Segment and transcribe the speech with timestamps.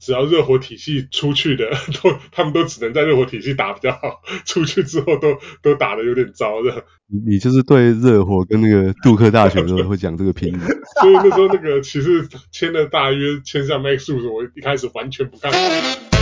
[0.00, 1.70] 只要热火体系出去的，
[2.02, 6.84] 都他们都只能在热火体系打比较好， 出去之后都都打的有点糟的。
[7.08, 10.58] 你你就是对热火跟那个杜克大学都会讲这个评语。
[11.00, 16.15] 所以那时候那个其实签了大约签下 Max Strus，我一开始完全不看好。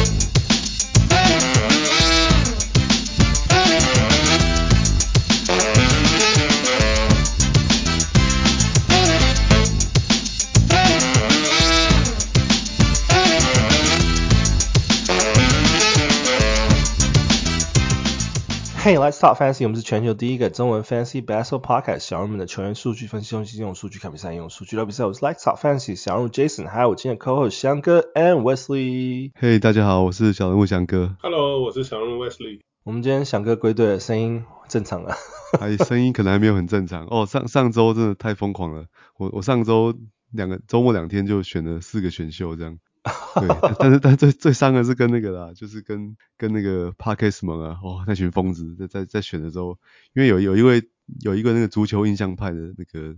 [18.85, 19.65] Hey, let's talk fantasy。
[19.65, 22.01] 我们是全球第一个中文 fantasy basketball podcast。
[22.01, 25.07] 小人们的球员数据分析，用用数据看比赛，用数据聊比赛。
[25.07, 29.33] 我是 Let's talk fantasy 小人物 Jason，还有我今天的 co-host 翔哥 and Wesley。
[29.41, 31.17] Hey，大家好，我是小人物翔哥。
[31.23, 32.61] Hello，我是小人物 Wesley。
[32.83, 35.17] 我们今天翔哥归队了，声音正常了。
[35.59, 37.25] 还 声音可能还没有很正常哦。
[37.25, 38.85] 上上周真的太疯狂了，
[39.17, 39.95] 我我上周
[40.31, 42.77] 两个周末两天就选了四个选秀这样。
[43.39, 49.79] 对，但是但最最伤的是跟那个啦，就是跟跟那个 Parkes 们啊，哇，那群疯子在在在选的时候，
[50.15, 50.89] 因为有有一位
[51.21, 53.15] 有一个那个足球印象派的那个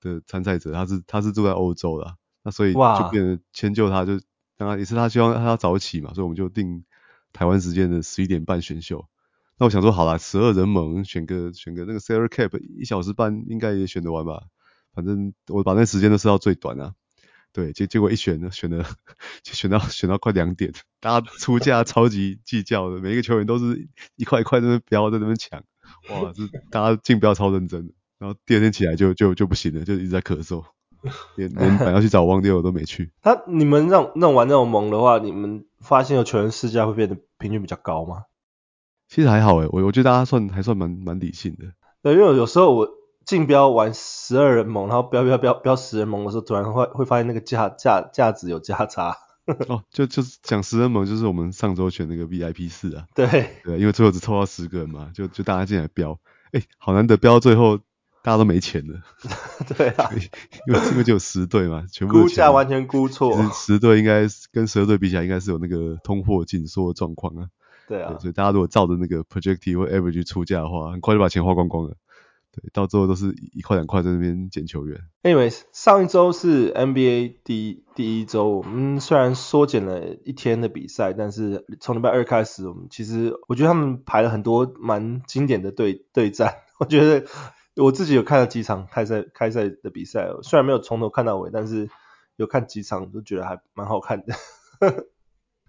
[0.00, 4.20] 的参赛者，他是他是住在欧洲的，那所以就变成迁就他，就
[4.56, 6.84] 当然也是他希望他要早起嘛，所以我们就定
[7.32, 9.04] 台湾时间的十一点半选秀。
[9.58, 14.44] 那我想说好啦，十二人盟选个选个那个 Sarah Cap 一小时半应该也选得完吧，
[14.94, 16.94] 反正我把那时间都设到最短啊。
[17.58, 18.84] 对，结结果一选呢，选了
[19.42, 25.60] 就选到选到快两点，大家出 价超级计较的，每一个球员都是一块一块在那边标，在那边抢，
[26.08, 30.62] 哇，这大家竞标超认真的，然后第二天起来就就就不行了，就一直在咳嗽，
[31.34, 33.10] 连连本要去找汪迪我都没去。
[33.22, 38.22] 他你们让让玩那种盟的话，你们发现有球员市价会变得平均比较高吗？
[39.08, 41.72] 其实还好诶，我我觉得大家算还算蛮蛮理性的。
[42.04, 42.88] 对，因为有时候我。
[43.28, 49.18] 竞标玩十二人盟，然后标标标标十人盟的时候，突然会会发现那个价价价值有价差。
[49.68, 53.04] 哦，就就是讲十人盟，就是我们上周选那个 VIP 四啊。
[53.14, 53.26] 对
[53.62, 56.18] 对，因为最后只抽到十个人嘛，就就大家进来标，
[56.52, 57.76] 哎，好难得标到最后
[58.22, 58.98] 大家都没钱了。
[59.76, 60.10] 对啊，
[60.66, 63.38] 因为因为就有十队嘛，全部估价完全估错。
[63.52, 67.48] 十队应该跟十二队比起来，应该是有那个通货紧缩的状况啊。
[67.86, 71.94] 对啊对，所以大家如果照着那个 projective 或 average 出价的话，很快就把钱花光光了。
[72.60, 75.00] 对，到最后都是一块两块在那边捡球员。
[75.22, 86.56] Anyways，上一周是 NBA 第第一周，我们虽然缩减了一天的比赛，但是从礼拜二开始，我们其实我觉得他们排了很多蛮经典的对对战。
[86.80, 87.26] 我觉得
[87.76, 91.88] 我自己有看了几场开赛开赛的比赛，虽然没有从头看到尾，但是
[92.36, 94.34] 有看几场都觉得还蛮好看的。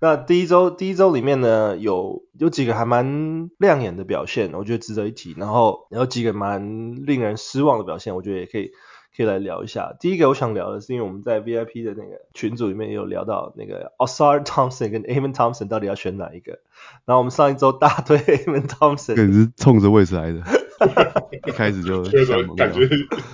[0.01, 5.35] 那第一周，第一周里面呢，有有几个还蛮亮眼的表现，我觉得值得一提。
[5.37, 8.71] 然后有几个蛮令人失望的表现，我觉得也可以
[9.15, 9.93] 可以来聊一下。
[9.99, 16.59] 第一个我想聊的是，因为我们在 VIP 的那个群组里面也有聊到那个 Osar Thompson 跟 Amen Thompson 到底要选哪一个。
[17.03, 20.41] 然后我们上一周大 推 Amen Thompson，你是冲着位置来的。
[21.47, 22.03] 一开始就
[22.55, 22.87] 感觉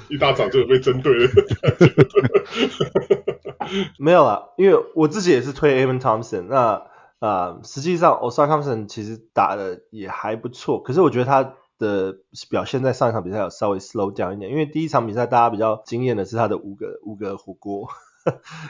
[0.10, 1.30] 一大早就被针对了。
[3.98, 6.44] 没有啦，因为我自己也是推 Avon Thompson。
[6.44, 6.84] 那
[7.20, 12.18] 啊、呃，实际上 Ausar Thompson 其实打的也还不错，可是我觉得他的
[12.50, 17.88] 表现在上一场比赛有稍微 slow down 一点，因为第一场比赛大家比较惊艳的是他的五个五个火锅，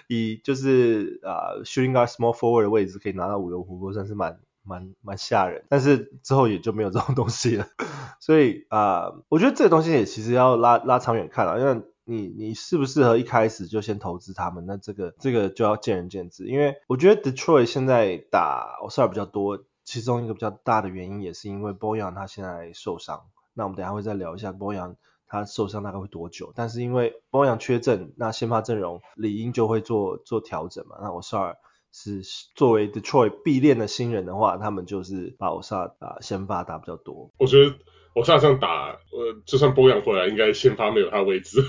[0.07, 4.39] 以就是啊、呃、shooting guard small forward 的位置可以拿到五个火锅，算是蛮。
[4.65, 7.67] 蛮蛮吓人，但是之后也就没有这种东西了，
[8.19, 16.47] 所以啊、我觉得这个东西也其实要拉拉长远看了，因为你你适不适合一开始就先投资他们，那这个这个就要见仁见智。
[16.47, 24.95] 因为我觉得 Detroit 现在打 Ausar 比较多，其中一个比较大的原因也是因为 Boyan 他现在受伤，那我们等下会再聊一下 Boyan
[25.27, 31.55] 他受伤大概会多久，但是因为 Boyan 缺阵，那先发阵容理应就会做做调整嘛，那 Ausar
[31.97, 32.21] 是
[32.55, 37.31] 作为 Detroit 必练的新人的话，他们就是把欧萨打先发打比较多。
[37.37, 37.73] 我觉得
[38.15, 41.61] 欧萨这样打，呃，就算波扬回来，应该先发没有他位置，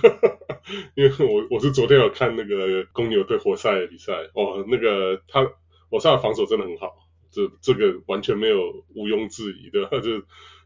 [0.97, 5.49] 因为我我是昨天有看那个公牛对活塞的比赛，哦，那个他
[5.91, 6.97] 欧萨的防守真的很好，
[7.31, 10.23] 这这个完全没有毋庸置疑的， 就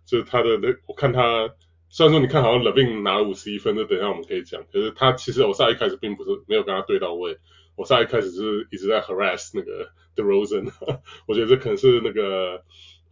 [0.06, 1.50] 就他的那我看他，
[1.90, 7.36] 虽然说你看好像 Levin 拿了五十一分，那等一下我们可以讲，可是他其实欧萨一开始并不是没有跟他对到位。
[7.80, 10.70] 我上一开始是一直在 harass 那个 DeRozan，
[11.26, 12.62] 我觉得这可能是那个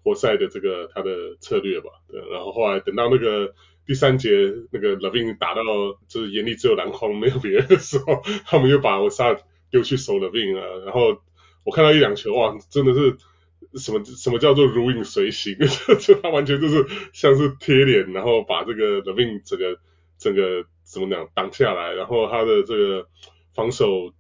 [0.04, 1.88] 活塞的这个他的策略吧。
[2.06, 3.54] 对，然后后来等到那个
[3.86, 4.28] 第三节
[4.70, 5.62] 那个 Levin 打到
[6.06, 9.34] 就是眼里只有篮筐没有别人的时候，他们又把我杀
[9.70, 10.84] 丢去守 Levine 啊。
[10.84, 11.16] 然后
[11.64, 13.16] 我看到一两球，哇，真的是
[13.78, 15.56] 什么什么叫做如影随形，
[15.98, 16.84] 就他完全就是
[17.14, 19.78] 像是贴脸，然后把这个 Levin 整个
[20.18, 23.08] 整个怎么讲挡下来，然后他的这个
[23.54, 24.12] 防守。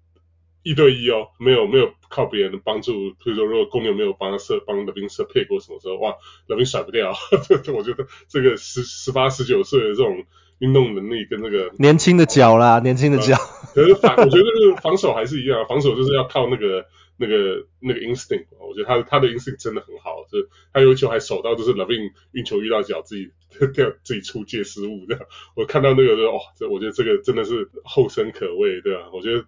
[0.62, 2.92] 一对一哦，没有没有靠别人的帮助，
[3.24, 6.16] 比如说如果公牛没有帮他设帮 LaVine 设配过什么时候，哇
[6.48, 7.12] ，LaVine 甩不掉，
[7.74, 10.24] 我觉得这个十十八十九岁的这种
[10.58, 13.36] 运动能力跟那个年轻的脚啦，年轻的脚，
[13.74, 16.84] 可是反我觉得这个防守还是一样，防守就是要靠那个。
[17.20, 23.32] 那个那个 instinct，我觉得他他的 instinct 真的很好，就是他有一球还守到，就是 LaVine 运球遇到脚自己
[23.74, 25.24] 掉自己出界失误这样。
[25.56, 29.10] 我看到那个就哇，这我觉得这个真的是后生可畏，对吧？
[29.12, 29.44] 我觉得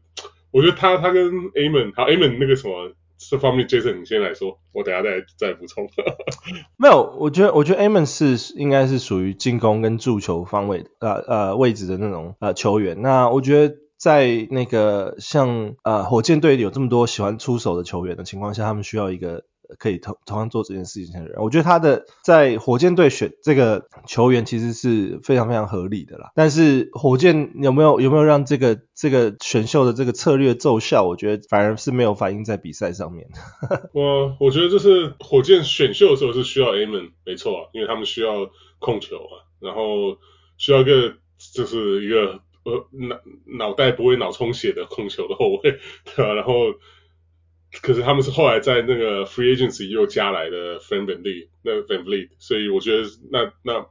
[0.50, 5.88] 我觉得他他跟 Amon 好 Amon 那个什么这方面，Jason 你先来说，我等下再再补充。
[6.78, 13.00] 没有，我觉得我觉得 Amon 是应该是属于进攻跟助球方位呃呃位置的那种呃球员。
[13.02, 13.76] 那我觉得。
[14.00, 19.44] 在那个像呃火箭队有这么多喜欢出手的球员的情况下，他们需要一个
[19.78, 21.40] 可以同同样做这件事情的人。
[21.40, 26.32] 我觉得他的在火箭队选这个球员其实是非常非常合理的啦。
[26.34, 31.04] 但是火箭有没有有没有让这个这个选秀的这个策略奏效？
[31.04, 33.28] 我觉得反而是没有反映在比赛上面。
[33.94, 40.18] 我我觉得就是火箭选秀的时候是需要 Amen 没错啊，因为他们需要控球啊，然后
[40.56, 41.14] 需要一个
[41.54, 42.40] 就是一个。
[42.62, 43.16] 呃，脑
[43.46, 46.34] 脑袋不会脑充血的控球的后卫，对吧？
[46.34, 46.52] 然后，
[47.82, 53.86] 可是他们是后来在那个 free agency 又加来的 Fred VanVleet 那 VanVleet，所以我觉得那那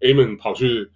[0.00, 0.90] Amen 跑去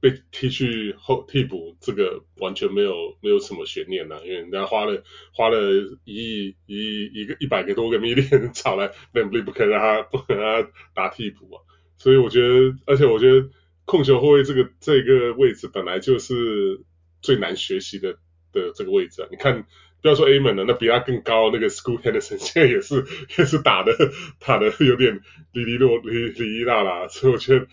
[0.00, 5.02] 被踢去后替补，这个完全没有没有什么悬念呐、啊，因为人家花了
[5.32, 5.58] 花了
[6.04, 11.62] 一亿一亿一个一百个多个 million 找来 VanVleet 不肯让他不肯让他打替补啊，
[11.98, 13.48] 所以我觉得，而且我觉得。
[13.86, 16.80] 控球后卫这个这个位置本来就是
[17.22, 18.12] 最难学习的
[18.52, 19.28] 的这个位置啊！
[19.32, 19.66] 你看，
[20.02, 23.04] 不要说 Amen 了，那比他更高那个 School Henderson 现在也是
[23.38, 23.92] 也是打的
[24.38, 25.20] 打的有点
[25.52, 27.66] 哩哩落哩哩哩啦啦，所以我觉得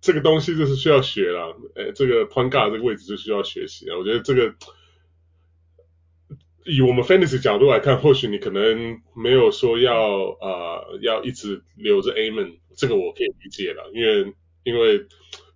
[0.00, 1.56] 这个东西就是需要学了。
[1.74, 3.96] 哎，这个 Point Guard 这个位置就需要学习啊！
[3.98, 4.54] 我觉得这个
[6.64, 10.02] 以我们 Fantasy 角度来看，或许你可能没有说要
[10.40, 14.34] 呃要一直留着 Amen，这个我可以理解了，因为。
[14.62, 15.06] 因为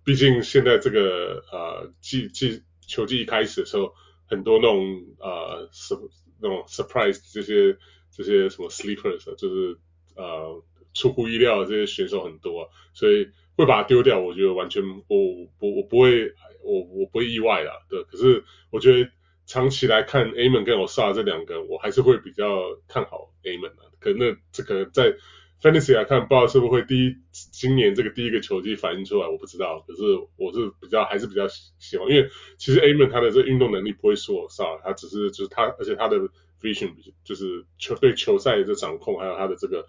[0.03, 3.93] 毕竟现在这个呃季季球季一开始的时候，
[4.27, 6.09] 很多那种呃 sur
[6.41, 7.77] 那种 surprise 这些
[8.11, 9.77] 这些什么 sleepers 就是
[10.15, 10.63] 呃
[10.93, 15.17] 出乎意料的这些选手很多，所以会把它丢掉，我觉得完全我
[15.59, 16.33] 我我不会
[16.63, 18.03] 我我不意外啦，对。
[18.03, 19.09] 可是我觉得
[19.45, 23.91] 长期来看，Amen 跟 Ausar 这两个，我还是会比较看好 Amen 的。
[23.99, 25.15] 可能那这个在。
[25.61, 29.83] Fantasy 来看，不知道是不是会第一今年这个第一个球季反映出来，我不知道。
[29.87, 30.01] 可是
[30.35, 36.17] 我是比较还是比较喜欢，因为其实 Amen 他的这运动能力不会输我少，他只是就是他，而且他的
[36.61, 36.91] vision
[37.23, 39.87] 就是球对球赛的掌控，还有他的这个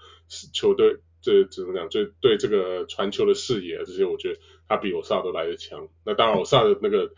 [0.52, 5.88] 球队这怎么讲，就对这个传球的视野这些，我觉得他比我少都来得强。
[6.04, 7.12] 那当然我少的那个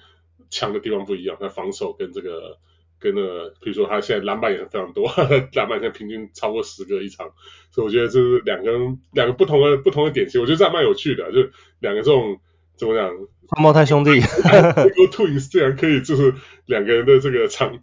[0.50, 2.58] 强的地方不一样，他防守跟这个。
[3.00, 5.06] 跟那个，比如说他现在篮板也非常多，
[5.54, 7.30] 篮板现在平均超过十个一场，
[7.70, 8.72] 所以我觉得这是两个
[9.12, 11.48] 两个不同的不同的典型，我觉得这样蛮有趣的，就
[11.78, 12.38] 两个这种
[12.76, 13.08] 怎么讲，
[13.54, 14.10] 双胞胎兄弟，
[15.12, 16.34] Twins 竟然可以就是
[16.66, 17.78] 两个人的这个强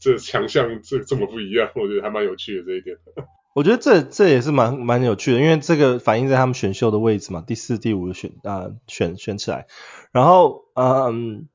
[0.00, 2.96] 这强项这这么不一样，我觉得还蛮有趣的这一点。
[3.54, 9.66] 我觉得这这也是蛮蛮有趣的，因为这个反映在他们选秀的位置嘛，第四、第五选啊、呃、选选起来，
[10.12, 11.48] 然后嗯。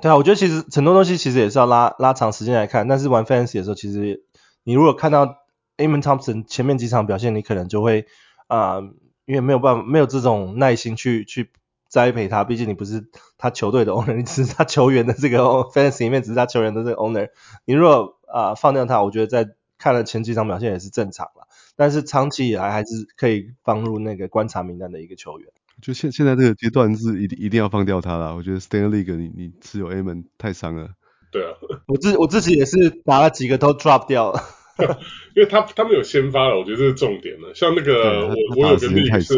[0.00, 4.24] 对啊，我觉得其实很多东西其实也是要拉拉长时间来看，但是玩 Fantasy 的时候，其实
[4.64, 5.38] 你如果看到
[5.76, 8.06] Amon Thompson 前面几场表现，你可能就会
[8.48, 8.80] 啊、
[9.26, 11.50] 因为没有办法，没有这种耐心去去
[11.88, 17.28] 栽培他，毕竟你不是他球队的 owner，你只是他球员的这个 Fantasy 里面只是他球员的这个 owner，
[17.64, 25.48] 你如果啊、放掉他，我觉得在看了前几场表现也是正常了，但是长期以来还是可以放入那个观察名单的一个球员。
[25.82, 30.88] 就现现在这个阶段是一定一定要放掉他了，我觉得 Stanley League 你你持有 Amen 太伤了。
[31.32, 31.50] 对啊，
[31.88, 34.40] 我自我自己也是打了几个都 drop 掉了，
[35.34, 37.52] 因为他他们有先发了，我觉得这是重点了。
[37.54, 39.34] 像那个我我有个 league 是，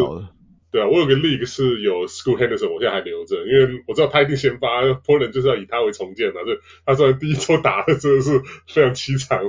[0.75, 9.39] 对啊，我有个 league 是有 School Henderson，我现在还留着，因为我知道他一定先发，Portland 就是要以他为重建嘛，就他虽然第一周打的真的是非常凄惨，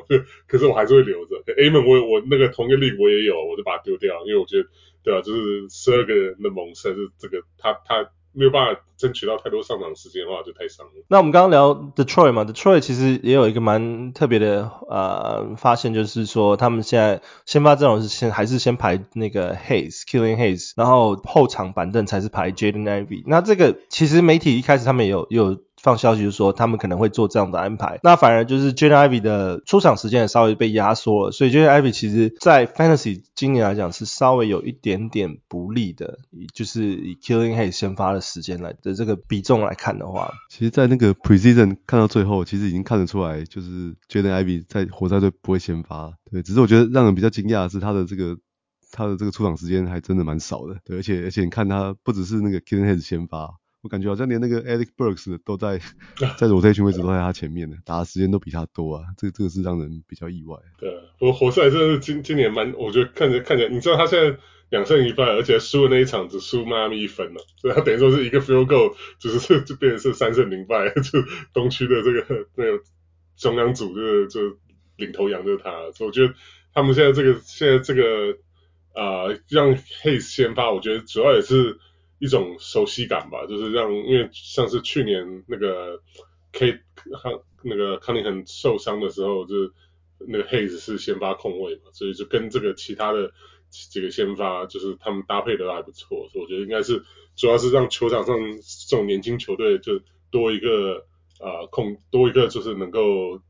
[0.47, 1.43] 可是我还是会留着。
[1.57, 4.69] A 门我我那个同一个 league 我也有，我就把它丢掉，因为我觉得。
[5.03, 10.93] 对啊，就是十二个人的猛射，是这个他他没有办法争取到太多上场时间的话，就太伤了。
[11.09, 23.23] 那我们刚刚聊 Detroit 嘛，Detroit 其实也有一个蛮特别的呃发现，就是说他们现在先发阵容是先还是先排那个 Hayes，Killing Hayes，然后后场板凳才是排 Jaden Ivey。
[23.27, 25.59] 那这个其实媒体一开始他们也有有。
[25.87, 28.01] 放消息，就说他们可能会做这样的安排。
[28.03, 36.19] 那反而就是 Jaden Ivy 的出场时间也稍微被压缩了，所以 Jaden Ivy 其实在 Fantasy 今年来讲是稍微有一点点不利的，
[36.53, 46.13] 就是以 Killian Hayes 先发的时间来的这个比重来看的话，其实，在那个 Precision 看到最后，其实已经看得出来，就是 Jaden Ivy 在活塞队不会先发。
[46.31, 48.37] 对，只是我觉得让人比较惊讶的是他的这个。
[48.93, 55.79] 他的这个出场时间还真的蛮少的，对，而且而且你看他不只是那个 Killian Hayes 先发，我感觉好像连那个 Alex Burks 都在
[56.37, 60.57] 在 rotation 位置都在他前面的，打的时间都比他多啊，这这个是让人比较意外。
[60.77, 60.91] 对，
[61.21, 64.37] 不过活塞真的是今今年蛮，我觉得看着看着，你知道他现在
[64.71, 72.83] 两胜一败，而且输的那一场只输迈阿密一分了，所以他等于说是一个 field goal，就是就变成是三胜零败， 就东区的这个那个
[73.37, 74.41] 中央组就是就
[74.97, 76.35] 领头羊就是他，所以我觉得
[76.75, 78.37] 他们现在这个现在这个。
[78.99, 81.79] 啊、呃，让 Hayes 先发，我觉得主要也是
[82.19, 86.01] 一种熟悉感吧，就是让，因为像是去年那个
[86.53, 86.81] K
[87.23, 89.73] 康那个康宁很受伤的时候，就是
[90.21, 93.33] 那个 Hayes 是先发控卫嘛，所以就跟这个其他的
[93.69, 97.03] 几个先发，就是他们搭配的还不错，所以我觉得应该是
[97.37, 98.37] 主要是让球场上
[98.89, 101.07] 这种年轻球队就多一个
[101.41, 103.41] 啊、呃、控多一个就是能够。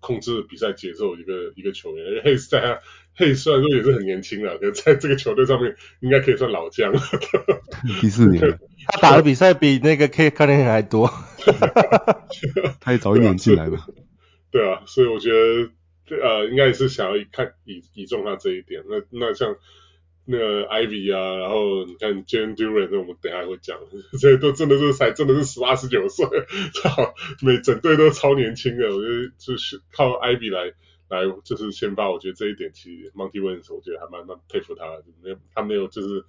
[0.00, 2.80] 控制比赛节奏一个一个球员， 因为 Hayes 在他
[3.16, 7.00] Hayes 虽然说也是很年轻了，可是在这个球队上面应该可以算老将了。
[8.00, 11.12] 第四年， 他打的比赛比那个 Cade Cunningham 还多，
[12.80, 13.86] 他也早一年进来吧。
[14.50, 18.82] 对啊，所以我觉得呃，应该也是想要看倚倚重他这一点。
[18.88, 19.56] 那那像。
[20.30, 23.78] 那个 Ivy 啊，然后你看 Jalen Duren，那我们等下会讲，
[24.12, 26.26] 这些都真的是才真的是十八十九岁，
[26.72, 30.72] 操，每整队都超年轻的，我觉得就是靠 Ivy 来
[31.08, 36.24] 来就是先发，我觉得这一点其实 Monty Williams 我觉得还蛮蛮佩服他的，没有他没有就是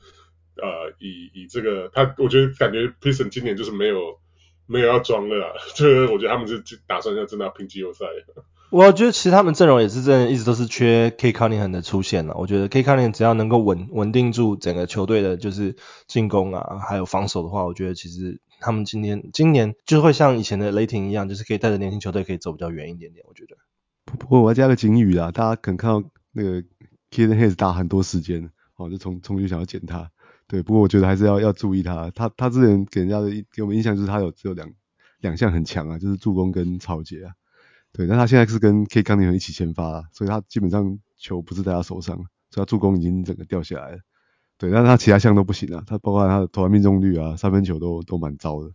[0.55, 4.19] 呃以以这个他，我觉得感觉 Piston 今年就是没有
[4.65, 8.05] 没有要装了啦，就 是我觉得他们是打算要真的要拼季后赛。
[8.71, 12.35] 我觉得其实他们阵容也是真的，一直都是缺 K-CONINN 的出现了。
[12.37, 15.75] 我觉得 K-CONINN 只要能够稳稳定住整个球队的，就是
[16.07, 23.25] 进攻啊，还有防守的话，我觉得其实他们今天今年就会像以前的雷霆一样，就是可以带着年轻球队可以走比较远一点点。
[23.27, 23.57] 我觉得。
[24.05, 26.63] 不过我要加个警语啊，大家可能看到那个
[27.11, 30.09] Killian Hayes 打很多时间，哦，就从从就想要捡他。
[30.47, 32.09] 对，不过我觉得还是要要注意他。
[32.15, 34.71] 他他之前给人家的给我们印象就是他有只有两
[35.19, 37.33] 两项很强啊，就是助攻跟抄截啊。
[37.93, 43.99] 对，但他现在是跟 K 康尼一起先发，所以他基本上球不是在他手上，所以他助攻已经整个掉下来了。
[44.57, 48.71] 对，但是他其他项都不行啊，他包括他的投篮命中率啊、三分球都都蛮糟的，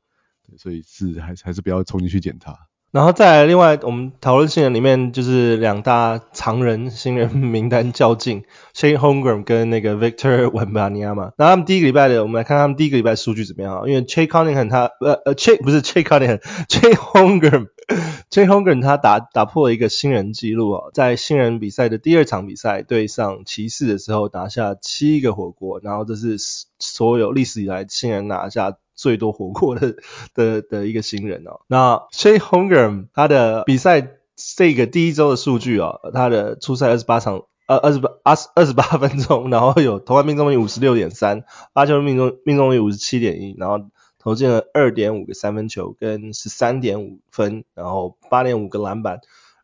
[0.46, 2.54] 对，所以是还是还是不要冲进去捡他。
[2.92, 11.32] 然后再来，另外我们讨论新人里面就是两大常人新人名单较劲，Chet Holmgren 跟那个 Victor Wembanyama。
[11.36, 13.82] 那他们第一个礼拜的，我们来看他们第一个礼拜数据怎么样啊？
[13.86, 26.36] 因为 Chet Cunningham 他呃呃 Chet 不是 Chet Cunningham，Chet Holmgren，Chet Holmgren 他打打破了一个新人纪录啊，在新人比赛的第二场比赛对上骑士的时候拿下七个火锅，然后这是
[26.78, 28.78] 所有历史以来新人拿下。
[29.06, 29.94] 最多火锅的
[30.34, 43.86] 的的一个新人哦，那 Chet Holmgren 他的比赛这个第一周的数据哦，他的出赛二十八场，呃二十八二十二十八分钟，然后有投篮命中率五十六点三，发球命中命中率五十七点一，然后
[44.18, 49.20] 投进了二点五个三分球跟十三点五分，然后八点五个篮板，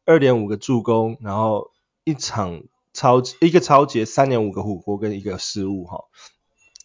[0.06, 1.72] 二点五个助攻，然后
[2.04, 6.04] 一场超一个抄截三点五个火锅跟一个失误哈。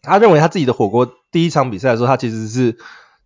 [0.03, 2.75] 他认为他自己的火锅第一场比赛的时候，他其实是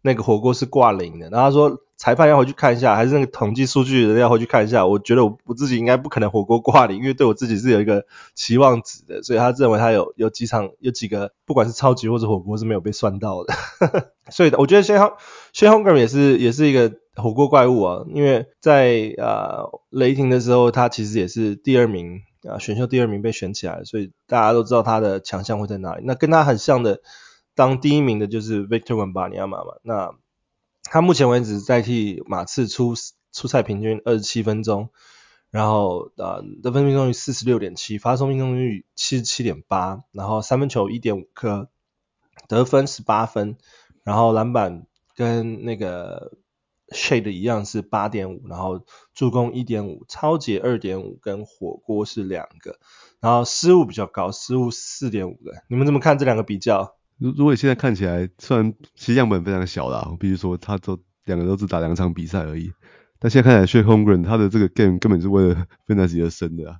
[0.01, 1.30] 那个火锅是挂零的。
[1.30, 4.86] 然后他说裁判要回去看一下，还是那个统计数据的要回去看一下。
[4.86, 8.03] 我觉得我我自己应该不可能火锅挂零，因为对我自己是有一个
[8.36, 9.24] 期望值的。
[9.24, 13.53] 所以他认为他有有几场有几个不管是超级或者火锅是没有被算到的。
[14.30, 22.24] 所以我觉得 Chet Holmgren 也是也是一个火锅怪物啊，因为在呃雷霆的时候，他其实也是第二名。
[22.50, 26.01] 啊，选秀第二名被选起来，所以大家都知道他的强项会在哪里。
[26.03, 27.00] 那跟他很像的，
[27.55, 29.79] 当第一名的就是 Victor Wembanyama 嘛。
[29.84, 30.15] 那
[30.84, 32.93] 他目前为止在替马刺出
[33.31, 34.89] 出赛平均二十七分钟，
[35.50, 41.70] 然后呃得分命中率四十六点七，发送命中率七十七点八，然后三分球一点五颗，
[42.48, 43.58] 得分十八分，
[44.03, 46.34] 然后篮板跟那个。
[46.93, 48.81] Shade 一样是八点五，然后
[49.13, 52.79] 助攻一点五，抄截二点五，跟火锅是两个，
[53.22, 55.53] 然后失误比较高，失误四点五个。
[55.70, 56.98] 你们怎么看这两个比较？
[57.22, 62.74] 如如果现在看起来，虽然其实样本非常小啦，我必须说他都两个都只打两场比赛而已，
[63.20, 66.78] 但现在看起来 Chet Holmgren 他的这个 game 根本是为了 Fantasy 而生的啊。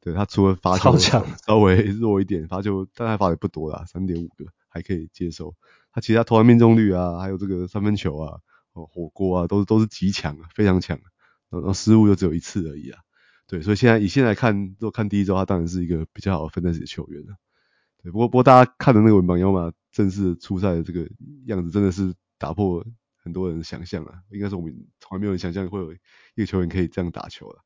[0.00, 5.54] 对，他除了罚球稍微弱一点，罚球但他罚的不多啦，三点五个还可以接受。
[5.92, 8.40] 他其他投篮命中率啊，还有这个三分球啊。
[8.72, 10.98] 哦火锅啊，都都是极强啊，非常强，
[11.48, 12.98] 然后失误就只有一次而已啊。
[13.46, 17.36] 对，所以现在以现在看，如果看第一周，他当然是一个比较好的分担的球员了。
[18.10, 21.08] 不过不过大家看的那个文班亚马正式出赛的这个
[21.46, 22.84] 样子，真的是打破
[23.22, 24.14] 很多人想象啊。
[24.30, 25.96] 应该是我们从来没有人想象会有一
[26.36, 27.60] 个球员可以这样打球了。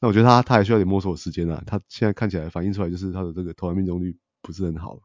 [0.00, 1.62] 那我觉得他他还需要点摸索的时间啊。
[1.66, 4.98] 他现在看起来反映出来就是他的这个投篮命中率不是很好，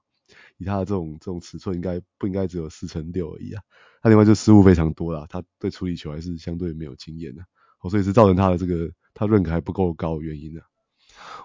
[0.58, 3.62] 以他的这种这种尺寸，应该不应该只有四成六而已啊。
[4.01, 7.43] 他另外就失误非常多啦，他对处理球还是相对没有经验的，
[7.81, 8.91] 哦，所以是造成他的这个。
[9.12, 10.63] 他认可还不够高的原因呢、啊？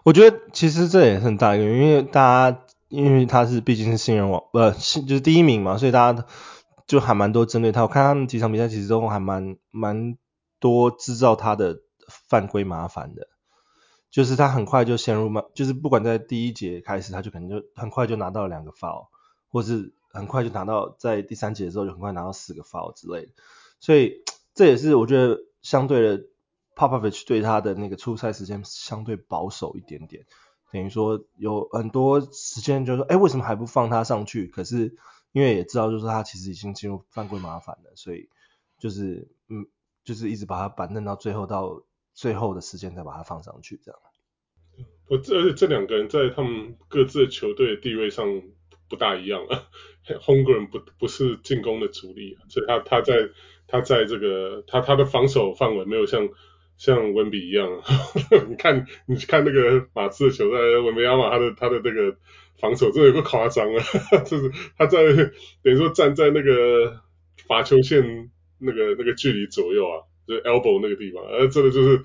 [0.05, 2.64] 我觉得其实这也是很大一个原因，因为大家
[2.95, 6.27] 因为他是毕竟是新人王，不呃，就是第一名嘛，所以大家
[6.87, 7.83] 就还蛮多针对他。
[7.83, 10.17] 我看他们几场比赛其实都还蛮蛮
[10.61, 11.81] 多制造他的
[12.29, 13.29] 犯规麻烦的，
[14.11, 19.09] 就是他很快就陷入嘛，就是不管在第一节开始，他就可能就很快就拿到了两个 foul，
[19.51, 23.33] 或是很快就拿到在第三节的时候就很快拿到四个 foul 之类的，
[23.81, 24.23] 所以
[24.55, 26.25] 这也是我觉得相对的。
[26.77, 30.27] Popovich 对他的那个出赛时间相对保守一点点，
[30.75, 34.49] 等于说有很多时间就是说，哎，为什么还不放他上去？
[34.49, 34.97] 可是
[35.31, 38.29] 因为也知道，就是他其实已经进入犯规麻烦了，所以
[38.77, 39.69] 就是嗯，
[40.03, 44.01] 就是一直把他板凳到最后到最后的时间再把他放上去这样。
[45.09, 48.27] 我这而且这两个人在他们各自的球队地位上
[48.89, 49.63] 不大一样啊。
[50.03, 53.15] h o n g r e n 不不是进攻的主力，所以他他在
[53.69, 56.29] 他在这个他他的防守范围没有像。
[56.77, 57.69] 像温比一样，
[58.49, 62.17] 你看，你去看那个马刺的球赛，文班亚马他的他的那个
[62.61, 63.83] 防守真的有个夸张啊，
[64.27, 65.05] 就是他在
[65.63, 67.01] 等于说站在那个
[67.47, 72.03] 罚球线那个那个距离左右啊，就是 elbow 那个地方，呃，真的就是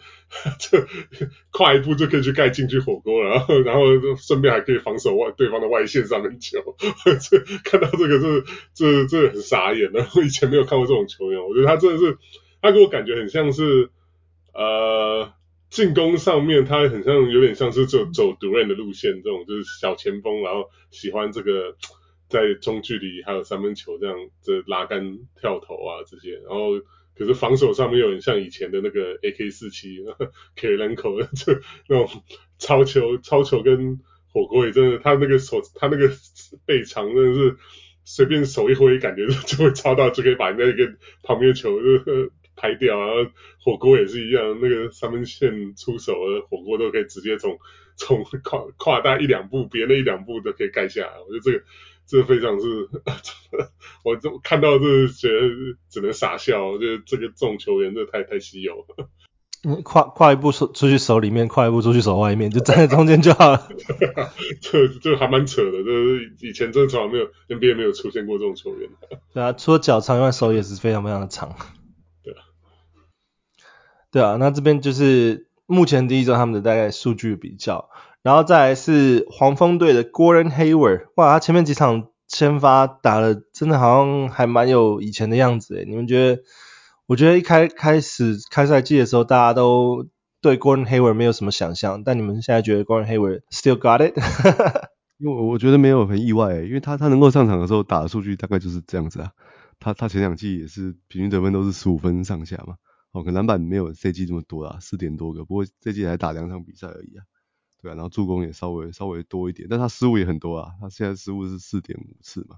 [0.59, 0.87] 这
[1.51, 3.81] 跨一步就可以去盖进去火锅，然后然后
[4.17, 6.59] 顺便还可以防守外对方的外线上面球，
[7.19, 12.17] 这看到这个是这这很傻眼的，我以前没有看过这种球员，我觉得他真的是，
[12.61, 13.89] 他给我感觉很像是。
[14.53, 15.31] 呃，
[15.69, 21.75] 进攻上面他很像，有点像是走走毒人的路线，这种就是小前锋，然后喜欢这个
[22.27, 26.79] 在中距离还有三分球这样这拉杆跳投啊这些，然后
[27.15, 32.23] 可是防守上面有点像以前的那个 AK47 Kirilenko 就那种
[32.57, 33.99] 抄球抄球跟
[34.31, 36.11] 火锅也真的，他那个手他那个
[36.65, 37.57] 背长真的是
[38.05, 42.31] 随便手一挥，感觉就会抄到，就可以把那个旁边球就。
[42.59, 43.31] 拍掉，然后
[43.63, 47.57] 火锅也是一样，那个三分线出手的火锅都可以直接从
[47.95, 51.13] 从跨跨大一两步，别那一两步都可以盖下来。
[51.27, 51.63] 我觉得这个
[52.05, 52.89] 这个非常是，
[54.03, 55.49] 我就看到这觉得
[55.89, 56.67] 只能傻笑。
[56.67, 59.09] 我觉得这个这种球员真的太太稀有了。
[59.83, 63.67] 跨跨一步出出去手里面，跨一步出去手外面，就站在中间就好了。
[64.61, 68.89] 这这还蛮扯的，就是以前真的从来没有 NBA 没有出现过这种球员。
[69.33, 71.57] 对啊，除了脚长以外，手也是非常非常的长。
[74.11, 77.89] 对啊，那这边就是目前第一周他们的大概数据比较，
[78.23, 86.41] 然后再来是黄蜂队的 Gordon Hayward，哇，他前面几场先发打的真的好像还蛮有以前的样子诶，你们觉得？
[87.07, 90.05] 我觉得一开开始开赛季的时候，大家都
[90.41, 94.13] 对 Gordon Hayward 没有什么想象，但你们现在觉得 Gordon Hayward still got it？
[95.17, 99.31] 因为我觉得没有很意外，因为他他能够上场的时候打的数据大概就是这样子啊，
[99.79, 102.75] 他他前两季也是平均得分都是十五分上下嘛。
[103.11, 107.25] 哦，可能篮板没有这季这么多啦，四点多个，不过这季才打两场比赛而已啊，
[107.81, 112.57] 对啊，然后助攻也稍微稍微多一点，但他失误也很多啊，他现在失误是四点五次嘛，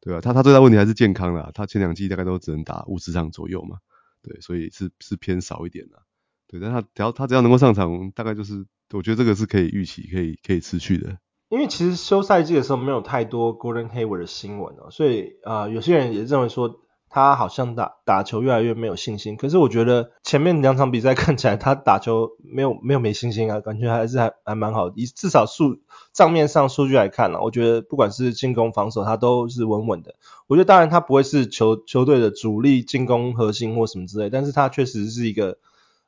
[0.00, 3.78] 对啊，他他最大问题还是健康啦，他前两季大概都只能打五十场左右嘛，
[4.22, 6.02] 对，所以是是偏少一点啦，
[6.46, 11.18] 对，但他只要他只要能够上场，大概就是我觉得这个是可以预期，可以可以持续的。
[11.48, 16.86] 因为其实休赛季的时候没有太多 Gordon Hayward 的新闻哦，所以啊、有些人也认为说。
[17.12, 25.80] 他好像打打球越来越没有信心，可是我觉得前面两场比赛看起来他打球没有没有没信心啊，感觉还是还还蛮好，以至少数
[26.12, 30.14] 账面上数据来看了，我觉得不管是进攻防守他都是稳稳的。
[30.46, 35.58] 我觉得当然他不会是球球队的主力进攻核心或什么之类，但是他确实是一个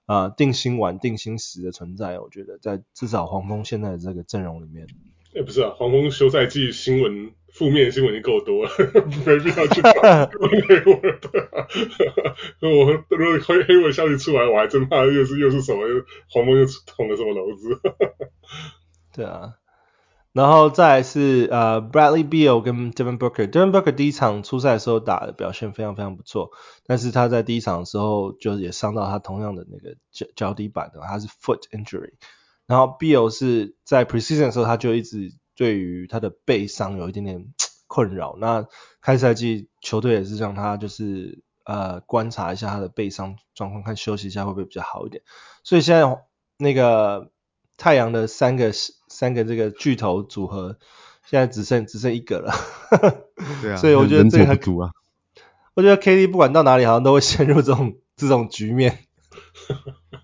[0.07, 2.21] 啊、呃、定心丸定心石的存在。
[2.21, 4.87] 我觉得在至少黄蜂现在的这个阵容里面，
[5.33, 7.33] 也、欸、不是啊，黄蜂休赛季新闻。
[7.53, 8.71] 负面新闻已经够多了，
[9.27, 11.03] 没必要去讲黑尾。
[12.65, 17.79] 我如果黑黑我消息出来，我还真怕又是又是什么，又黄蜂又捅了什么篓子。
[19.13, 19.57] 对啊，
[20.33, 26.53] 然后再来是呃 Bradley Beal 跟 Devin Booker，Devin Booker 第一场初赛的时候打的表现非常非常不错，
[26.87, 32.15] 但是他在第一场的时候就也伤到他同样的那个脚脚底板的，他是 foot injury。
[32.73, 35.33] 然后 Bill 是在 Precision 的时候他就一直。
[35.55, 37.45] 对于他的背伤有一点点
[37.87, 38.67] 困扰，那
[39.03, 45.23] 开赛季球队也是让他就是呃观察一下他的背伤状况，看休息一下会不会比较好一点。
[45.63, 46.25] 所以现在
[46.57, 47.31] 那个
[47.77, 48.73] 太阳的三个
[49.09, 50.79] 三个这个巨头组合，
[51.27, 52.55] 现在只剩只剩一个了。
[53.61, 54.91] 对啊，所以我觉得这个很啊。
[55.75, 59.01] 我觉得 KD 不管到哪里，好像都会陷入这种这种局面。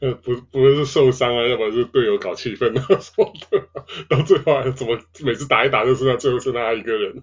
[0.00, 3.68] 呃，不，不是受伤啊，要不然就是队友搞气氛啊什么的，
[4.08, 7.14] 到最后还怎么每次打一打就剩下最后剩他一个人。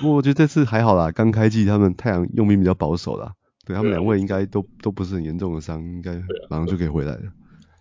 [0.00, 3.32] 不过我觉得这次还好啦，刚开季他们太阳用兵比较保守啦，
[3.66, 6.14] 对他们两位应该都都不是很严重的伤，应该
[6.48, 7.22] 马上就可以回来了。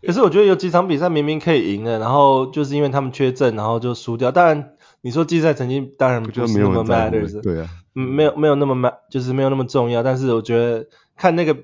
[0.05, 4.31] 可是我觉得有几场比赛明明可以赢的，然后就是因为他们缺阵，然后就输掉。
[4.31, 10.01] 当然你说季赛成绩当然不是那么 matters，对啊，嗯，没有没有那么 mat，就是没有那么重要。
[10.03, 11.55] 但是我觉得看那个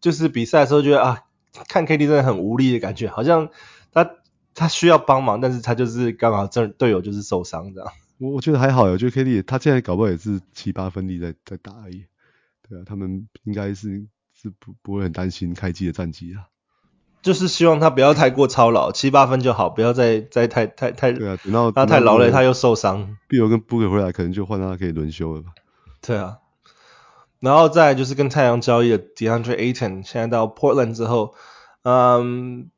[0.00, 1.22] 就是比赛的时候，觉得啊。
[1.68, 3.50] 看 KD 真的很无力的感觉，好像
[3.92, 4.10] 他
[4.54, 7.92] 他需要帮忙，但是他就是刚好这队友就是受伤这样。
[8.18, 12.04] 我我觉得还好，我觉得 KD 他现在搞不好也是七八分力在在打而已。
[12.68, 16.46] 对啊，他们应该是是不不会很担心开机的战绩啊。
[17.22, 21.12] 就是希望他不要太过操劳，七八分就好，不要再再太太太。
[21.12, 23.16] 对啊，等到他太劳累，他又受伤。
[23.28, 25.50] 比如跟 Booker 回来，可能就换他可以轮休了吧。
[26.00, 26.38] 对啊。
[27.38, 31.34] 然后再来就是跟太阳交易的 DeAndre Ayton，现在到 Portland 之后，
[31.82, 32.70] 嗯，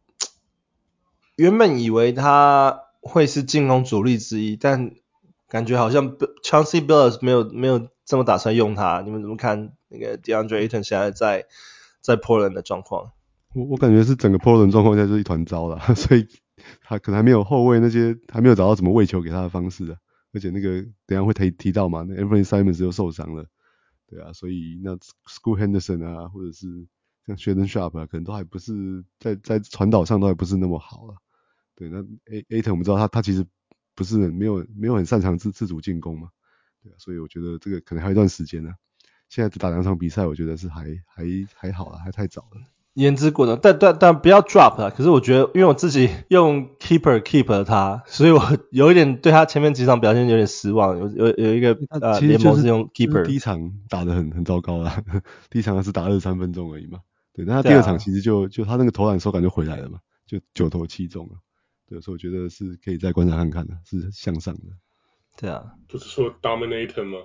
[1.36, 4.92] 原本以为他会是进攻主力之一，但
[5.48, 9.02] 感觉好像 Chancey b i l l s 没有没有这么打算用他。
[9.02, 11.46] 你们怎么看那个 DeAndre Ayton 现在在
[12.00, 13.12] 在 Portland 的状况？
[13.54, 16.26] 我我感觉是整个 Portland 状况现在就是一团糟了， 所以
[16.82, 19.96] 他可能还没有后卫那些还没有找到怎么喂球给他的方式啊，
[20.32, 23.46] 而且那个等下会提提到嘛，那 Anthony Simons 又受伤了。
[24.08, 26.66] 对啊，所以那 School Henderson 啊，或者是
[27.26, 31.14] 像 Shaedon Sharpe 啊，可能都还不是在在传导上都还不是那么好了。
[31.76, 31.98] 对，那
[32.32, 33.44] A A t o n 我们知道他他其实
[33.94, 36.28] 不是很没有没有很擅长自自主进攻嘛。
[36.82, 38.72] 对啊，所以我觉得这个可能还有一段时间呢。
[39.30, 42.60] 现在只打两场比赛，我觉得是还还还好了，还太早了。
[42.92, 44.88] 言之过早，但但但不要 drop 啊！
[44.96, 50.96] 可是我觉得，因为我自己 用 keeper keep 了他，所以我 有一点对他前面几场表现有点失望。
[50.96, 55.02] 有有有一个呃联盟是用 keeper，第一场打得很很糟糕啦，
[55.50, 57.00] 第一场是打二十三分钟而已嘛。
[57.34, 61.34] 对，那他第二场其实就、啊、就他那个投篮手感就回来了嘛，就九投七中了。
[61.88, 64.60] 对，所以我觉得是可以再观察看看的，是向上的。
[65.36, 67.18] 对啊，不是说 dominator 吗？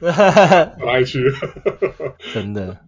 [0.84, 1.30] 来去，
[2.32, 2.78] 真的。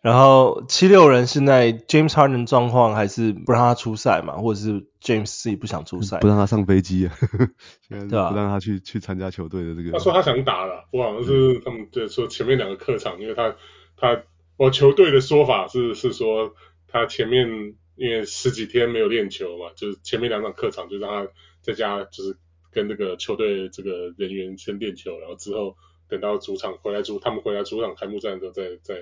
[0.00, 7.16] 然后七六人现在 James Harden 状况还是不让他出赛嘛，或者是 James 自己不想出赛，不让他上飞机啊，
[7.88, 9.90] 现在不让他去去参加球队的这个。
[9.90, 13.56] 他说他想打了，我好像是他们对说前面两个客场，因为他
[13.96, 14.22] 他
[14.58, 16.54] 我球队的说法是是说
[16.86, 22.36] 他前面因为十几天没有练球嘛，就是前面两场客场就让他在家就是
[22.70, 28.94] 跟那个球队这个人员先练球，然后之后等到主场回来主他们回来主场开幕战的时候再再。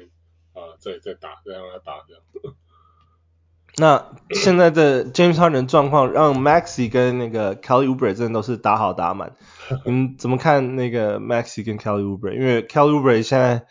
[0.56, 2.22] 啊，再再打，再让他打这样。
[3.76, 9.36] 那现在的 James Harden 状况，让 Maxey 跟那个 Kelly Oubre 真的都是打好打满。
[9.84, 12.32] 你怎么看那个 Maxey 跟 Kelly Oubre？
[12.32, 13.66] 因为 Kelly Oubre 现在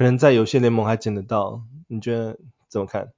[0.00, 2.38] 可能在有些联盟还捡得到，你觉得
[2.70, 3.10] 怎么看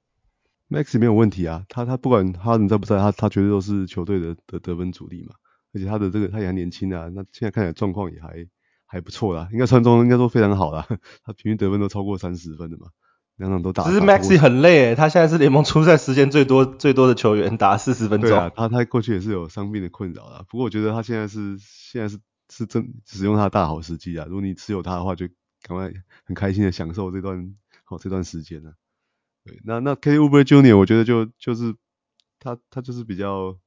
[0.69, 5.33] ？Maxey 没有问题啊，他他不管 Harden 在不在，他他绝对都是球队的的得分主力嘛。
[5.73, 8.45] 而且他的这个他也还年轻啊，那现在看起来状况也还
[8.85, 10.85] 还不错啦，应该传中应该说非常好啦，
[11.23, 12.87] 他平均得分都超过三十分的嘛。
[13.37, 18.29] 两场都打，只是 Maxey 很累诶，他现在是联盟出赛时间最多 最多的球员，打四十分钟。
[18.29, 20.43] 对啊，他他过去也是有伤病的困扰啦。
[20.49, 22.19] 不过我觉得他现在是现在是
[22.49, 24.25] 是真使用他的大好时机啊。
[24.27, 25.29] 如果你持有他的话，就
[25.63, 25.91] 赶快
[26.25, 28.73] 很开心的享受这段好这段时间呢。
[29.43, 30.77] 对，那那 Kelly Oubre Jr.
[30.77, 31.73] 我觉得就就是
[32.39, 33.57] 他他就是比较，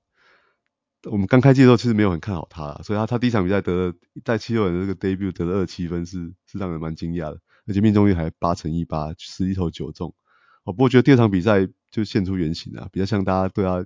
[1.02, 7.40] 我们刚开季的时候其实没有很看好他，所以他他第一场比赛得了在七六人的这个 debut 得了二十七分是是让人蛮惊讶的。
[7.66, 10.14] 而且命中率还八成一八，十一投九中。
[10.62, 13.84] 哦，不过觉得第二场比赛就现出原形啊，比较像大家对他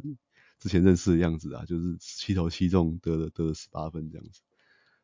[0.59, 4.43] 之前认识的样子啊，就是七投七中，得了得了十八分这样子。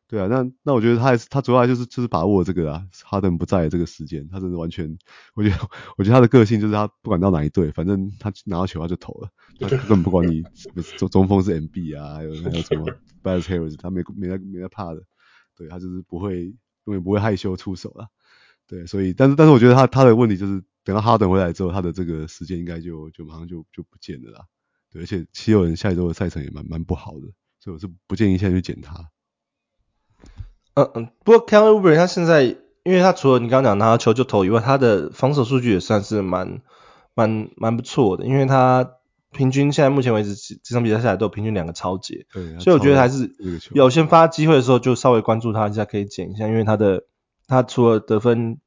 [0.09, 4.97] 对啊，那那我觉得他还是他主要就是就是把握这个啊，哈登不在的这个时间，他真的完全，
[5.35, 5.57] 我觉得
[5.97, 10.43] 我觉得他的个性就是他不管到哪一队，反正他拿到球他就投了，他根本不管你
[10.97, 12.85] 中中锋是 MB 啊，还有还有什么
[13.21, 15.03] b a s Harris，他没没在没在怕的，
[15.57, 16.45] 对他就是不会
[16.85, 18.07] 永远不会害羞出手了。
[18.65, 24.45] 对，所以，但是，但是，我觉得他他的问题就是，等到哈登回来之后，他的这个时间应该就就马上就就不见了啦。
[24.91, 27.27] 对，而且七六人下一周的赛程也蛮蛮不好的，
[27.59, 29.09] 所以我是不建议现在去捡他。
[30.75, 36.61] 嗯嗯，不过 Kelly Oubre 他现在，因为他除了你刚刚讲拿到球就投以外，他的防守数据也算是蛮
[37.13, 38.93] 蛮蛮不错的，因为他
[39.31, 43.35] 平均现在目前为止这场比赛下来都有平均两个超节，对，所以我觉得还是
[43.71, 47.03] 有先发机会的时候就稍微关注他一下，可以捡一下，因为他的。
[47.49, 48.59] 他除了得分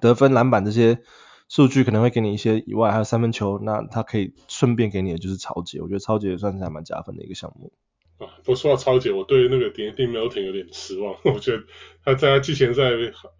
[0.00, 1.00] 得分、篮板这些
[1.48, 7.72] 数据可能会给你一些以外，还有三分球，那他可以顺便给你的就是超节，我觉得超节也算是还蛮加分的一个项目。
[8.18, 11.18] 啊，不说到超姐，我对那个 d a n t y Melton 有点失望。
[11.24, 11.64] 我觉得
[12.04, 12.82] 他在他季前赛，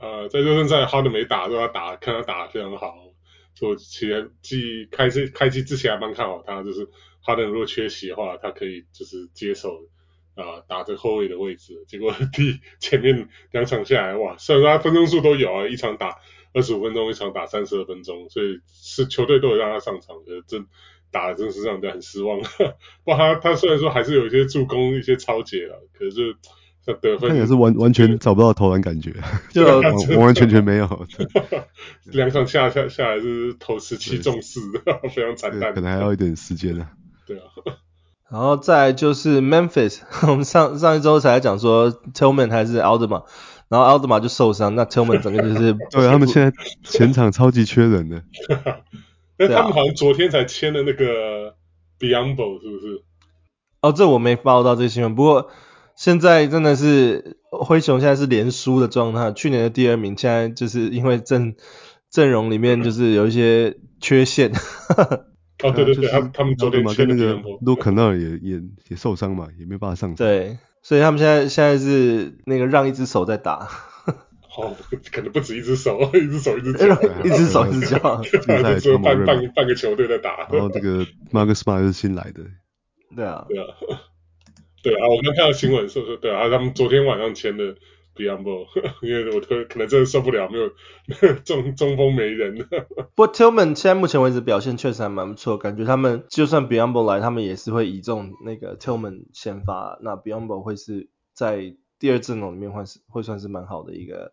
[0.00, 2.96] 呃，在热身赛哈登没打，让他打，看他打得非常好。
[3.54, 6.88] 就其实季开季开季之前还蛮看好他，就是
[7.20, 9.86] 哈登如果缺席的话，他可以就是接手
[10.34, 11.84] 啊、打这后卫的位置。
[11.86, 16.16] 结果 第前面两场下来，哇，虽然说他分钟数都有啊，一场打
[16.52, 20.66] 二十五分钟，一场打三十二分钟，所以是球队都有让他上场的，真。
[21.14, 22.40] 打的真是让人很失望，
[23.04, 26.34] 不过他他虽然说还是有一些助攻、一些抄截了，可是
[26.84, 29.14] 他得分也是完完全找不到投篮感觉，
[29.54, 31.06] 就完完全全没有。
[32.12, 34.60] 两场下下下来是投十七中四，
[35.14, 35.72] 非常惨淡。
[35.72, 36.88] 可能还要一点时间呢。
[37.24, 37.44] 对啊。
[38.30, 43.24] 然后再就是 Memphis，我们上上一周才讲说 Tillman 还是 Aldama，
[43.68, 48.24] 然后 Aldama 就受伤，那 Tillman 整个就是对他们现在前场超级缺人的。
[49.38, 51.54] 那他们好像昨天才签了那个
[51.98, 53.02] Biyombo 是不是？
[53.80, 55.14] 哦，这我没报到这个新闻。
[55.14, 55.50] 不过
[55.96, 61.56] 现在真的是灰熊现在是连输的状态，去年的第二名现在就是因为阵
[62.10, 64.52] 阵容里面就是有一些缺陷。
[65.62, 70.16] 哦，对对对， 他他们昨天嘛跟那个 Luke Kennard 也也也受伤嘛，也没办法上场。
[70.16, 73.68] 对，所以他们现在现在是那个让一只手在打。
[74.56, 74.76] 哦，
[75.12, 76.86] 可能不止一只手，一只手一只脚，
[77.24, 78.20] 一只手一只脚，
[78.78, 80.48] 只有半半半个球队在打。
[80.50, 82.44] 然后这个 Marcus Smart 是新来的。
[83.16, 83.66] 对啊，对啊，
[84.82, 87.74] 对啊，我刚看到新闻说说，对啊，他们昨天晚上签的
[88.16, 88.66] Biyombo，
[89.02, 90.70] 因为我可可能真的受不了，没有
[91.44, 92.56] 中中锋没人。
[93.14, 104.32] 不过 Tillman 现在目前为止表现确实还蛮不错，感觉他们就算 Biyombo 来，他们也是会倚重那个 Tillman 先发，那 Biyombo 会是在第二阵容里面会是会算是蛮好的一个。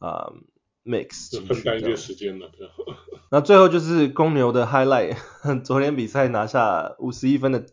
[0.00, 0.32] 啊、
[0.84, 2.68] um,，mix 分担一些时间了，对。
[3.30, 5.16] 那最后就是公牛的 highlight，
[5.62, 7.66] 昨天比赛拿下五十一分的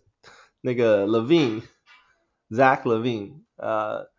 [0.61, 4.11] 那个 Levine，Zach Levine，呃，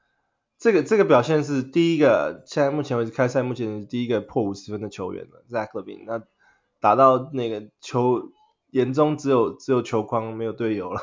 [0.58, 6.24] 这个这个表现是第一个，现在目前为止开赛目前是第一个破五十分的球员了，Zach Levine，那
[6.80, 8.32] 打到那个球
[8.70, 11.00] 眼中只有只有球框没有队友了，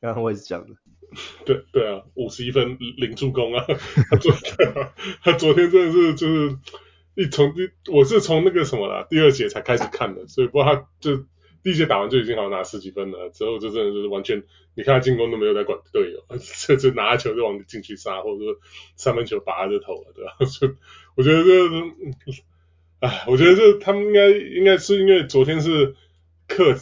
[0.00, 0.74] 刚刚我也是讲的。
[1.46, 3.64] 对对啊，五十一分零助攻啊！
[4.10, 4.92] 他昨天
[5.22, 6.56] 他昨天真的是就是
[7.14, 7.54] 一从
[7.90, 11.16] 我是从那个什么啦，第二节才开始看的，所以不过他就
[11.62, 14.42] 第一节打完就已经好像拿十几分了，之后就真的就是完全
[14.74, 16.22] 你看他进攻都没有在管队友，
[16.66, 18.56] 这就拿球就往进去杀，或者说
[18.96, 20.36] 三分球拔着投了，对吧？
[20.46, 20.72] 所以
[21.16, 21.58] 我觉得这
[23.00, 25.94] 哎，我觉得这他们应该应该是因为昨天是
[26.46, 26.76] 客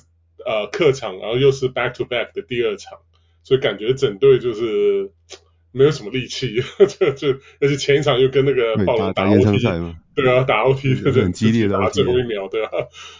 [0.44, 2.98] 呃客场，然后又是 back to back 的第二场。
[3.46, 5.12] 所以感觉整队就是
[5.70, 6.56] 没有什么力气，
[6.98, 7.28] 就就
[7.60, 9.60] 而且前一场又跟那个暴龙打 OT，
[10.16, 12.70] 对啊，打 OT 就是很激烈的打最后一秒，对啊，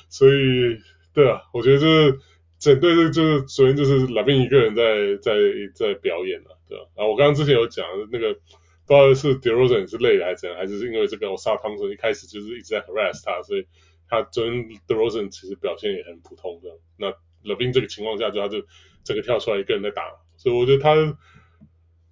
[0.09, 0.81] 所以
[1.15, 2.19] 对啊，我觉得就是
[2.59, 5.33] 整队就就是首先就是 LaVine 一个人在在
[5.77, 6.87] 在表演了，对吧？
[6.97, 8.41] 然后我刚刚之前有讲那个不
[8.89, 13.65] 知道是 DeRozan 是累了还是怎样，还是因为这个 Ausar Thompson 一开始就是一直在 harass 他，所以
[14.09, 16.71] 他昨天 DeRozan 其实表现也很普通的。
[16.97, 17.13] 那
[17.49, 18.67] LaVine 这个情况下就他就。
[19.07, 20.03] 整个跳出来一个人在打，
[20.37, 20.91] 所以我觉得他，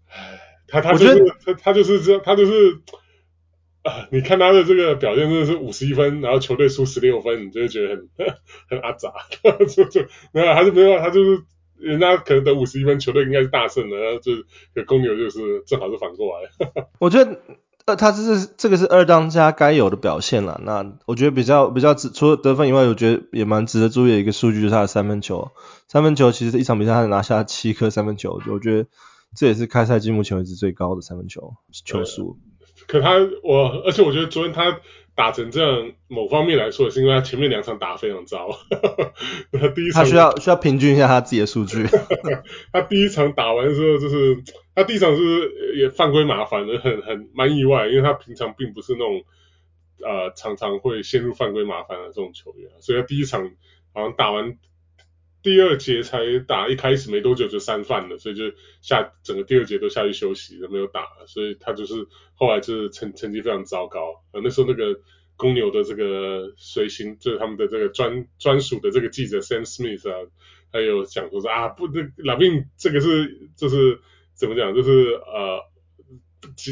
[0.08, 2.78] 唉，他他就是他他就是这他就是
[3.82, 8.08] 啊，你看他的这个表现真的是五十一分，然后球队输十六分，你就会觉得很
[8.70, 9.12] 很阿杂，
[9.68, 11.42] 就就没有，还是没有，他就是
[11.76, 14.44] 人家可能得五十一分，球队应该是大胜的，然后就是
[14.86, 16.48] 公牛就是正好是反过来。
[17.00, 17.40] 我觉得。
[17.86, 20.60] 呃，他这是这个是二当家该有的表现了。
[20.64, 25.50] 那我觉得比较比较值，除了得分以外，我觉得也蛮值得注意的一个数据就是他的三分球。
[25.88, 28.88] 三分球其实一场比赛他拿下七颗三分球，我觉得
[29.36, 32.38] 这也是开赛季目前为止最高的三分球球数。
[32.86, 34.78] 可他我，而且我觉得昨天他。
[35.16, 38.48] 打成这样，某方面来说也是因为他前面两场打得非常糟。
[39.56, 41.86] 他第一场他需要需要平均一下他自己的数据。
[42.72, 44.42] 他第一场打完之后，就是
[44.74, 49.24] 他第一场是也犯规麻烦，很很蛮意外，因为他平常并不是那种
[50.00, 53.50] 呃常常会陷入犯规麻烦的这种球员，所以他第一场
[53.92, 54.58] 好像打完。
[55.42, 58.44] 第二节才打，一开始没多久就三犯了，所以就
[58.80, 64.24] 下整个第二节都下去休息都，没有打，所以他就是后来就是成成绩非常糟糕。
[64.32, 64.98] 呃，那时候那个
[65.36, 70.26] 公牛的这个随行，就是他们的这个专专属的这个记者 Sam Smith 啊，
[70.72, 74.00] 还有讲说说啊，不，这老兵这个是就是
[74.34, 75.60] 怎么讲，就是呃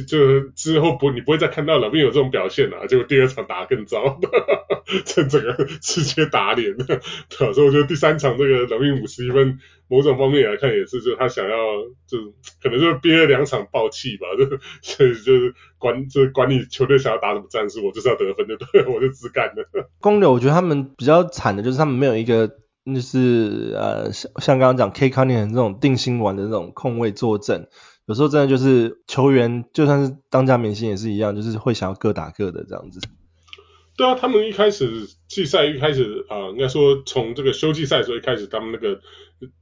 [0.05, 4.21] 就之后不你不会再看到老兵有这种表现了，啊，结果第二场打得更糟，
[5.07, 7.01] 这整个直接打脸， 对，
[7.55, 11.57] 所以我觉得第三场这个老兵五十一分，某种方面来看也是，就他想要
[12.07, 12.19] 就
[12.63, 14.45] 可能就憋了两场爆气吧， 就
[14.83, 19.89] 所以就是管就是管你球队想要打什么战术，我就是要得分就对，我就自干了。
[20.01, 22.59] 公牛我觉得他们比较惨的就是他们没有一个。
[22.85, 27.69] 就是呃，像像刚刚讲 Cade Cunningham 这种定心丸的这种控位坐镇，
[28.07, 32.99] 有时候真的就是球员就算是当家明星也是一样，就是会想要各打各的这样子。
[33.97, 39.01] 对啊，他们一开始季赛一开始啊、呃，应该说从这个休季赛时候一开始，他们那个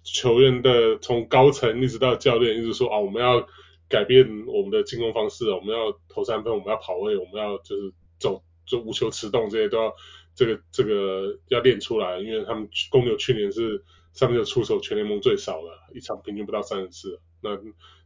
[0.02, 3.46] 球员的从高层一直到教练一直说啊，我们要
[3.90, 9.92] 改变我们的进攻方式，我们要投三分，我们要跑位，我们要就是走就无球持动这些都要。
[10.40, 17.20] 这个这个要练出来，因为他们公牛去年是三分球出手全联盟最少的，一场平均不到三十次。
[17.42, 17.58] 那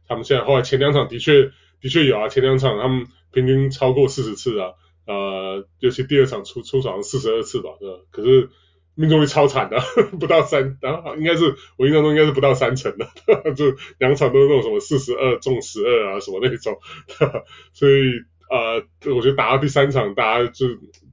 [0.05, 4.73] 他们现在后来前两场的确的确有啊，前两场他们平均超过四十次啊，
[5.07, 7.99] 呃，尤其第二场出出场四十二次吧，对吧？
[8.11, 8.49] 可是
[8.95, 9.79] 命中率超惨的，
[10.19, 13.07] 不到三，然后应该是我印象中应该是不到三成的，
[13.55, 16.77] 就两场都是那种什么四十二中十二啊什么那种，
[17.71, 18.11] 所以
[18.49, 18.83] 呃，
[19.15, 20.67] 我觉得打到第三场，大家就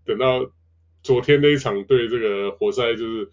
[0.05, 0.51] 等到。
[1.03, 3.29] 昨天那一场对这个活塞就是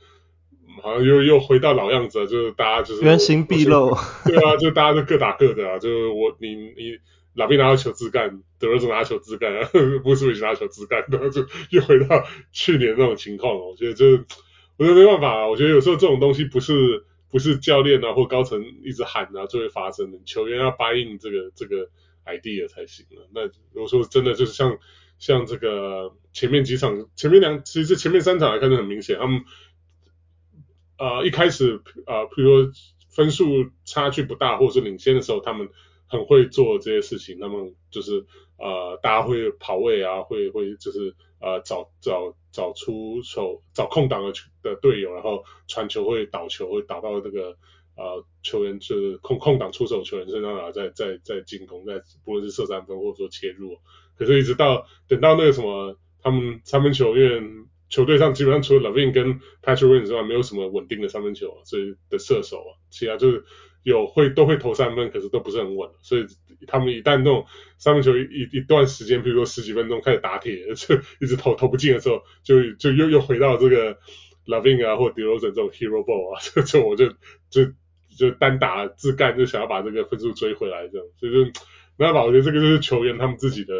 [0.81, 6.97] 好像又又回到老样子了，就是大家就是原形毕露，对啊， 就大家都各打各的啊，就是我你你
[7.35, 9.51] 老毕拿到球自干，德罗赞拿球自干，
[10.03, 13.61] 布什维奇拿球自干，然后就又回到去年那种情况了。
[13.69, 14.25] 我觉得就是
[14.77, 21.89] 我觉得没办法啊，我觉得有时候这种东西不是不是教练啊或高层一直喊啊就会发生的，球员要 buy in 这个这个
[22.25, 23.27] idea 才行了。
[23.33, 24.77] 那如果说真的就是像。
[25.19, 29.43] 像这个前面几场，前面两其实前面三场还看得很明显，他们、
[30.97, 32.71] 呃、一开始啊、呃，譬如说
[33.09, 35.67] 分数差距不大或者是领先的时候，他们
[36.07, 38.25] 很会做这些事情，他们就是
[38.57, 44.31] 呃大家会跑位啊，会会就是呃找找找出手找空档的
[44.63, 47.57] 的队友，然后传球会倒球会打到这个
[47.97, 53.77] 呃球员就是空空档出手球员身上，然后再再再进攻，再不论是射三分或者说切入。
[54.19, 57.41] 可是，一直到等到那个什么，他们三分球，因为
[57.87, 63.45] 球队上基本上除了 LaVine 跟 Patrick w i n 之外，没有什么稳定的三分球啊，所以的射手啊，其他就是
[63.83, 65.89] 有会都会投三分，可是都不是很稳。
[66.01, 66.25] 所以
[66.67, 67.45] 他们一旦那种
[67.77, 73.97] 三分球一一段时间，比如说十几分钟开始打铁，就一直投投不进的时候，就就又又回到这个
[74.45, 77.07] LaVine 啊或 DeRozan 这种 Hero Ball 啊，这这我就
[77.49, 77.71] 就
[78.17, 81.07] 就单打自干，就想要把这个分数追回来这样。
[81.17, 81.45] 所以就
[81.95, 83.73] 没办法，我觉得这个就是球员他们自己的。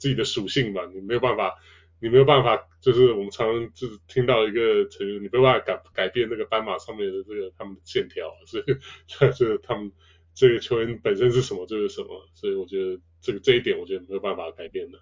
[0.00, 1.54] 自己的属性吧，你没有办法，
[2.00, 8.64] 你没有办法，就是我们常常就是听到一个成语，你没有办法改改变那个斑马上面的这个他们的线条，所以
[9.06, 9.92] 就是他们
[10.34, 14.98] 这个球员本身是什么就是什么，所以我觉得这个这一点我觉得没有办法改变的。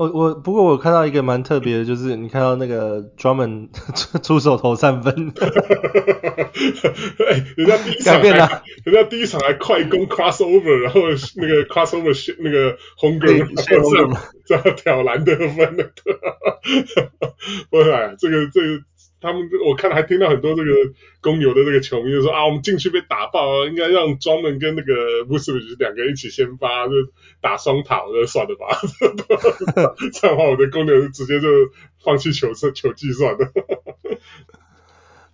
[0.00, 3.68] 我我不过我看到一个蛮特别的，就是你看到那个 Drummond
[4.24, 5.34] 出手投三分，
[7.28, 11.02] 哎，人家第一场还，人家第一场还快攻 crossover，然后
[11.36, 13.26] 那个 crossover 那个红哥
[14.46, 15.90] 这样挑篮得分的，
[17.68, 18.82] 不是啊，这个这个。
[19.20, 20.70] 他们我看还听到很多这个
[21.20, 26.94] 公牛的这个球迷就说啊，我们进去被打爆，应该让 Drummond 跟那个 Vucevic 两个人一起先发，就
[27.40, 28.66] 打双塔，就算了吧。
[30.12, 31.48] 这样的话，我的公牛直接就
[32.02, 33.52] 放弃球算球计算了。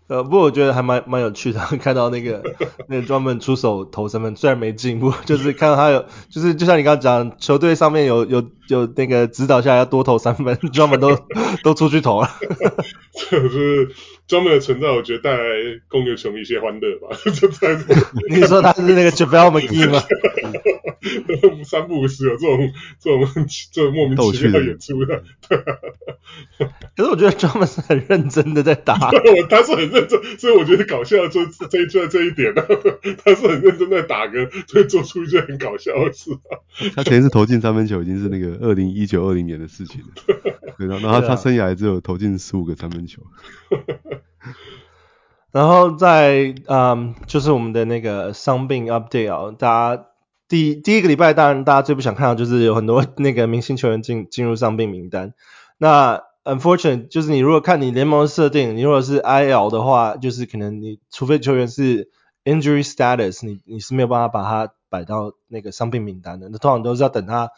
[0.09, 2.43] 呃，不过我觉得还蛮蛮有趣的， 看到那个
[2.89, 11.19] 那个 Drummond 出手投三分，虽然没进步，就是看到他有，就是就像你刚刚讲，球队上面有有有那个指导下来要多投三分， Drummond 都
[11.65, 12.31] 都出去投了。
[13.31, 13.91] 就是。
[14.27, 15.45] 专门的存在，我觉得带来
[15.89, 17.17] 公牛球迷一些欢乐吧。
[17.33, 17.79] 就在
[18.29, 20.03] 你说他是那个 JaVale McGee 吗？
[21.65, 23.27] 三不五时有这种这种
[23.73, 25.23] 这种莫名其妙的演出的。
[26.97, 28.97] 可是我觉得专门是很认真的在打。
[29.49, 32.65] 他是很认真，所以我觉得搞笑就这一就这一点呢。
[33.25, 36.31] 他是很认真在打歌，所以做出一件很搞笑的事。
[36.95, 40.09] 他前一次投进三分球已经是那个二零一九二零年的事情了。
[40.79, 43.23] 对，然后他生涯只有投进十五个三分球。
[45.53, 50.07] 然后在嗯，就是我们的那个伤病 update 啊，大家
[50.49, 55.33] 第第一个礼拜，当然大家最不想看到就是有很多那个明星球员进进入伤病名单。
[55.79, 62.11] 那 unfortunate 就是你如果看你联盟设定，你如果是 IL 的话，就是可能你除非球员是
[62.45, 66.49] injury status，你你是没有办法把他摆到那个伤病名单的。
[66.51, 67.51] 那通常都是要等他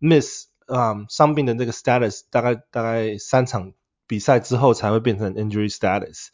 [0.00, 3.72] miss 啊、伤病的那个 status 大概大概三场。
[4.12, 6.26] 比赛之后才会变成 injury status。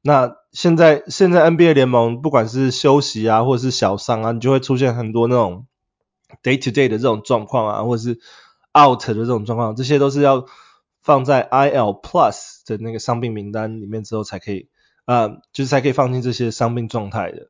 [0.00, 5.66] 那现在现在 NBA 联盟不管是休息啊，或者是小伤啊，你就会出现很多那种
[6.44, 8.20] day to day 的这种状况啊，或者是
[8.78, 10.46] out 的这种状况，这些都是要
[11.02, 14.68] 放在 IL Plus 的那个伤病名单里面之后才可以，
[15.04, 17.48] 啊、就是才可以放进这些伤病状态的。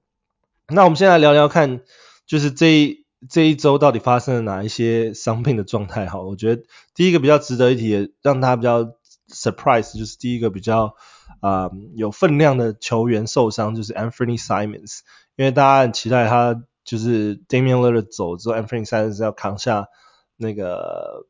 [0.69, 1.83] 那我们先来聊聊看，
[2.27, 6.07] 就是这一这一周到底发生了哪一些伤病的状态？
[6.07, 6.63] 哈，我觉得
[6.95, 8.95] 第一个比较值得一提的，让他比较
[9.29, 10.97] surprise，就是第一个比较
[11.41, 15.01] 啊、有分量的球员受伤，就是 Anthony Simons，
[15.37, 19.89] 因为大家很期待他就是 Damian l i l l a r 走之后，Anthony Simons 要扛下
[20.37, 21.27] 那个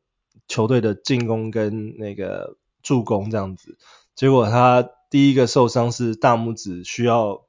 [0.47, 3.77] 球队的进攻跟那个助攻这样子，
[4.15, 7.45] 结果他第一个受伤是大拇指，需要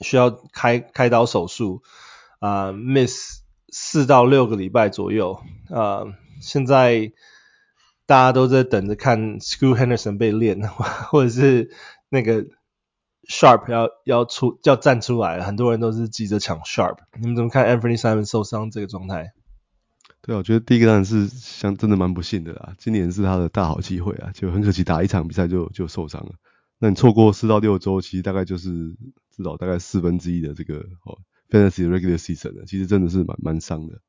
[0.00, 1.82] 需要开开刀手术
[2.38, 3.42] 啊、，miss。
[3.76, 7.10] 四到六个礼拜左右，啊、呃，现在
[8.06, 10.60] 大家都在等着看 School Henderson 被练，
[11.10, 11.70] 或者是
[12.08, 12.46] 那个
[13.28, 16.98] Sharp 要要出要站出来，很多人都是急着抢 Sharp。
[17.20, 19.32] 你们怎么看 Anthony Simon 受伤这个状态？
[20.20, 26.32] 对啊，我觉得第一个当然是像真的蛮不幸的啦，今年是他的大好机会啊，就很可惜打一场比赛就就受伤了。
[26.78, 28.70] 那你错过四到六周，其实大概就是
[29.30, 31.18] 至少大概四分之一的这个哦。
[31.50, 34.00] Fantasy regular season 的，其实真的是蛮蛮伤的。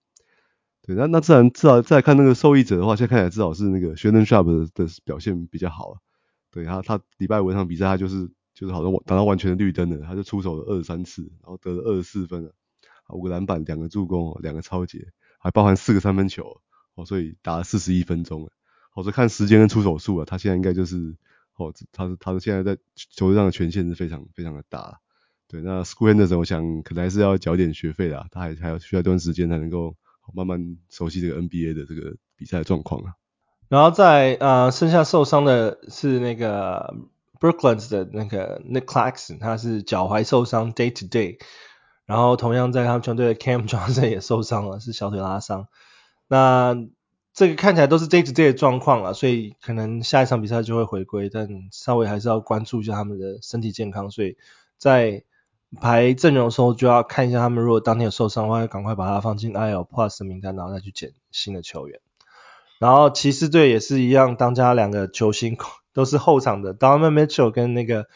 [0.85, 5.97] 对，那那自然至少再看那个受益者的话，现在看起来至少是那个 Shannon Sharp 的的表现比较好了。
[6.51, 12.53] 对，他他礼拜五那场比赛，他就是就是好像打到完全的绿灯了，他就出手了二十三次，然后得了二十四分了，
[13.09, 15.07] 五个篮板，两个助攻，两个超节，
[15.39, 16.61] 还包含四个三分球
[16.93, 18.51] 哦，所以打了四十一分钟了。
[18.93, 21.15] 我说看时间跟出手数啊，他现在应该就是
[21.55, 24.99] 哦，他是他的现在在球队上的权限是非常非常的大。
[25.47, 29.95] 对，那 Scoot Henderson 我想可能还是要缴点学费啦，他还还要需要一段时间才能够
[30.33, 33.13] 慢慢熟悉这个 NBA 的这个比赛状况啊。
[33.67, 36.95] 然后在呃剩下受伤的是那个
[37.39, 41.39] Brooklyn 的那个 Nick Clax，他是脚踝受伤 day to day，
[42.05, 45.67] 然后同样在他们球队的 Cam Johnson 也受伤了，是小腿拉伤。
[46.27, 46.75] 那
[47.33, 54.37] 这个看起来都是 day to day 的状况了，所以可能下一场比赛就会回归，但稍微还是要关注一下他们的身体健康，所以
[54.77, 55.23] 在
[55.75, 61.99] 排阵容的时候就要看一下他们，如果当天有受伤的话，赶快把他放进 IL Plus 的名单，然后再去捡新的球员。
[62.79, 65.57] 然后骑士队也是一样，当家两个球星
[65.93, 68.07] 都是后场的，Donovan Mitchell 跟那个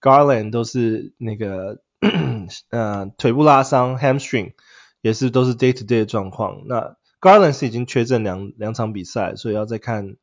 [0.00, 1.82] Garland 都是那个
[2.70, 4.54] 呃腿部拉伤 Hamstring，
[5.02, 6.62] 也是都是 Day to Day 的状况。
[6.66, 10.16] 那 Garland 是已经缺阵两两场比赛，所以要再看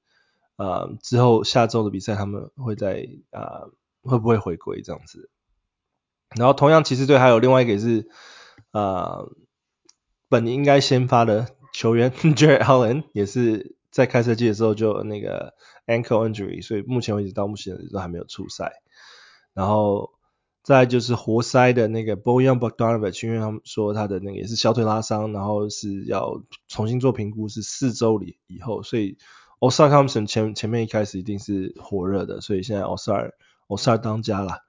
[0.58, 3.70] 呃之后下周的比赛，他们会在呃
[4.02, 5.30] 会不会回归这样子。
[6.36, 8.10] 然后同样骑士队还有另外一个也是，
[8.72, 9.32] 呃，
[10.30, 15.54] 本应该先发的球员 Jarrett Allen 也是在开赛季的时候就那个
[15.86, 18.82] ankle injury，所以目前为止到目前为止都还没有出赛。
[19.54, 20.12] 然后
[20.64, 29.18] 再就是活塞的那个 Bojan Bogdanovic，因为他们说他的那个也是小腿拉伤，然后是要重新做评估，是四周里以后，所以
[29.60, 33.34] o s a r Thompson 前前面一开始一定是火热的，所以现在 Ausar
[33.68, 34.62] Ausar 当家了，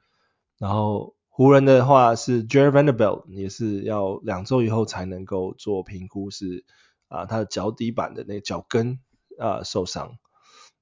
[0.58, 1.14] 然后。
[1.36, 6.64] 湖人的话是 Jarred Vanderbilt，也是要两周以后才能够做评估是，
[7.08, 9.00] 啊他的脚底板的那个脚跟
[9.36, 10.12] 啊受伤。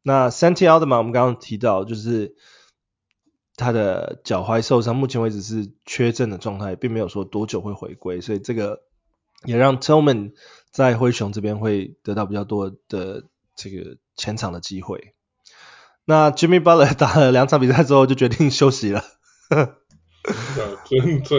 [0.02, 2.36] 那 Santi Aldama 我们刚刚提到就是
[3.56, 8.82] 他的脚踝受伤，目前为止是缺阵的状态，并没有说多久会回归，所以这个
[9.46, 10.34] 也让 Tillman
[10.70, 13.24] 在灰熊这边会得到比较多的
[13.56, 15.14] 这个前场的机会。
[16.04, 19.02] 那 Jimmy Butler 打了两场比赛之后就决定休息了。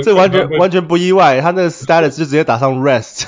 [0.03, 3.27] 这完全完全不意外，他那个 status 就直接打上 rest。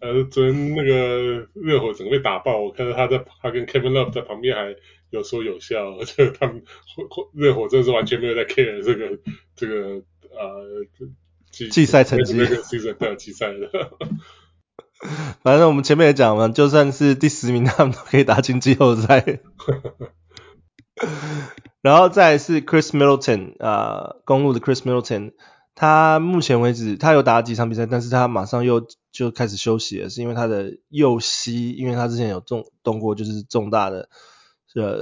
[0.00, 4.76] 呃，昨天那个热火整个被打爆，我看到他在他跟 Kevin Love 在旁边还
[5.10, 6.62] 有说有笑，而且他们
[7.34, 9.18] 热火真的是完全没有在 care 这个
[9.56, 10.86] 这个呃
[11.50, 13.68] 季季赛成绩，那个 season 对季赛的。
[15.42, 19.40] 反正我们前面也讲了，就算是第十名，他们都可以打进季后赛。
[21.88, 25.32] 然后再来是 Chris Middleton 啊、呃，公路的 Chris Middleton，
[25.74, 34.10] 他目前为止他有打几场比赛，但是他马上又就开始休息了，是因为他的右膝，因为他之前有重动过就是重大的
[34.74, 34.98] 呃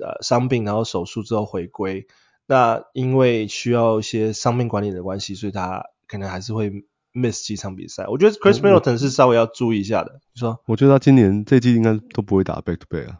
[0.00, 2.06] 呃伤病，然后手术之后回归，
[2.46, 6.70] 那因为需要一些伤病管理的关系，所以他可能还是会
[7.12, 8.06] miss 几场比赛。
[8.06, 10.20] 我觉得 Chris Middleton 是稍微要注意一下的。
[10.34, 10.60] 你说？
[10.66, 13.18] 我觉得他今年这季应该都不会打 back to back 啊。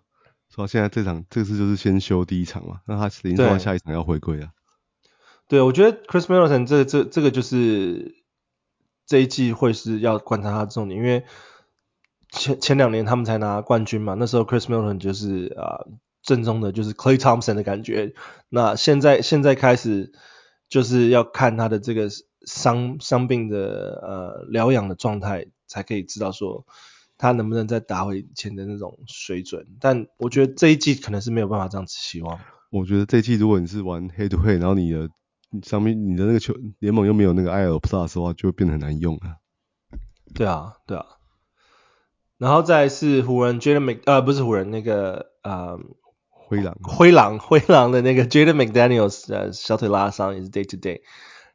[0.59, 4.51] 说现在这场这次就是先休第一场嘛，那他临时下一场要回归啊。
[5.47, 8.17] 对，我觉得 Chris Middleton 这这这个就是
[9.07, 11.25] 这一季会是要观察他的重点，因为
[12.31, 15.89] 前前两年他们才拿冠军嘛，那时候 Chris Middleton 就是啊、呃、
[16.23, 18.15] 正宗的就是 Clay Thompson 的感觉。
[18.49, 20.13] 那现在现在开始
[20.69, 22.09] 就是要看他的这个
[22.45, 26.67] 伤伤病的呃疗养的状态才可以知道说
[27.19, 29.67] 他能不能再打回以前的那种水准。
[29.81, 32.41] 但我觉得这一季可能是没有办法这样子期望。
[32.71, 35.11] 我觉得这一季如果你是玩 head to head，然后你的
[35.63, 39.37] 上面你的那个球联盟又没有那个 IL Plus 的话，就会变得很难用啊。
[40.35, 41.05] 对啊，对啊。
[42.37, 45.79] 然后再是湖人 Jaden Mc 呃不是湖人那个呃
[46.29, 51.01] 灰狼灰狼灰狼的那个 Jaden McDaniels 呃小腿拉伤也是 day to day。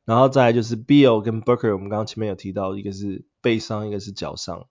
[0.04, 4.66] 然后再来就是 Bill 跟 Burker，我们刚刚前面有提到，一个是背伤，一个是脚伤。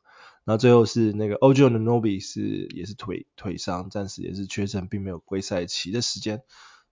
[0.44, 6.42] 然后最后是那个 OG Anunoby 是也是腿腿伤，暂时也是确诊，并没有归赛期的时间。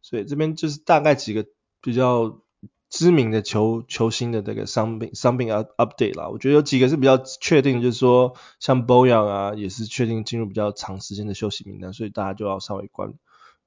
[0.02, 1.46] 所以这边就是大概几个
[1.80, 2.40] 比较
[2.88, 6.28] 知名的球球星的这个伤病伤病 update 啦。
[6.28, 13.14] 我觉得有几个是比较确定，就是说像 Boyan 啊，也是确定进入比较长时间的休息名单，所以大家就要稍微关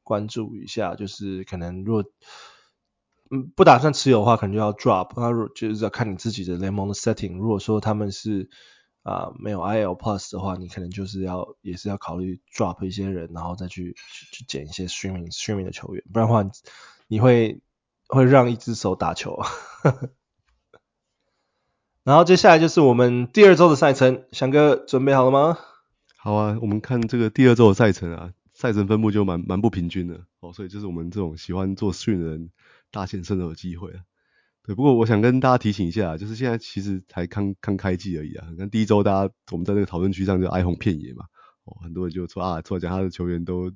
[0.04, 2.06] 关注一下，就是可能如果。
[3.32, 5.10] 嗯，不打算持有的话，可能就要 drop。
[5.16, 7.38] 那就是要看你自己的联盟的 setting。
[7.40, 8.48] 如果说他们是
[9.04, 13.96] 啊、没有 IL Plus 的话，你可能就是要也是要考虑 drop 一些人，然后再去
[14.32, 16.04] 去捡一些 streaming streaming 的球员。
[16.12, 16.50] 不然的话，
[17.08, 17.62] 你会
[18.08, 19.40] 会让一只手打球。
[22.04, 25.58] 然后接下来就是我们第二周的赛程，翔哥准备好了吗？
[26.18, 32.52] 好啊，我们看这个第二周的赛程啊，赛程分布就蛮蛮不平均的哦，所以就是我们这种喜欢做训人。
[32.92, 34.02] 大显身手的机会啊，
[34.66, 38.48] 对，不过我想跟大家提醒一下，就是现在其实才刚刚开季而已啊。
[38.58, 41.26] 那第一周大家我们在这个讨论区上就哀鸿遍野嘛，
[41.66, 43.70] 哦，很多人就说啊，出来讲他的球员都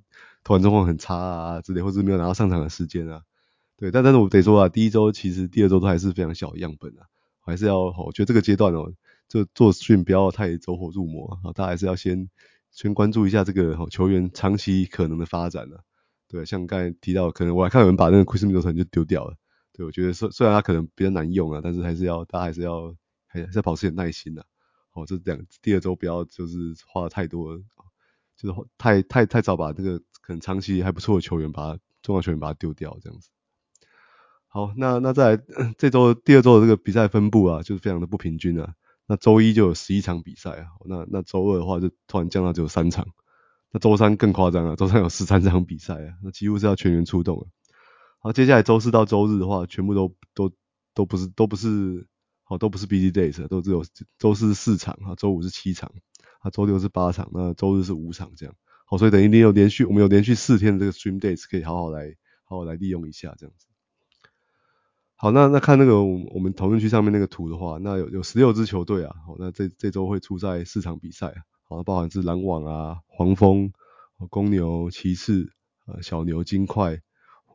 [0.46, 3.22] 投篮状况很差啊之类，或是没有拿到上场的时间啊。
[3.76, 7.04] 对，但但是我得说啊，第一周其实第二周都还是非常小的样本啊，
[7.42, 8.94] 还是要，我觉得这个阶段哦，
[9.28, 12.30] 就做训不要太走火入魔啊，大家还是要先
[12.72, 15.84] 先关注一下这个球员长期可能的发展啊。
[16.30, 19.36] 对，像刚才提到，可能我还看有人把那个 Khris Middleton 就丢掉了。
[19.78, 22.96] 对，我觉得虽虽然他可能比较难用啊，但是还是要大家还是要
[23.28, 24.44] 还是要保持点耐心的。
[24.94, 27.56] 哦，这两第二周不要就是花了太多，
[28.36, 33.30] 就是太太太早把这个可能长期还不错的球员把重要球员把他丢掉这样子。
[34.48, 35.40] 好，那那在
[35.78, 38.74] 这周第二周的这个比赛分布啊，就是非常的不平均啊。
[39.06, 43.08] 那周一就有十一场比赛啊，那那周二的话就突然降到只有三场。
[43.72, 47.48] 那周三更夸张了，周三有十三场比赛啊，那几乎是要全员出动了。
[48.28, 50.52] 那，接下来周四到周日的话，全部都都
[50.94, 52.06] 都不是都不是
[52.44, 53.86] 好都不是 busy days，都只有
[54.20, 55.90] 周四四场啊，周五是七场
[56.40, 58.54] 啊，周六是八场，那周日是五场这样。
[58.86, 63.68] 好，所以等于你有连续我们有连续四天的这个 stream days 可以好好来好好来利用一下这样子。
[65.16, 71.42] 好，那那看那个我们讨论区上面那个图的话，那有有十六支球队啊，好，那这这周会出赛四场比赛啊。
[71.70, 73.72] 好，包含是篮网啊、黄蜂、
[74.30, 75.52] 公牛、骑士、
[75.86, 77.02] 呃、小牛、金块、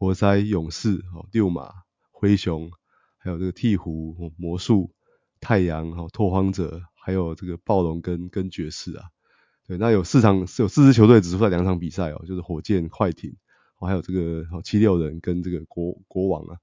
[0.03, 1.71] 活塞、勇士、哦、六马、
[2.11, 2.73] 灰熊，
[3.19, 4.91] 还有这个鹈鹕、魔术、
[5.41, 9.05] 太阳、哈、拓荒者，还有这个暴龙跟跟爵士啊。
[9.65, 13.37] 对，那有四场是有四支球队只出了两场比赛哦，就是火箭、快艇，
[13.79, 16.57] 还有这个七六人跟这个国国王啊。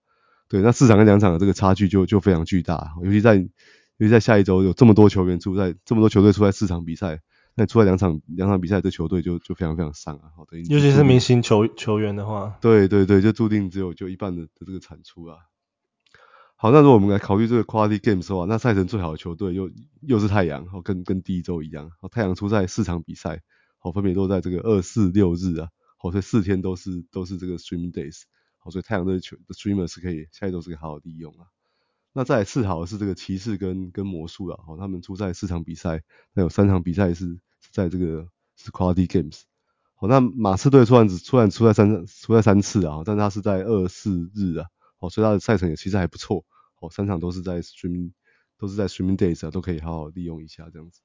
[0.49, 3.47] 对，那四场跟两场的这个差距就就非常巨大，尤其在尤
[3.99, 7.21] 其在下一周有这么多球员出赛，这么多球队出在四场比赛。
[7.60, 10.32] 那出来两场两场比赛，这球队就就非常非常伤啊！
[10.38, 15.39] 好，的尤其是明星球球员的话，对对对，就注定只有就一半的的这个产出啊。
[16.55, 23.41] 好，那如果我们来考虑这个 quality games 的话，那赛程最好的球队又又是太阳，好，跟跟第一周一样，好，太阳出赛四场比赛，
[23.78, 28.22] 好，分别都在这个二四六日啊，好，所以四天都是都是这个 streaming days，
[28.60, 31.47] 好，所以太阳的球的 streamer 是可以下一周是可以好好利用啊。
[32.14, 37.38] 那再来次好的是这个骑士跟跟魔术啊，好，他们出赛四场比赛，那有三场比赛是。
[37.72, 39.41] 在这个是 quality games，
[39.95, 44.67] 好，那马刺队突然只突然出赛三出赛三次啊，但他是在二四日啊，
[44.99, 46.45] 好，所以他的赛程也其实还不错，
[46.80, 48.11] 哦，三场都是在 stream
[48.57, 51.01] 都是在 streaming days 啊，都可以好好利用一下这样子。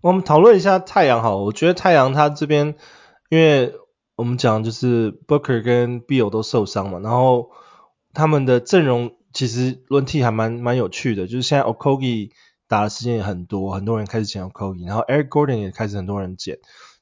[0.00, 2.76] 我们讨论一下太阳好，我觉得太阳他这边，
[3.28, 3.74] 因为
[4.14, 7.50] 我们讲就是 Booker 跟 Bill 都受伤嘛，然后
[8.14, 12.30] 他们的阵容其实轮替还蛮蛮有趣的，就是现在 Okogie
[12.68, 16.58] 打的时间也很多，很多人开始捡 Okogie，然后 Eric Gordon 也开始很多人捡。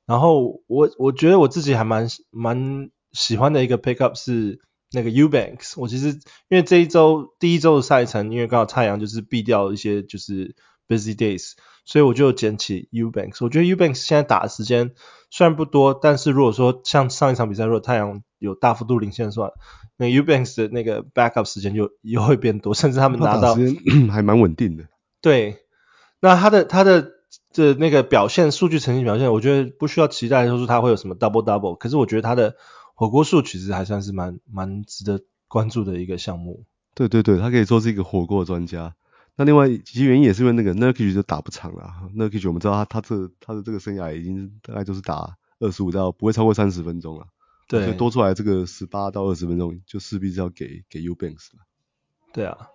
[0.07, 4.61] 然后我我觉得我自己还蛮蛮喜欢的一个 pickup 是
[4.93, 5.75] 那个 Eubanks。
[5.77, 6.09] 我其实
[6.49, 10.55] 因为这一周第一周的赛程，因为刚好太阳就是避掉一些就是
[10.87, 11.53] busy days，
[11.87, 13.43] 所以我就捡起 Eubanks。
[13.43, 14.93] 我觉得 Eubanks 现在打的时间
[15.31, 19.51] 虽然不多，但是如果说像上一场比赛，如果太阳有大幅度领先的话，
[19.97, 23.57] 那 Eubanks 的那个 backup 时间就又会变多，甚至他们拿到
[24.13, 24.85] 还蛮稳定的。
[25.25, 25.65] 对，
[26.21, 27.13] 那他的他的
[27.55, 32.57] 的那个表现数据成绩表现，我觉得不需要期待说是他会有什么 double double，可是我觉得他的
[32.95, 36.67] 火锅数其实还算是蛮蛮值得关注的一个项目。
[36.95, 38.95] 对对对，他可以说是一个火锅专家。
[39.37, 47.29] 那另外其实原因也是因为那个 Nurkic 就打不长了，Nurkic 我们知道他他这他的这个生涯已经大概就是打二十五到不会超过三十分钟了。
[47.67, 51.65] 对，所以多出来这个十八到二十分钟，就势必是要给给 Eubanks 了。
[52.31, 52.69] 对啊。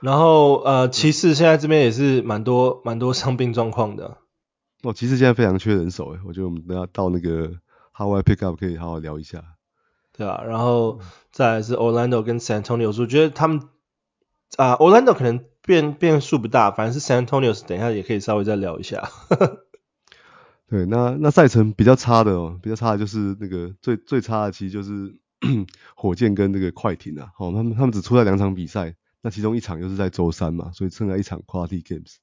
[0.00, 4.18] 然后呃，骑士现在这边也是蛮多蛮多伤病状况的。
[4.82, 7.52] 哦，骑士现在非常缺人手诶，我觉得我们等下到那个
[7.96, 9.42] Howard Pickup 可以好好聊一下。
[10.12, 11.00] 对啊，然后
[11.32, 13.60] 再来是 Orlando 跟 San Antonio，我觉得他们
[14.58, 19.08] 啊、呃、Orlando 可能变变数不大，反正是 San Antonio，等一下也可以稍微再聊一下。
[20.68, 25.16] 对，那那赛程比较差的哦，比较差的就是那个最最差的其实就是
[25.96, 28.96] 火箭跟那个快艇啊，哦，他们他们只出了两场比赛。
[29.24, 32.16] 那其中一场又是在周三嘛，所以剩下一场 Quality Games。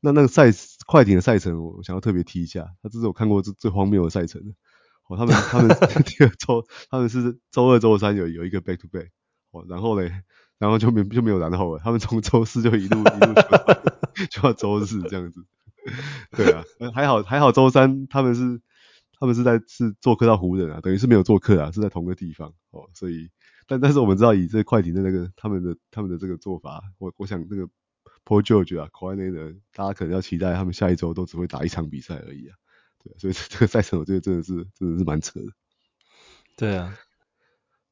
[0.00, 0.50] 那那个赛
[0.86, 4.42] 快艇的赛程，我想要特别提一下，他这是我看过最最荒谬的赛程。
[5.08, 5.68] 哦，他们他们
[6.04, 9.08] 第二周他们是周二、周三有有一个 Back to Back，
[9.50, 10.12] 哦，然后嘞，
[10.58, 13.34] 然后就没就没有然后了，他们从周四就一路一路
[14.28, 15.42] 就到 周日这样子。
[16.32, 16.62] 对啊，
[16.94, 18.60] 还好还好周三他们是
[19.18, 23.30] 他们是在是做客到湖人啊，等于是没有做客啊，是在同个地方哦，所以。
[23.66, 27.68] 但但是我们知道以这快艇的那个他们的他们的这个做法，我我想那个
[28.24, 32.56] Paul George 啊，Kawhi Leonard 大家可能要期待他们下一周都只会打一场比赛而已啊。
[33.02, 35.46] 对，所以这个赛程我觉得真的是真的是蛮扯的。
[36.56, 36.96] 对啊，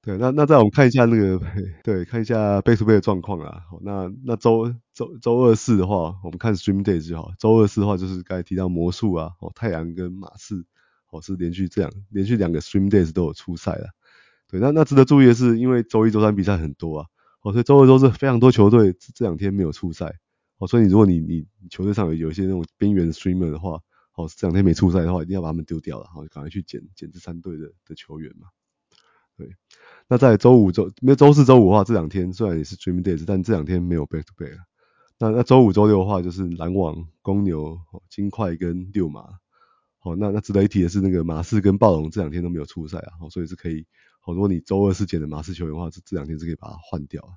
[0.01, 1.41] 对，那那再我们看一下那个
[1.83, 3.63] 对，看一下 Back to Back 的状况啊。
[3.71, 7.33] 好，那那周周周二四的话，我们看 Stream Days 就好。
[7.39, 10.65] 周二四的话就是刚才提到魔术啊，哦太阳跟马刺，
[11.11, 13.91] 哦是连续这样连续两个 Stream Days 都有出赛了。
[14.55, 17.07] 对，那那值得注意的是，因为周一、周三比赛很多啊，
[17.43, 20.15] 哦，所以周二、周四非常多球队这两天没有出赛，
[20.59, 23.81] 哦，所以你如果你你球队上有有一些那种边缘 streamer 的话，
[24.15, 28.47] 哦，这两天没出赛的话，一定要把他们丢掉了，好，赶快去捡捡这三队的的球员嘛。
[29.37, 29.49] 对，
[30.07, 34.57] 那在周五、周没有周四、周五的话，这两天虽然也是 dream days，但这两天没有 back to back。
[35.19, 37.77] 那那周五、周六的话，就是篮网、公牛、
[38.09, 39.25] 金块跟六马。
[39.99, 43.85] 好，那那值得一提的是，那个马刺跟暴龙这两天都没有出赛啊，哦所以是可以。
[44.27, 47.37] 好，如果你周二是捡的马刺球员的话，这这两天是可以把它换掉啊。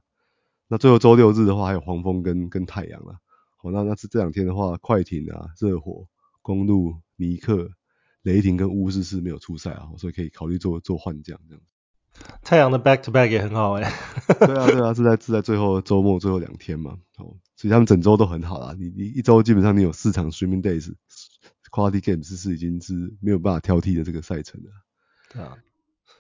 [0.70, 3.20] 那最后周六日的话，还有黄蜂跟跟太阳啊。
[3.58, 6.08] 好，那那是这两天的话，快艇啊、热火、
[6.42, 7.70] 公路、尼克、
[8.22, 12.24] 雷霆跟巫师是没有出赛啊，所以可以考虑做做换将这样子。
[12.42, 14.46] 太阳的 back to back 也很好哎、欸。
[14.46, 16.98] 对啊，对啊，是在是在最后周末最后两天嘛。
[17.18, 18.74] 哦，所以他们整周都很好啦。
[18.80, 24.70] 你你一周基本上你有四场 streaming days，quality games 是已经是没有办法挑剔的这个赛程了。
[25.34, 25.58] 对啊。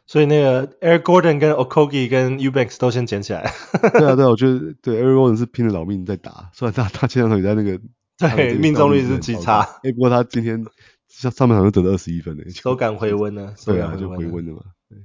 [0.08, 3.52] 所以那个 Air Gordon 跟 Okogie 跟 Eubanks 都先捡起来。
[3.82, 7.80] 对啊，对啊，我觉得对 Eric Gordon 是拼了老命在打，虽然他他前两场也在那个
[8.18, 9.60] 对命中率是极差。
[9.84, 10.66] 哎，不过他今天
[11.10, 13.54] 上上半场就得了二十一分呢，手感回温了。
[13.66, 14.62] 对啊，就回温了嘛。
[14.90, 14.98] 对，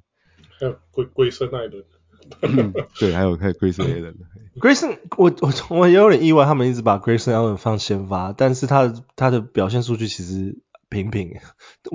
[0.60, 1.84] 还有龟龟森艾伦。
[3.00, 4.14] 对，还有还有 Grayson Allen。
[4.60, 10.58] Grayson，我我我也有点意外，他们一直把 Grayson Allen 放先发，但是他的他的表现数据其实。
[10.92, 11.30] 平平，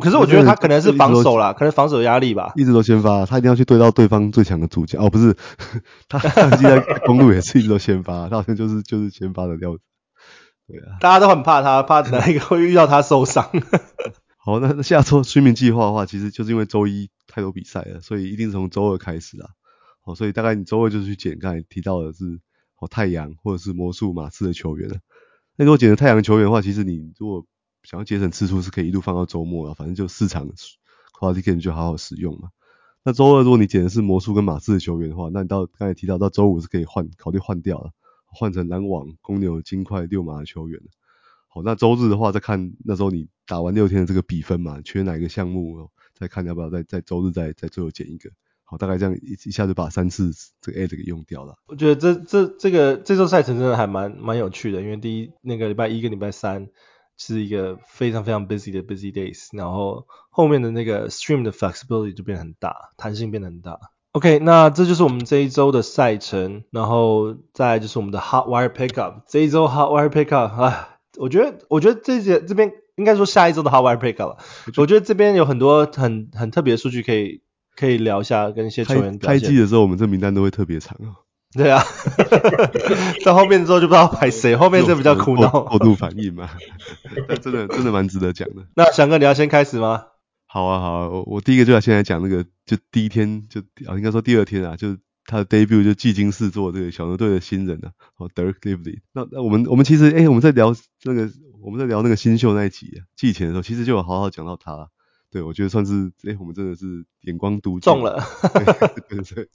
[0.02, 2.52] 可是我觉得他可能是防守啦，可能防守压力吧。
[2.56, 5.06] 一直都先发，他一定要去对到对方最强的主将。
[5.06, 5.36] 哦，不是，
[6.10, 9.84] 他现在公路也是一直都先发，他好像就是就是先发的料子。
[10.68, 13.48] 对啊，大家都很怕他，怕哪一个会遇到他受伤。
[14.44, 19.50] 好，那下周睡眠计划的话，其实就是因为周一太多比赛了，所以一定是从周二开始啊。
[20.04, 22.40] 好，所以大概你周二就是去捡刚才提到的是
[22.80, 24.98] 哦太阳或者是魔术马刺的球员了。
[25.58, 27.46] 那如果捡了太阳球员的话，其实你如果
[27.84, 30.50] 想要节省次数是可以一路放到周末了，反正就四场
[31.18, 32.50] quality game 就好好使用嘛。
[33.04, 37.92] 那周二如果你捡的是魔术跟马刺的球员的话，那你到刚才提到到周五是可以换考虑换掉了，
[38.26, 40.82] 换成篮网、公牛、金块、六马的球员。
[41.48, 48.30] 好，那周日的话再看那时候你打完六天的这个比分嘛，缺哪一个项目，再看要不要再在周日再再最后捡一个。
[48.66, 51.56] 好，大概这样一一下就把三次这个 ad 给用掉了。
[51.68, 56.68] 我觉得这这这个这周赛程真的还蛮蛮有趣的，因为第一那个礼拜一跟礼拜三。
[57.18, 63.80] 是一个非常非常 busy 的 busy days，然后后面的那个 stream 的 flexibility 就变得很大，弹性变得很大。
[64.14, 69.24] OK，那这就是我们这一周的赛程，然后再来就是我们的 hot wire pickup。
[69.28, 74.38] 这一周 hot wire pickup 啊，我觉得我觉得这节这边应该说下一周的 hot wire pickup，了
[74.78, 77.42] 我觉得这边有很多很很特别的数据可以
[77.76, 81.27] 可以聊一下，跟一些球员开季的时候，我们这名单都会特别长啊。
[81.54, 81.82] 对啊，
[83.26, 85.50] 到后面之后就不知道排谁，后面这比较苦恼。
[85.50, 86.50] 过度反应嘛，
[87.42, 88.68] 真的真的蛮值得讲的。
[88.76, 90.06] 那翔哥，你要先开始吗？
[90.46, 99.00] 好啊好啊，我我第一个就要先来讲那个，就第一天就啊应该说第二天啊，就他的 debut 就技惊四座这个小牛队的新人啊，哦 Dirk Lively。
[99.14, 101.30] 那那我们我们其实哎、欸、我们在聊那个
[101.62, 104.90] 我们在聊那个新秀那一集啊，季前的时候，其实就有好好讲到他。
[105.30, 108.24] 对，我觉得算是哎、欸，我们真的是眼光独中了。
[108.54, 109.50] 对对对，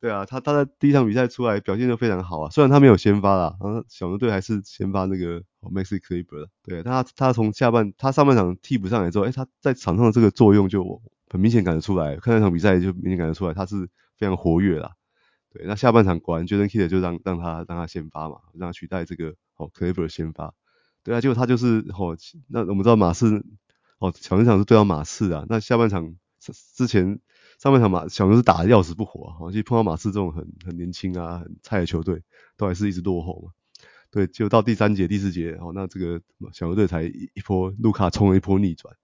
[0.00, 13.88] 对啊，他他在第一场比赛出来表现就非常好啊，虽然他没有先发啦，然后小牛队还是先发那个 Maxi Kleber，对，他他从下半他上半场替补上来之后，哎，他在场上的这个作用就很明显感觉出来，看那场比赛就明显感觉出来，他是
[14.18, 14.92] 非常活跃啦。
[15.50, 20.52] 对，那下半场果然 Jason Kidd 就让让他让他先发嘛，让他取代这个哦 clever 先发。
[21.02, 22.14] 对啊，结果他就是哦，
[22.48, 23.42] 那我们知道马刺
[24.00, 26.14] 哦，小牛场是对到马刺啊，那下半场
[26.76, 27.20] 之前。
[27.64, 32.22] 上半场马小牛是打得要死不活啊，好像碰到马刺这种很很年轻啊、很菜的球队，
[32.58, 33.52] 都还是一直落后嘛。
[34.10, 36.20] 对，就到第三节、第四节，哦，那这个
[36.52, 38.94] 小牛队才一波卢卡冲了一波逆转。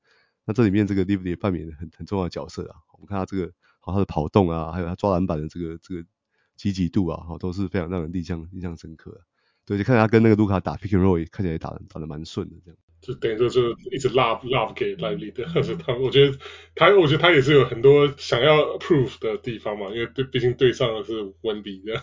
[0.44, 2.76] 那这里面这个 Lively 扮演很很重要的角色啊。
[2.92, 3.50] 我们看他这个，
[3.80, 6.06] 好他的跑动啊，还有他抓篮板的这个这个
[6.54, 9.22] 积极度啊，好都是非常让人印象印象深刻的。
[9.64, 12.76] 对，就看他跟那个卢卡打 Pick and Roll，看起来打得打得蛮顺的这样。
[13.00, 16.36] 就等于说，就一直 love love 给 Lively 的，但是他，我觉得
[16.74, 22.02] 他，我觉得他也是有很多想要 prove 的地方嘛，因为对，毕竟对上的是 Wemby 这样，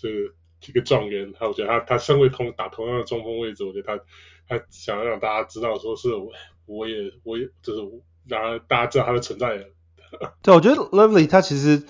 [0.00, 0.34] 就是
[0.66, 4.02] 一个状元，他我觉得他他身为同打同样的中锋位置，我觉得他
[4.48, 6.32] 他想要让大家知道，说是我
[6.64, 7.82] 我也我也就是
[8.26, 9.66] 让大家知道他的存在。
[10.42, 11.82] 对，我觉得 Lively 他其实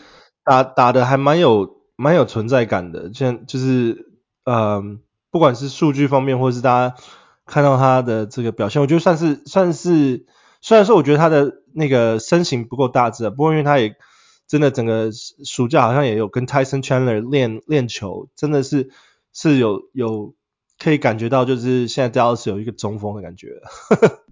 [0.44, 4.08] 打打的还蛮有蛮有存在感的，像就是
[4.44, 6.96] 嗯，不管是数据方面，或是大家。
[7.46, 10.26] 看到他的这个表现，我觉得算是算是，
[10.60, 13.94] 虽然说我觉得他的那个身形不够大只，不过因为他也
[14.46, 18.90] 真的整个暑假好像也有跟 Tyson Chandler 练练球，真的是
[19.32, 20.34] 是有有
[20.78, 23.60] 可以感觉到，就是现在 Dallas 有一个中锋的感觉。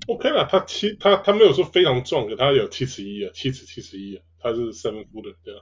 [0.09, 5.61] OK 了，他七他他没有说非常壮，他有七尺一啊，七尺七十一啊，他是 seven footer 这样。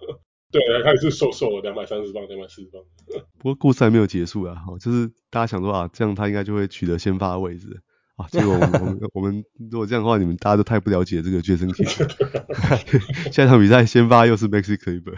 [0.51, 2.83] 对，他也是瘦瘦的，两百三十磅，两百四十磅。
[3.39, 7.81] 不过故事还没有结束啊，就是大家想说啊，这样他应该就会取得先发的位置
[8.17, 8.27] 啊。
[8.31, 12.11] 结果我们我们我们如果这样的话，你们大家都太不了解这个 Jason Kidd。
[13.33, 15.17] 下一场比赛先发又是 Maxi Kleber，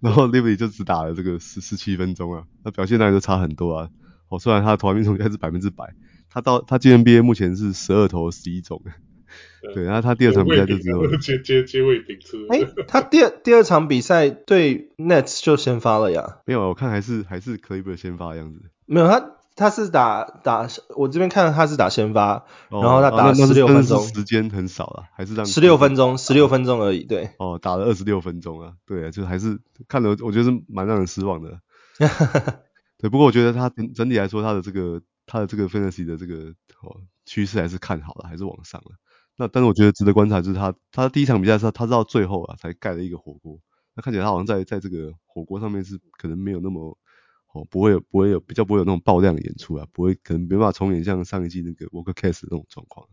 [0.00, 3.90] 然后 Lively 就只打了这个十十七分钟啊，那表现当然就差很多啊。
[4.28, 5.92] 哦，虽然他的投篮命中率是百分之百，
[6.30, 8.80] 他到他进 NBA 目前是十二投十一中。
[9.72, 12.36] 对，然后他第二场比赛就只有接接接位顶出。
[12.48, 16.38] 哎，他第二第二场比赛对 Nets 就先发了呀？
[16.44, 18.60] 没有，我看还是还是 Kleber 先发的样子。
[18.86, 27.04] 没有，他他是打打，我这边看他是打先发，哦、然后他打了十六分钟，是时间很少了，还是让十六分钟，十六分钟而已。
[27.04, 31.60] 对，哦，打了二十六分钟啊，对啊，就还是看了，我觉得是蛮让人失望的。
[32.98, 38.90] 对，不过我觉得他整整体来说，他的这个他的这个 Fantasy 的这个哦趋势还是看好了，还是往上了。
[39.36, 43.58] 那但是我觉得值得观察就是他，他第一场比赛是他是到最后啊才盖了一个火锅，
[43.94, 46.96] 那看起来他好像在在这个火锅上面是可能没有那么
[47.52, 53.06] 哦不会有不会有比较不会有那种爆量演出啊，不会可能没办法重演像上一季那个 Walker Kessler 的那种状况，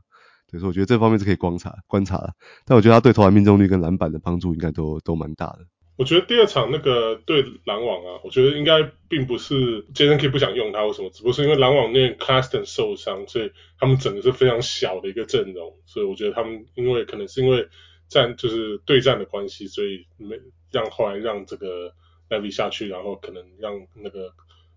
[0.50, 5.66] 所以说我觉得这方面是可以观察观察的，但我觉得他对投篮命中率跟篮板的帮助应该都都蛮大的。
[6.02, 17.68] 我觉得第二场那个对篮网啊，我觉得应该并不是 Jason K 不想用他或什么，只不过是因为篮网那 Claxton 受伤，所以他们整个是非常小的一个阵容，所以我觉得他们因为可能是因为
[18.08, 20.40] 战就是对战的关系，所以没
[20.72, 21.94] 让后来让这个
[22.32, 24.34] levy 下去，然后可能让那个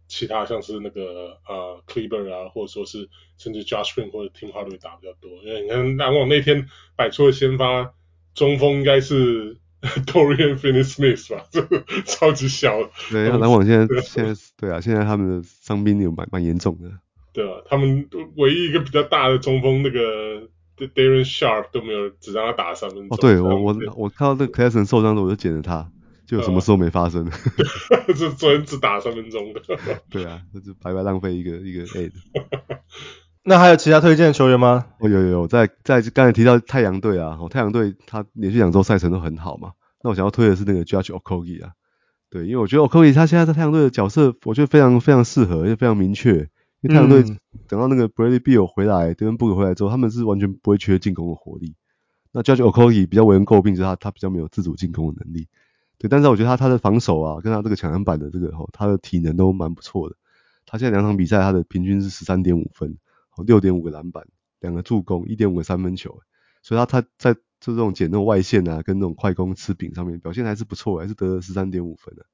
[0.07, 3.09] 其他像是那个呃 c l e b e r 啊，或者说是
[3.39, 7.95] 甚至 Josh Green 或者 Tim Hardaway 打比较多，因为你看篮网那天摆出的先发
[8.35, 9.57] 中锋应该是。
[10.07, 12.91] Dorian Finney-Smith 吧， 这个超级小。
[13.11, 16.91] 对，篮网现在现在对啊，现在他们的伤病有蛮蛮严重的。
[17.33, 23.09] 对啊，他们唯一一个比较大的中锋那个 Darren Sharp 都没有，只让他打三分钟。
[23.11, 25.91] 哦，对我我我看到那个 Claxton 受伤的，我就捡了他，
[26.27, 27.31] 就什么时候没发生。
[28.17, 29.61] 就昨天只打三分钟的。
[30.09, 32.15] 对啊，那就白白浪费一个一个 A 的。
[33.47, 34.87] 那还有其他推荐的球员吗？
[34.99, 39.73] 哦，有有有，在在刚才提到太阳队啊，哦，太阳队他连续两周赛程都很好嘛。
[40.03, 41.73] 那我想要推的是那个 Judge Okogie 啊，
[42.31, 46.49] 对，因为我觉得 Okogie 他现在在太阳队的角色，我觉得非常非常适合，也非常明确。
[46.81, 47.23] 因为太阳队
[47.69, 51.75] 等到那个 Bradley Beal 回来，Devin Booker 回来之后，他们是完全不会缺进攻的火力。
[52.33, 55.49] 那 Judge Okogie 比较为人诟病，就是他他比较没有自主进攻的能力。
[55.99, 60.17] 对，但是我觉得他他的防守啊，跟他这个抢篮板的这个哦，他的体能都蛮不错的。
[60.67, 62.97] 他现在两场比赛，他的平均是十三点五分。
[63.43, 64.27] 六点五个篮板，
[64.61, 66.21] 两个助攻，一点五个三分球，
[66.63, 72.27] 所以他他在就这种捡那种外线啊，跟那种快攻吃饼上面表现还是不错，还是得了十三点五分的。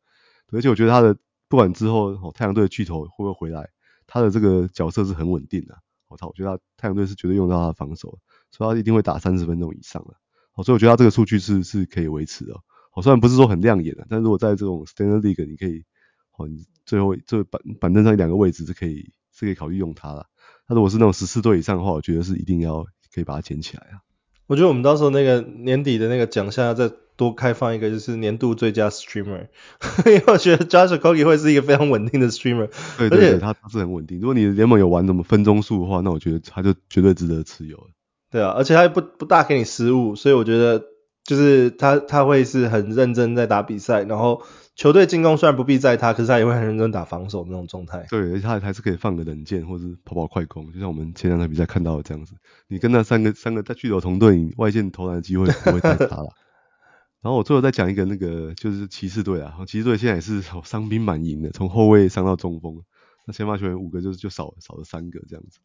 [0.53, 1.17] 而且我觉得他的
[1.49, 3.71] 不管之后哦，太阳队的巨头会不会回来，
[4.07, 5.79] 他的这个角色是很稳定的。
[6.09, 8.19] 我操，我觉得他太阳队是绝对用到他的防守，
[8.51, 10.15] 所以他一定会打三十分钟以上的。
[10.51, 12.61] 好，所以我觉得他这个数据是是可以维持的。
[12.91, 15.85] 好，虽然不是说很亮眼的，但如果在这种 Standard League，你可以，
[16.33, 20.27] 好，你最后这板板凳上一两个位置是可以是可以考虑用它了。
[20.69, 22.85] 那如果是那种十四队以上的话，我觉得是一定要
[23.15, 24.05] 可以把它捡起来啊。
[24.47, 29.47] 我觉得我们到时候那个年底的那个奖项要再多开放一个，就是年度最佳 streamer，
[30.07, 32.69] 因为我觉得 Josh Okogie 会是一个非常稳定的 streamer，
[32.99, 34.21] 对对对，他他是很稳定。
[34.21, 37.89] 如果你联盟有玩什么分钟数的话，那我觉得他就绝对值得持有。
[38.31, 40.85] 对啊，而且他不不大给你失误，所以我觉得
[41.25, 44.43] 就是他他会是很认真在打比赛，然后。
[44.81, 48.07] 球队进攻虽然不必在他，可是他也会很认真打防守的那种状态。
[48.09, 52.33] 对，而且他还是可以放个冷箭或者跑跑快攻，就像我们前两场比赛看到的这样子。
[52.67, 56.31] 你跟那三个三个在巨头同队，外线投篮的机会不会太大了。
[57.21, 62.83] 然后我最后再讲一个那个就是骑士队啊，骑士队现在也是伤兵满营的，从后卫伤到中锋，
[63.27, 65.59] 那先发球员五个就就少少了三个这样子，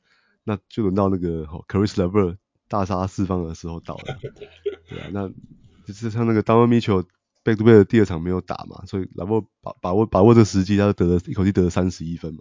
[0.43, 2.35] 那就轮到那个 Chris LeVert
[2.67, 4.17] 大杀四方的时候到了。
[4.89, 5.29] 对啊，那
[5.87, 7.05] 就是像那个 Donovan Mitchell。
[7.45, 12.39] 贝杜贝的第二场没有打嘛，所以然后把把握把握这个时机，他就得了一口气得了三十一分嘛，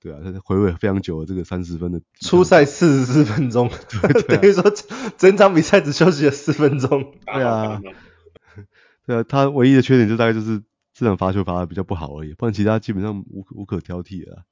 [0.00, 3.70] 对啊，他回味非常久了这个三十分的初赛四十四分钟，
[4.28, 4.62] 等于说
[5.16, 7.80] 整场比赛只休息了四分钟，对啊，
[9.06, 14.44] 对啊，他唯一的缺点就大概就是这场罚球罚的比较不好而已，不然其他基本上无无可挑剔的，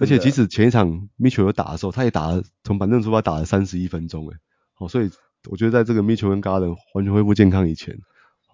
[0.00, 4.36] 而且即使前一场米球有打的时候，他也打了从板凳出发打了三十一分钟，诶，
[4.74, 5.10] 好，所以
[5.48, 7.96] 我觉得在这个米球跟 Garland 完全恢复健康以前。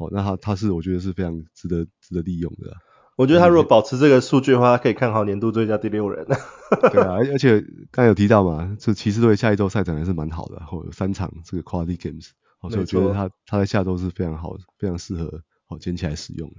[0.05, 2.72] 哦，那他他是我觉得是非常值得值得利用的。
[3.14, 6.26] 我觉得他如果保持这个数据的话，他可以看好年度最佳第六人。
[6.90, 12.30] 对啊，而且刚才有提到嘛，这骑士队下一周赛程还是蛮好的，然后有三场这个 Quality Games，
[12.62, 16.57] 所以我觉得他他在下周是非常好，非常适合好捡起来使用的。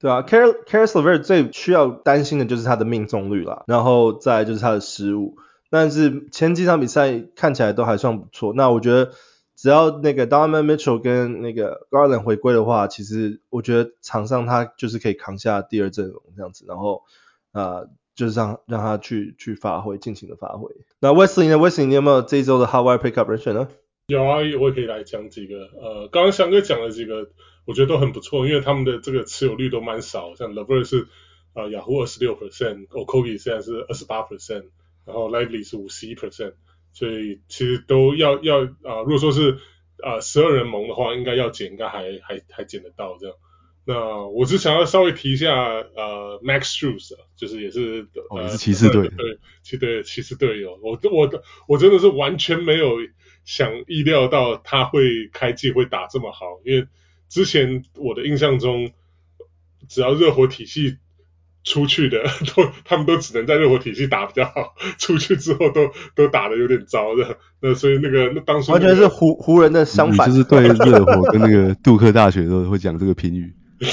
[0.00, 5.36] 对啊，Caris LeVert 最需要担心的就是他的命中率啦，然后再就是他的失误，
[5.70, 8.52] 但是前几场比赛看起来都还算不错。
[8.52, 9.12] 那我觉得。
[9.62, 17.04] 只要那个 Donovan Mitchell 跟那个 Garland 回归的话，其实我觉得场上他就是可以扛下第二阵容这样子，然后
[17.52, 17.82] 啊、
[18.16, 20.68] 就是让让他去去发挥，尽情的发挥。
[20.98, 23.68] 那 Wesley 呢？Wesley 你有没有这一周的 Hot Wire Pickup 人选呢？
[24.08, 25.68] 有啊，我也可以来讲几个。
[25.80, 27.30] 呃，刚刚翔哥讲了几个，
[27.64, 31.06] 我觉得都很不错，因为他们的这个持有率都蛮少，像 Lever 是
[31.54, 34.64] 啊 Yahoo 二十六 percent，Okogie 现在是二十八 percent，
[35.04, 36.54] 然后 Lively 是五十一 percent。
[36.92, 39.58] 所以其实都要要啊、呃，如果说是
[40.02, 43.36] 啊十二人盟的话，应该要减，应该还还还减得到这样。
[43.84, 52.98] 那我只想要稍微提一下呃，Max Shoes，就是也是哦，也是骑士队对，骑队骑士队友，我我我真的是完全没有
[53.44, 56.86] 想意料到他会开季会打这么好，因为
[57.28, 58.92] 之前我的印象中，
[59.88, 60.98] 只要热火体系。
[61.64, 62.22] 出去的
[62.54, 67.38] 都，他们都只能在热火体系打比较好， 出去之后都都打得有点糟的。
[67.60, 73.52] 那所以那个那当时、那个、完全是湖湖人的相反，就是对热火跟那个杜克大学都会讲这个评语。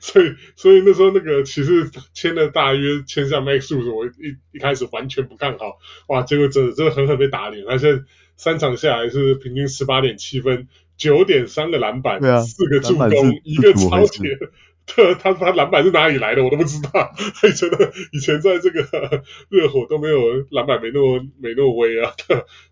[0.00, 4.10] 所以所以那时候那个骑士签了大约签下 Max Strus，我一
[4.52, 7.66] 一开始完全不看好，哇，结果真的真的狠狠被打脸。
[7.68, 8.02] 他现在
[8.36, 13.10] 三场下来是平均十八点七分，九点三个篮板，四、啊、个助攻，
[13.44, 14.38] 一个抄截。
[14.94, 16.44] 他他他篮板是哪里来的？
[16.44, 17.12] 我都不知道。
[17.42, 18.80] 以前的以前在这个
[19.50, 20.18] 热火都没有
[20.50, 22.14] 篮板没那么没那么威啊。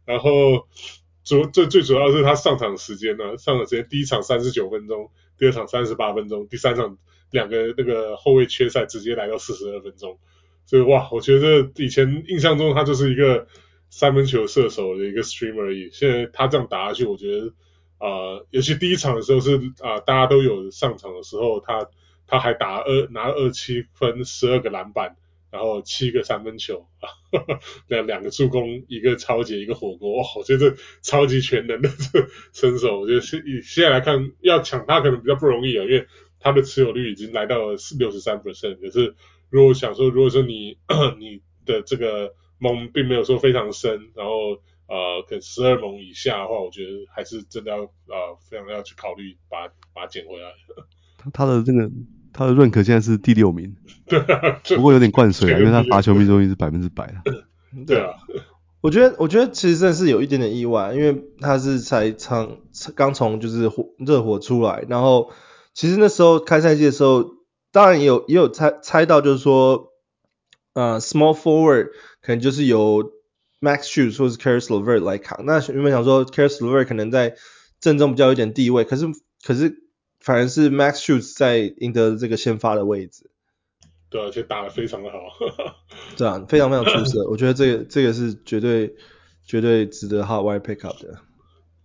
[0.04, 0.68] 然后
[1.24, 6.96] 主最最主要是他上场时间呢、啊，上场时间第一场三十九分钟，第二场三十八分钟，第三场
[7.32, 10.18] 两个那个后卫缺赛直接来到四十二分钟。
[10.66, 13.48] 所以哇，我觉得以前印象中他就是一个
[13.90, 15.90] 三分球射手的一个 streamer 而已。
[15.92, 17.52] 现在他这样打下去，我觉得
[17.98, 21.88] 啊、尤其第一场的时候是啊、大家都有上场的时候他。
[22.26, 25.16] 他还打二拿二七分，十二个篮板，
[25.50, 27.08] 然后七个三分球啊，
[27.88, 36.06] 两两个助攻，一个超级，一个火锅，哇，我觉得超级全能的这身手，我觉得是以现在来看要抢他可能比较不容易啊，因为
[36.40, 38.80] 他的持有率已经来到了六十三 percent。
[38.80, 39.14] 可是
[39.50, 40.78] 如果想说，如果说你
[41.18, 50.52] 你的这个盟并没有说非常深，然后呃，可十二盟以下的话，我觉得还是真的要呃非常要去考虑把把它捡回来。
[51.32, 51.90] 他的这个
[52.32, 57.22] 他的认可现在是第六名， 对啊，不过有点灌水啊，因为他罚球命中率是百分之百啊。
[57.86, 58.10] 对啊，
[58.80, 62.58] 我觉得我觉得其实真的是有一点点意外，因为他是才从
[62.94, 65.30] 刚从就是火热火出来，然后
[65.72, 67.24] 其实那时候开赛季的时候，
[67.72, 69.88] 当然也有也有猜猜到就是说，
[70.74, 71.88] 呃，small forward
[72.20, 73.12] 可能就是由
[73.60, 77.34] Max s h o e s 或是 Caris LeVert 来扛，那原本想说 Caris LeVert 可能在
[77.80, 79.06] 阵中比较有点地位，可是
[79.44, 79.83] 可是。
[80.24, 83.30] 反而是 Max shots 在赢得这个先发的位置，
[84.08, 85.18] 对，而且打得非常的好，
[86.16, 88.94] 对啊，非常非常出色， 我觉得这个这个是绝对
[89.44, 91.18] 绝对值得 Hot Wire Pick Up 的。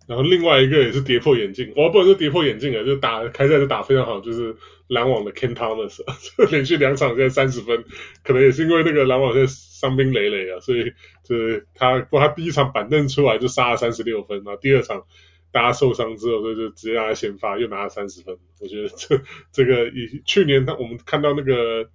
[0.07, 4.55] 然后另外一个也是跌破眼镜，我不能说跌破眼镜啊，就打开赛就打非常好，就是
[4.87, 5.99] 篮网的 Ken Thomas，
[6.49, 7.83] 连续两场现在三十分，
[8.23, 15.03] 可能也是因为那个篮网现在伤兵累累啊，所以就是他不过他第一场板凳出来就杀了三十六分，然后第二场
[15.51, 18.37] 大家受伤之后，所以就直接让他先发，又拿了三十分。
[18.59, 19.21] 我觉得这
[19.51, 21.89] 这个以去年他我们看到那个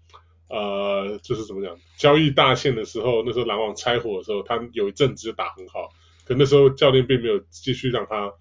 [0.49, 5.91] 呃就是怎么讲交易大限的时候，那时候篮网拆伙的时候，他有一阵子就打很好。
[6.27, 8.33] 可那时候教练并没有继续让他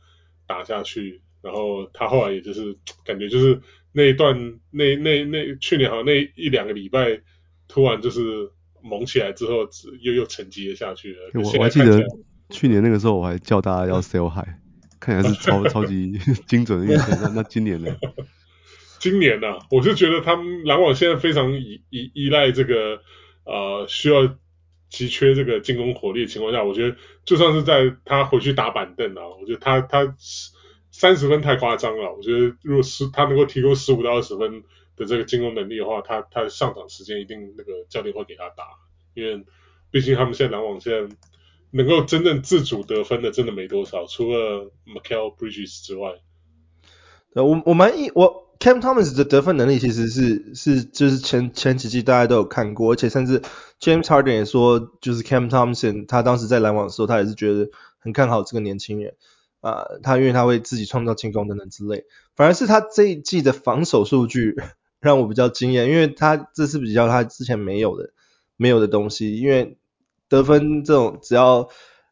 [0.47, 3.59] 打下去，然后他后来也就是感觉就是
[3.91, 7.21] 那一段那那那去年好像那一两个礼拜
[7.67, 8.49] 突然就是
[8.81, 9.67] 猛起来之后
[10.01, 11.31] 又又沉寂了下去了。
[11.33, 12.01] 我我还记得
[12.49, 14.47] 去年那个时候我还叫大家要 sell high，
[15.03, 17.15] 看起来是超 超级 精准的预测。
[17.21, 17.95] 那那今年呢？
[18.99, 19.59] 今年呢、啊？
[19.69, 23.01] 我就觉得他们篮网现在非常依依依赖这个
[23.45, 24.35] 呃需要。
[24.89, 26.95] 急缺这个进攻火力的情况下，我觉得
[27.25, 30.15] 就算是在他回去打板凳啊，我觉得他他
[30.91, 32.13] 三十分太夸张了。
[32.13, 34.61] 我觉得如果是他能够提供十五到二十分
[34.95, 38.65] 的这个进攻能力的话，他他上场时间一定那个教练会给他打，
[39.15, 39.43] 因为
[39.89, 41.15] 毕竟他们现在篮网现在
[41.73, 46.11] 能够真正自主得分的真的没多少，除了 Mikal Bridges 之外。
[47.33, 48.41] 呃，我我蛮意我。
[48.59, 53.41] Cam Thomas 的得分能力其实是是就是前前几季大家都有看过，而且甚至
[53.81, 57.69] James Harden 也说，就是 Cam Thomas 他当时在篮网的时候，他也是觉得
[57.99, 59.15] 很看好这个年轻人
[59.59, 62.05] 啊、他因为他会自己创造进攻等等之类，
[62.37, 64.55] 反而是他这一季的防守数据
[65.01, 68.13] 让我比较惊艳，因为他这是比较他之前没有的
[68.55, 69.77] 没有的东西，因为
[70.29, 71.69] 得分这种只要。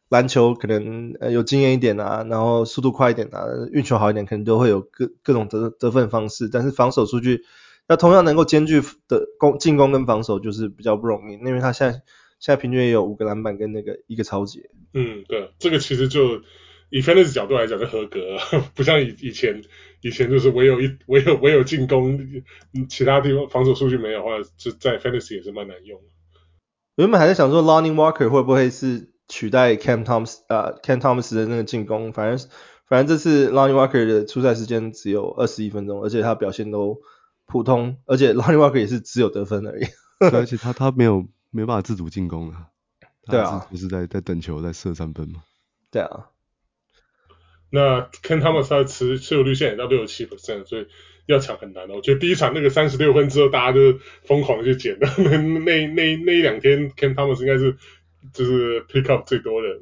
[0.08, 6.50] 篮球可能呃有经验一点啊，然后速度快一点啊，运球好一点，可能都会有各各种得得分方式。
[6.50, 7.40] 但是防守数据
[7.88, 11.36] 那同样能够兼具的攻进攻跟防守，就是比较不容易。
[11.36, 12.02] 因为他现在
[12.40, 14.68] 现在平均也有五个篮板跟那个一个抄截。
[14.92, 16.42] 嗯，对，这个其实就
[16.90, 18.20] 以 fantasy 角度来讲就合格，
[18.74, 19.62] 不像以以前
[20.02, 22.20] 以前就是唯有一唯有唯有进攻，
[22.86, 25.98] 其他地方防守数据没有的话，就在 fantasy 也是蛮难用。
[27.02, 29.10] 原本还在想说 Lonnie Walker 会不会是。
[29.28, 32.50] 取代 Cam Thomas 呃 Cam Thomas 的那个进攻，反正
[32.86, 37.00] 反正这次 Lonnie Walker 的出赛时间只有二十一分钟，而且他表现都
[37.46, 39.86] 普通，而且 Lonnie Walker 也是只有得分而已。
[40.18, 42.66] 对，而且他他没有没办法自主进攻啊。
[43.24, 45.42] 对啊，就是在在等球，在射三分吗。
[45.90, 46.26] 对啊。
[47.70, 50.88] 那 Cam Thomas 他的持持有率现在也到六十七 percent，所以
[51.26, 51.94] 要抢很难的。
[51.94, 55.08] 我觉得第一场那个三十六分之后，大家就疯狂的去捡了。
[55.18, 57.76] 那那那那一两天 Cam Thomas 应该是。
[58.32, 59.80] 就是 pick up 最多人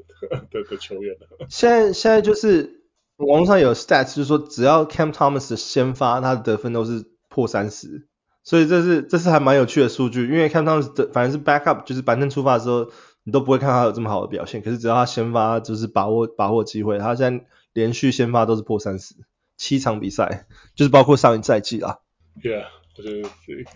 [0.50, 1.46] 的 的球员了。
[1.50, 2.80] 现在现在就是
[3.16, 8.06] 网络上有 stats，就是说只要 Cam Thomas 先发，他的得分都是破三十，
[8.42, 10.22] 所以这是这是还蛮有趣的数据。
[10.22, 12.90] 因为 Cam Thomas 的反正是 backup，就是板凳出发的时候，
[13.24, 14.62] 你都不会看他有这么好的表现。
[14.62, 16.98] 可是只要他先发，就是把握把握机会。
[16.98, 19.14] 他现在连续先发都是破三十，
[19.60, 21.98] 七场比赛， 就是包括上一赛季啊。
[22.42, 22.64] Yeah，
[22.96, 23.28] 我觉得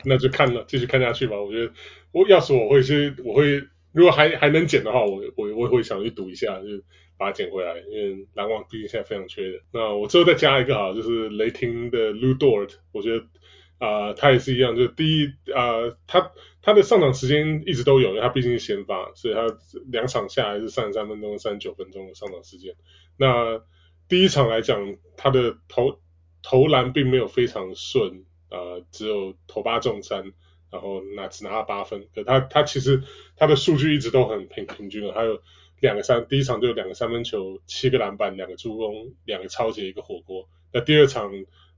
[0.04, 1.38] 那就看了，继续看下去吧。
[1.38, 1.72] 我觉得
[2.10, 3.62] 我要是我会去，我会。
[3.92, 6.82] 如果还还能捡的话，我我我会想去赌一下，就是
[7.16, 9.60] 把它捡回来，因为篮网毕竟现在非常缺的。
[9.72, 13.24] 那我最后再加一个哈，就是雷霆的 Lu Dort，我觉得
[13.78, 19.46] 啊、他也是一样，就是第一啊、他他的上场时间一直都有，因为他毕竟是先发，所以他
[19.92, 22.74] 两场下来是三十三分钟、三十九分钟的上场时间。
[23.16, 23.60] 那
[24.14, 25.98] 第一场来讲，他的投
[26.40, 30.32] 投篮并没有非常顺、呃，只有投八中三。
[30.70, 33.02] 然后拿只拿了八分，可他他其实
[33.36, 35.42] 他的数据一直都很平平均的，还有
[35.80, 40.48] 两个三，第一场就有两个三分球，七个篮板，两个助攻，两个抄截，一个火锅。
[40.72, 41.32] 那第二场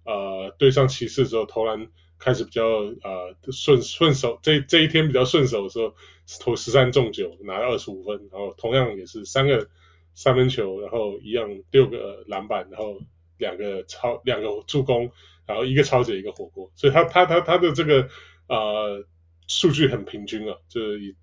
[0.04, 5.94] 呃对上骑士之后，投篮开始比较呃顺顺手，这这一天比较顺手的时候，
[6.40, 9.68] 投十三中九，拿了二十五分，然后同样也是三个
[10.16, 13.00] 三分球，然后一样六个篮板，然后
[13.38, 15.12] 两个超两个助攻，
[15.46, 18.08] 然后一个抄截，一个火锅，所以他他他他的这个。
[18.48, 19.04] 呃，
[19.48, 21.16] 数据很平均啊，就是以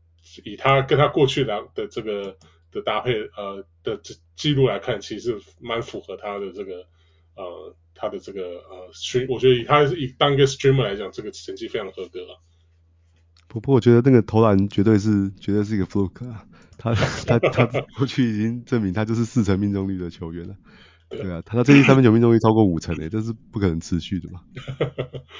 [0.43, 2.37] 以他跟他过去的的这个
[2.69, 6.85] 的搭配，呃的这记录来看，其实蛮符合他的这个
[7.37, 12.35] 呃他的这个呃 stream，我觉得以他以当一个 streamer 来讲，这个成绩非常合格啊。
[13.47, 16.45] 不过我觉得那个投篮绝对是绝对是一个 fluke 啊，
[16.77, 17.65] 他他他
[17.97, 20.55] 过去已经证明他就是四成命中率的球员了。
[21.09, 24.41] 对啊，他他最近三分球命中率超过五成诶，这是不可能持续的嘛。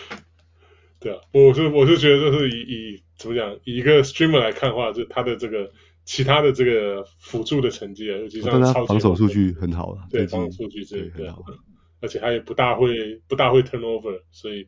[0.99, 5.71] 对啊，我是我是觉得就是以以怎么讲，以一个 streamer 来看的话，就他的这个
[6.05, 11.27] 其他的这个辅助的成绩啊，尤其像超级防守数据很好了，对防守数据这对，
[12.01, 14.67] 而且他也不大会不大会 turnover，所以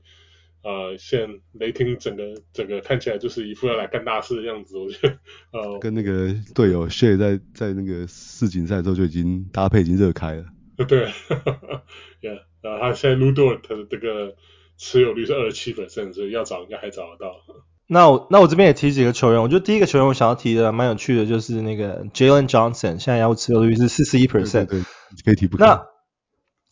[0.66, 5.20] 呃，现雷霆整个整个看起来就是一副要来干大事的样子，我觉得
[5.54, 10.46] 呃，跟那个队友 Shai 在在那个世锦赛的时候就已经搭配已经热开了。
[10.88, 11.06] 对，
[12.20, 14.36] Yeah，然后他现在 Lu Dort 的这个
[14.76, 17.36] 持有率是二十七 percent，所以要找应该还找得到。
[17.88, 24.82] 那我那我这边也提几个球员，我觉得第一个球员我想要提的蛮有趣的，就是那个 Jalen Johnson，现在雅虎持有率是四十一 percent，对，
[25.24, 25.64] 可以提不可。
[25.64, 25.86] 那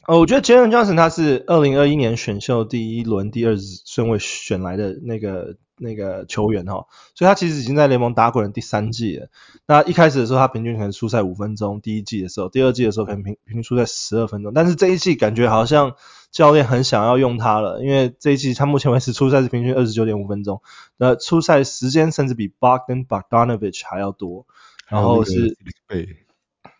[0.07, 5.55] 呃，我觉得 Jalen Johnson 他是二零二一年选秀第一轮第二顺位选来的那个。
[5.75, 6.85] 那个球员哈，
[7.15, 9.27] 所以他其实已经在联盟打滚了第三季了。
[9.65, 14.53] 那一开始的时候，他平均可能出赛五分钟，第一季的时候，第二季的时候可能平平均出赛十二分钟。
[14.53, 15.95] 但是这一季感觉好像
[16.31, 20.61] 教练很想要用他了，因为这一季他目前为止出赛是平均二十九点五分钟，
[20.95, 24.45] 那出赛时间甚至比 Bogdan Bogdanovic 还要多。
[24.87, 25.57] 然后是，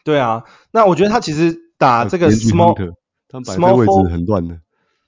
[0.03, 2.93] 对啊，那我觉得他其实打这个 small，
[3.33, 4.59] 他摆的位置很乱的。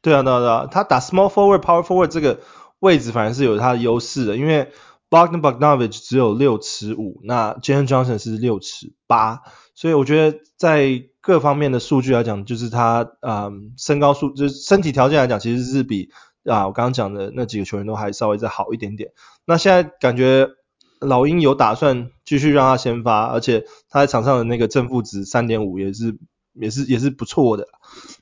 [0.01, 2.41] 对啊，对啊，对啊，他打 small forward、power forward 这个。
[2.79, 4.69] 位置反而是有他的优势的，因为
[5.09, 9.41] Bogdan Bogdanovic 只有六尺五，那 Jalen Johnson 是六尺八，
[9.73, 16.11] 所以我觉得在各方面的数据来讲，就是他嗯身高数就是身体条件来讲，其实是比
[16.43, 19.13] 啊我刚刚讲的那几个球员都还稍微再好一点点。
[19.45, 20.49] 那现在感觉
[20.99, 26.17] 老鹰有打算继续让他先发，而且他在场上的那个正负值三点五也是
[26.55, 27.67] 也是也是不错的。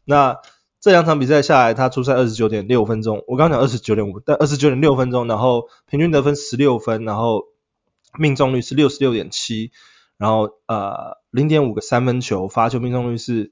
[0.05, 0.37] 那
[0.81, 3.23] 这两场比赛下来，他出赛二十九点六分钟。
[3.27, 7.45] 我刚讲二十九点五，但二十九点六分钟，然后平均得分十六分，然后
[8.19, 9.71] 命中率是六十六点七，
[10.17, 13.51] 然后呃零点五个三分球，罚球命中率是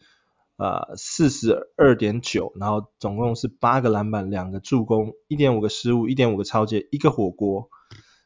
[0.57, 7.69] 呃四十二点九，然后总共是八个篮板，两个助攻，一点五个失误，一点五个抄截，一个火锅。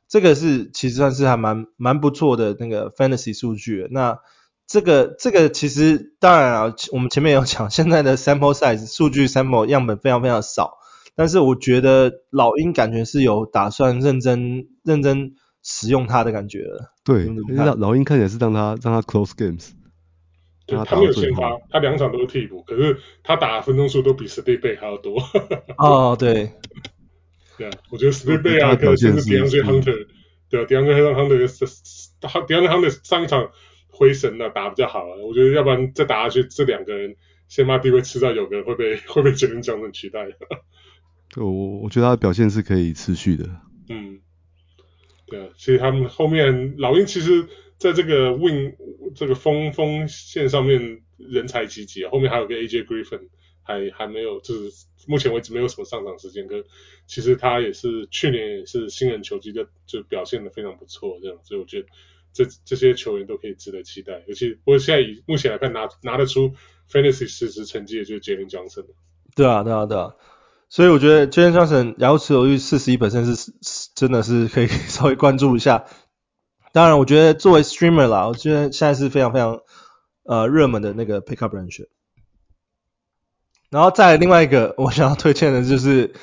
[0.07, 3.87] 这个是其实算是还蛮蛮不错的那个 fantasy 数据。
[3.91, 4.19] 那
[4.67, 10.79] 这个这个其实当然啊，我们前面有讲，现在的 sample size 数据 sample 样本非常非常少，
[11.15, 16.93] 但是我觉得老鹰感觉是有打算认真认真使用它的感觉了。
[17.03, 19.69] 对，老老鹰看起来是让他让他 close games，
[20.65, 25.21] 对，他没有先发，他两场都是替补，可是他打的分钟数都比 Saddiq Bey 还要多。
[25.77, 26.53] 哦， 对，
[27.59, 30.07] 对啊，我觉得 Saddiq Bey 啊，可能是 DeAndre Hunter，
[30.49, 31.65] 对啊，DeAndre Hunter 是
[32.19, 33.51] DeAndre Hunter 上一场。
[33.95, 37.15] 灰神呢、啊、打比较好啊，我觉得要不然再打下去，这两个人
[37.47, 40.27] 先把地位吃到有个人会被会被 Jalen Johnson 取代。
[41.33, 43.45] 对，我我觉得他的表现是可以持续的。
[43.87, 44.19] 嗯，
[45.27, 48.75] 对啊，其实他们后面老鹰其实在这个 wing
[49.15, 53.29] 这个锋锋线上面人才济济啊，后面还有个 AJ Griffin
[53.63, 56.63] 还还没有，就是目前为止没有什么上场时间，可
[57.07, 61.87] 其实他也是去年也是新人球季就就表现的非常不错，这样，所以我觉得。
[62.35, 66.53] 这这些球员都可以值得期待，尤其我现在以目前来看拿拿得出
[66.91, 68.85] fantasy 实时成绩的就是 Jalen Johnson。
[69.35, 70.13] 对啊，对啊，对啊，
[70.67, 73.53] 所以我觉得 Jalen Johnson 然后持有率四十一 percent 是
[73.95, 75.85] 真的是可以 稍微关注一下。
[76.73, 79.61] 当然，我觉得作为 streamer 啦，我觉得现在是非常非常
[80.23, 81.87] 呃热门的那个 pickup 人选。
[83.69, 86.13] 然后再另外一个我想要推荐的就是。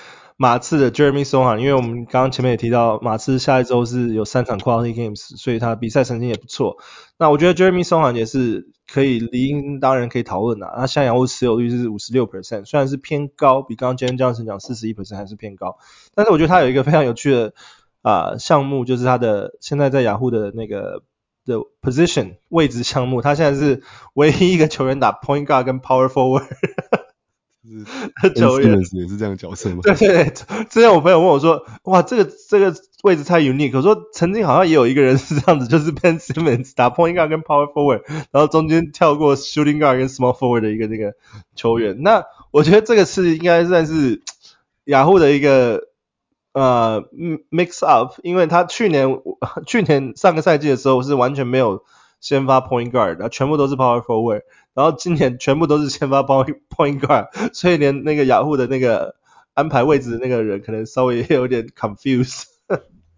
[0.42, 6.78] 马刺的 Jeremy Sochan，因为我们刚刚前面也提到，马刺下一周是有三场 Quality Games，所以他比赛成绩也不错。
[7.16, 10.74] 那我觉得 Jeremy Sochan 也是可以理应当然可以讨论的。
[10.76, 15.78] 那现在洋户持有率是五十六 percent，虽然是偏高，比刚刚 Jalen Johnson 讲四十一 percent 还是偏高。
[16.12, 17.54] 但是我觉得他有一个非常有趣的
[18.02, 21.04] 啊、项目，就是他的现在在雅虎的那个
[21.46, 23.84] 的 position 位置项目，他现在是
[24.14, 26.48] 唯一一个球员打 Point Guard 跟 Power Forward。
[27.64, 29.80] 是球员也是这样的角色吗？
[29.82, 38.02] 对对对，之前我朋友问我说：“哇，这个这个位置太 unique。”我说：“曾经好像也有一个人是这样子，就是 Ben Simmons 打 point guard 跟 power forward，
[38.32, 41.14] 然后中间跳过 shooting guard 跟 small forward 的一个那个
[41.54, 44.22] 球员。”那我觉得这个是应该算是
[44.84, 45.84] 雅虎的一个
[46.52, 47.04] 呃
[47.50, 49.20] mix up，因为他去年
[49.66, 51.84] 去年上个赛季的时候是完全没有
[52.20, 54.42] 先发 point guard，全部都是 power forward。
[54.74, 59.14] 然后今年全部都是先发 point point guard，所以连那个雅虎的那个
[59.54, 62.44] 安排位置的那个人可能稍微也有点 confused。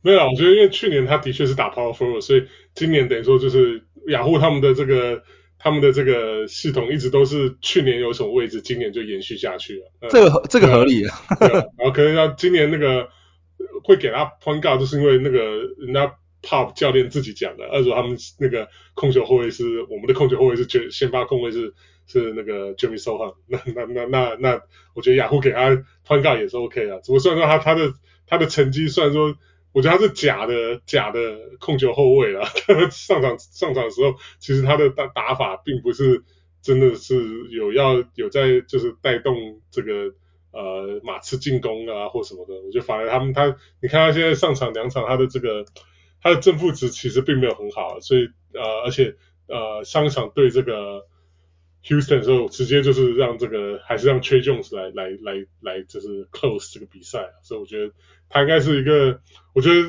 [0.02, 2.44] 没有，我觉得因为去年他的确是打 power forward，所以
[2.74, 5.22] 今年等于说就是雅虎他们的这个
[5.58, 10.08] 他们的这个系统一直都是去年有什么位置，今年就延续下去了。
[10.10, 11.16] 这个这个合理啊。
[11.40, 13.08] 然后可能要今年那个
[13.84, 15.38] 会给他 point guard，就是因为那个
[15.78, 16.12] 人家。
[16.44, 21.72] Pop 教练自己讲的，而且他们那个控球后卫是我们的控球后卫是先先发控卫是
[22.06, 24.60] 是那个 Jimmy Sohan，那那那那那
[24.94, 25.70] 我觉得雅虎给他
[26.06, 27.94] point guard 也是 OK 啊，只不过虽然说他他的
[28.26, 29.34] 他的成绩虽然说
[29.72, 32.46] 我觉得他是假的假的控球后卫啦，
[32.92, 36.22] 上场上场的时候其实他的打打法并不是
[36.60, 40.14] 真的是有要有在就是带动这个
[40.52, 45.64] 呃马刺进攻啊或什么的，我觉得反而他们他你看他现在上场两场他的这个。
[46.24, 49.14] 他的正负值其实并没有很好，所以呃，而且
[49.46, 51.06] 呃，上一场对这个
[51.84, 57.92] Houston 的时候，直接就是让这个还是让 Tre Jones 来来来来就是 close 这个比赛，所以我觉得
[58.30, 59.20] 他应该是一个，
[59.52, 59.86] 我觉得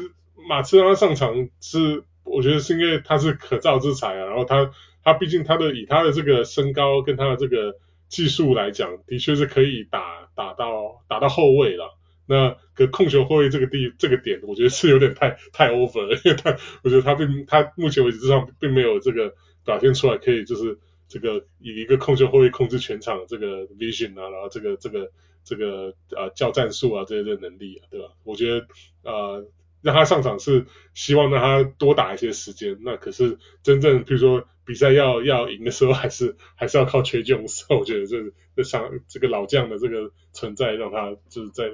[0.50, 4.72] 马刺让他上场是，我觉得是因为他是可造之材啊，然后他
[5.06, 7.78] 他毕竟他的以他的这个身高跟他的这个
[8.10, 11.98] 技术来讲，的确是可以打打到打到后卫了。
[12.28, 19.34] 那可控球后卫这个地这个点，我觉得是有点太太 over 了，因为他我觉得他并他目前为止上并没有这个
[19.64, 20.78] 表现出来可以就是。
[21.08, 25.12] 这个以一个控球后卫控制全场这个 vision 啊，然后这个这个
[25.44, 28.08] 这个呃叫战术啊这些的能力啊，对吧？
[28.24, 28.66] 我觉得
[29.04, 29.48] 呃
[29.84, 30.66] 让他上场是
[30.96, 37.64] 希望让他多打一些时间，那可是真正比如说比赛要要赢的时候，还是还是要靠 Tre Jones。
[37.70, 38.18] 我觉得这
[38.56, 41.70] 这上这个老将的这个存在，让他就是在、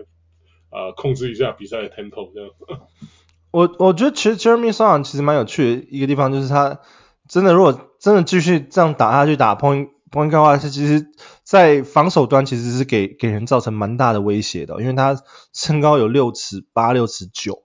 [0.71, 2.49] 呃、控制一下比赛的 tempo 这样。
[3.51, 6.79] 我我觉得其实 Jeremy Sochan 其实蛮有趣的一个地方，就是他。
[7.29, 11.07] 真的，如果真的继续这样打下去，打 point point guard 话，是其实，
[11.45, 15.17] 在防守端其实是给给人造成蛮大的威胁的，因为他
[15.53, 17.63] 身高有六尺八、六尺九，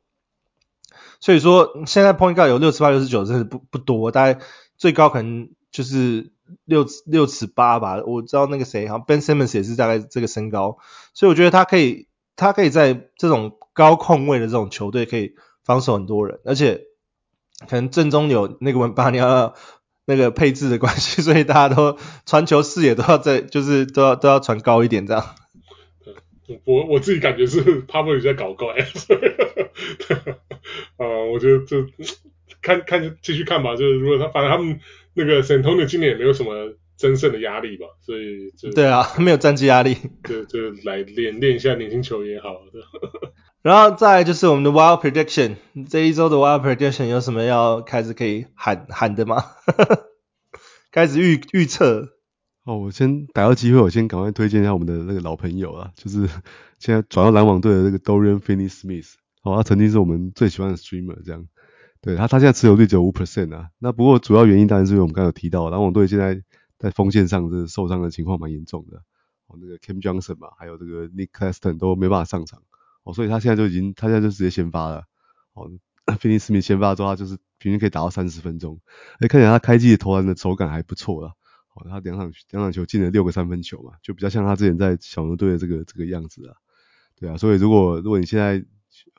[1.18, 4.38] 所以说现在 point guard 有六尺八、六尺九，真的不不多，大概
[4.76, 6.30] 最高可能就是
[6.64, 8.00] 六六尺八吧。
[8.06, 10.78] 我知道那个谁，好像 Ben Simmons 也是大概这个身高，
[11.12, 12.06] 所以我觉得他可以，
[12.36, 15.34] 他可以在这种高控位的这种球队可以
[15.64, 16.84] 防守很多人，而且。
[17.70, 19.54] 可能正中有那个文巴尼亚
[20.04, 21.96] 那个配置的关系，所以大家都
[22.26, 25.24] 传球视野都要在，就是都要都要传高一点这样。
[26.66, 28.74] 我我自己感觉是帕布里在搞怪，
[30.98, 31.86] 啊、 我觉得这
[32.60, 34.78] 看看继续看吧，就是如果他反正他们
[35.14, 42.48] 那个 San Antonio 今年也没有什么争胜的压力吧，所以就对啊， 没有战绩压力，就就来练练一下年轻球也好。
[43.62, 45.56] 然后再来就是我们的 Wild Prediction，
[45.88, 49.42] 这一周的 Wild Prediction 有什么要开始可以喊喊的吗？
[50.92, 52.12] 开始预预测。
[52.64, 56.26] 哦，我先逮到机会，我先赶快推荐一下我们的那个老朋友啊，就是
[56.78, 59.14] 现在转到篮网队的那个 Dorian Finney-Smith。
[59.42, 61.46] 哦，他曾经是我们最喜欢的 Streamer，这样。
[62.00, 63.68] 对他，他现在持有率只有五 percent 啊。
[63.78, 66.40] 那不过主要原因当然是因为我们刚刚有提到，篮网队现在
[66.78, 69.02] 在锋线上这受伤的情况蛮严重的。
[69.46, 72.62] 哦，那个 Cam Johnson 嘛，还有这个 Nick Claston 都没办法上场。
[73.04, 75.04] 哦，所以他现在就已经，他现在就直接先发了。
[75.54, 75.70] 哦，
[76.18, 78.80] 菲尼斯米先发之后，他就是平均可以打到三十分钟。
[79.20, 81.34] 哎，看起来他开季投篮的手感还不错了。
[81.74, 86.56] 哦，他两场两场球进了六个三分球嘛，就比较像他之前在小牛队的这个这个样子啊。
[87.14, 88.64] 对啊，所以如果如果你现在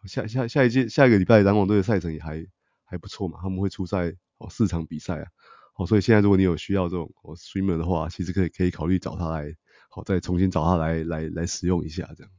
[0.05, 2.45] 下下下一届下一个礼拜篮网队的赛程也还
[2.83, 5.27] 还不错嘛，他们会出赛哦四场比赛啊。
[5.77, 9.53] 哦，所以现在如果你有需要这种哦 streamer 的话，其实可以可以考虑找他来，
[9.89, 12.31] 好再重新找他来来来使用一下这样。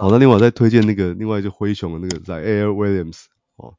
[0.00, 3.24] 好，那另外再推荐那个，另外就灰熊的那个在 Zaire Williams
[3.56, 3.74] 哦，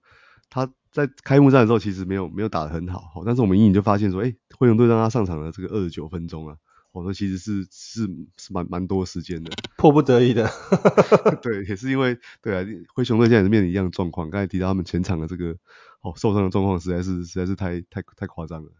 [0.49, 6.57] 他在开幕战的时候其实没有没有打得很好，但是我们隐隐就发现说，哎、欸，灰熊队让他上场了这个二十九分钟啊，
[6.95, 8.07] 哦，那其实是是
[8.37, 10.49] 是蛮蛮多时间的，迫不得已的，
[11.43, 15.57] 对，也是因为对啊，灰熊队现在也是面临一样的状况，刚才提到他们前场的这个
[15.99, 18.71] 哦受伤的状况实在是实在是太太太夸张了，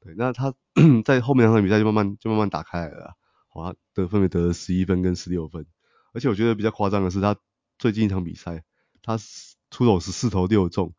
[0.00, 0.54] 对，那他
[1.04, 3.14] 在后面两场比赛就慢慢就慢慢打开来了，
[3.48, 5.66] 好，他得分别得了十一分跟十六分。
[6.14, 7.36] 而且我觉得比较夸张的是，他
[7.78, 8.64] 最近一场比赛，
[9.02, 9.18] 他
[9.70, 10.94] 出手十四投六中，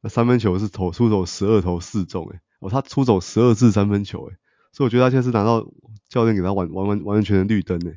[0.00, 4.36] 那三分球是投出手十二投四中，诶，哦，他出手十二次三分球，诶，
[4.72, 5.70] 所以我觉得他现在是拿到
[6.08, 7.96] 教练给他完完完完全的绿灯，诶，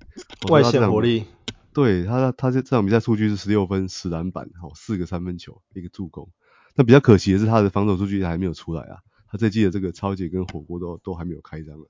[0.49, 1.25] 外线火力，
[1.73, 6.29] 对他他这这场比赛数据是十六分十篮板，好四个三分球一个助攻，
[6.75, 11.85] 那比较可惜的是他的防守数据还没有出来啊，他这季的这个超级跟火锅都都还没有开张啊，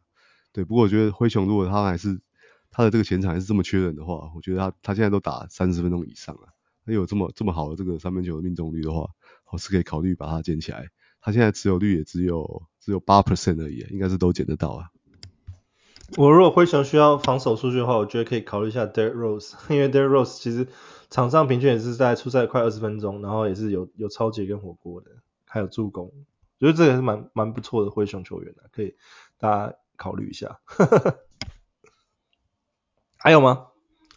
[0.52, 2.20] 对，不过我觉得灰熊如果他还是。
[2.74, 6.54] 他的这个前场还是这么缺人的话，我觉得他他现在都打三十分钟以上了，
[6.86, 9.10] 他有这么这么好的这个三分球的命中率的话，
[9.52, 10.88] 我是可以考虑把它捡起来。
[11.20, 14.90] 他现在持有率也只有只有八 percent 而已，应该是都捡得到啊。
[16.18, 20.68] 我如果灰熊需要防守数据的话，我觉得可以考虑一下 Derrick Rose，因为 Derrick Rose 其实
[21.10, 25.12] 场上平均也是在出赛快二十分钟，然后也是有有超级跟火锅的，
[25.46, 26.12] 还有助攻，
[26.60, 28.96] 我觉得这个也是蛮蛮不错的灰熊球员的，可以
[29.38, 30.60] 大家考虑一下。
[33.16, 33.68] 还有吗？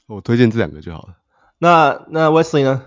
[0.06, 1.16] 我推荐这两个就好了。
[1.58, 2.84] 那那 Wesley 呢？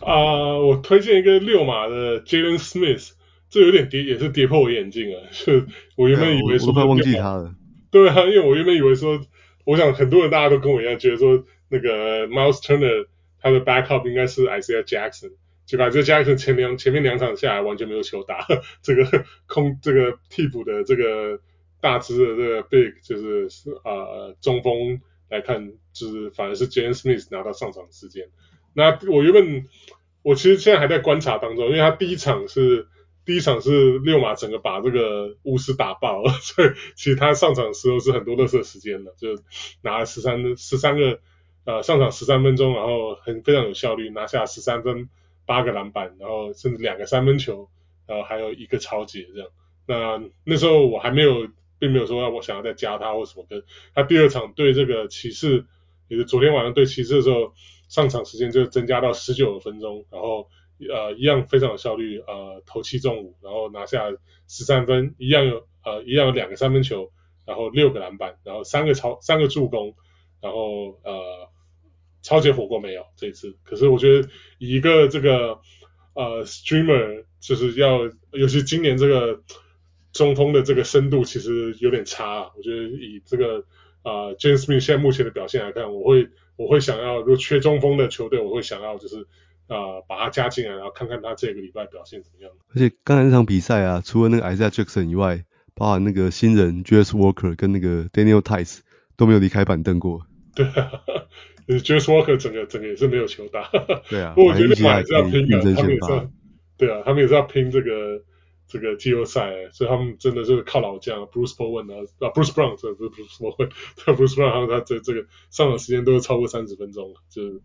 [0.00, 3.12] 啊、呃，我推荐一个六码的 Jalen Smith，
[3.56, 5.24] 这有点跌，也是跌破我眼镜啊！
[5.32, 5.64] 就
[5.96, 7.54] 我原本以为说，忘记他了。
[7.90, 9.18] 对啊，因为我原本以为说，
[9.64, 13.06] 我想很多人大家都跟我一样，觉得说那个 Miles Turner
[13.40, 15.32] 他的 backup 应该是 Isaiah Jackson，
[15.64, 18.46] 结果 Isaiah Jackson 前两前面两场下来完全没有球打，
[18.82, 21.40] 这个空这个替补的这个
[21.80, 23.48] 大只的这个 big 就是
[23.82, 25.00] 啊、呃、中锋。
[25.28, 28.28] 来看，就是反而是 James Smith 拿到上场时间。
[28.74, 29.64] 那我原本
[30.22, 32.86] 我其实现在还在观察当中，因为他第一场是
[33.26, 39.42] 第一场是六马整个把这个巫师打爆了， 所以其实他上场的时候是很多垃圾时间的，就
[39.82, 41.18] 拿了十三十三个
[41.64, 45.10] 呃上场十三分钟，然后很非常有效率，拿下十三分
[45.44, 47.68] 八个篮板，然后甚至两个三分球，
[48.06, 49.48] 然后还有一个抄截这样。
[49.86, 51.48] 那那时候我还没有，
[51.78, 53.64] 并没有说我想要再加他或什么的。
[53.94, 55.66] 他第二场对这个骑士，
[56.08, 57.52] 也是昨天晚上对骑士的时候。
[57.88, 60.48] 上场时间就增加到十九分钟，然后
[60.90, 64.10] 呃一样非常有效率，呃投七中五，然后拿下
[64.48, 67.10] 十三分，一样有呃一样有两个三分球，
[67.44, 69.94] 然后六个篮板，然后三个超三个助攻，
[70.40, 71.48] 然后呃
[72.22, 74.28] 超级火锅没有这一次，可是我觉得
[74.58, 75.60] 以一个这个
[76.14, 78.00] 呃 streamer 就是要，
[78.32, 79.42] 尤其今年这个
[80.12, 83.64] 中锋的这个深度其实有点差啊，我觉得以这个
[84.02, 86.28] 呃 James Smith 现在目前的表现来看，我会。
[86.58, 89.26] 我会想要，如果缺中锋的球队，我会想要就是、
[89.68, 92.52] 呃、把他加进来，然后看看他这个礼拜表现怎么样。
[92.74, 95.44] 而且刚才那场比赛啊，除了那个 Isaiah Jackson 以外，
[95.74, 98.78] 包含那个新人 Jarace Walker 跟那个 Daniel Theis
[99.16, 100.24] 都没有离开板凳过。
[100.54, 100.90] 对啊
[101.66, 103.68] ，Jarace Walker 整个整个也是没有球打。
[104.08, 106.30] 对啊，不过我觉得还是要拼的，他们也是要，要
[106.78, 108.22] 对啊，他们也是要拼这个
[108.68, 117.60] 这个季后赛，所以他们真的是靠老将 Bruce Bowen 啊，啊 Bruce Brown 这不是 Bruce Bowen，Bruce Brown 他这这个上场时间都是超过三十分钟，就是。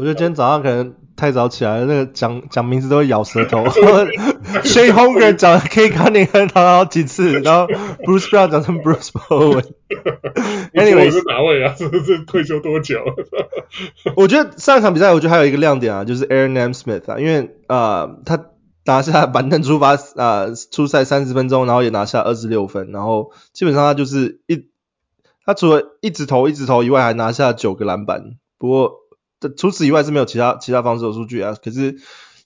[0.00, 3.64] 我觉得今天早上可能太早起来了，那个讲讲名字都会咬舌头。
[4.64, 7.66] Shea Honger 讲 Cade Cunningham 好好几次，然后
[8.02, 9.66] Bruce Brown 讲成 Bruce Bowen。
[10.72, 11.74] Anyway 是哪位啊？
[11.78, 12.98] 这这退休多久？
[14.16, 18.46] 我觉得上一场比赛，我觉得还有一个亮点啊，就是 Aaron Nesmith 啊，因为呃他。
[18.86, 24.64] 拿下板凳出发啊，出赛三十分钟，然后也拿下二十六分，然后基本上他就是一，
[25.44, 28.32] 他除了一直投一直投以外，还拿下九个篮板。
[28.58, 28.92] 不过
[29.48, 31.56] 除此以外是没有其他其他防守数据啊。
[31.62, 31.96] 可是，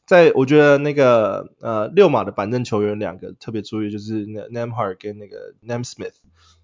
[0.07, 6.15] 在我觉得那个呃六马的板凳球员两个特别注意，就是那 Nembhard 跟那个 Nesmith，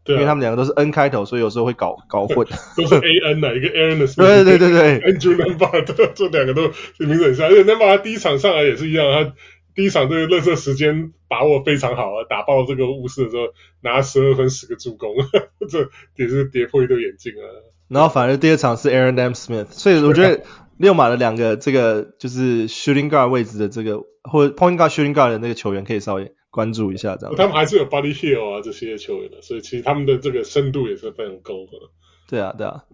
[0.04, 2.46] 对、啊，因为他们两个都是 N 开头，所以有时候会搞搞混。
[2.76, 6.62] 都是 A N 的，一个 Aaron 的，对对对对， Andrew Nembhard 这两个都
[6.98, 9.34] 名字很像，而且 Nembhard 第一场上来也是一样，他。
[9.72, 13.44] 第一场这个垃圾时间把握非常好啊，打爆这个巫师的时候
[13.82, 15.14] 拿十二分十个助攻，
[15.70, 17.46] 这也是跌破一对眼镜啊。
[17.90, 20.44] 然后反而第二场是 Aaron Nesmith，所以我觉得
[20.78, 27.34] 六马的两个这个就是 shooting guard 位置的这个或者 point guard shooting guard 的那个球员可以稍微关注一下这样。
[27.36, 31.90] 他们还是有 Buddy Hield 啊这些球员的，所以其实他们的这个深度也是非常高的。
[32.28, 32.84] 对啊，对啊。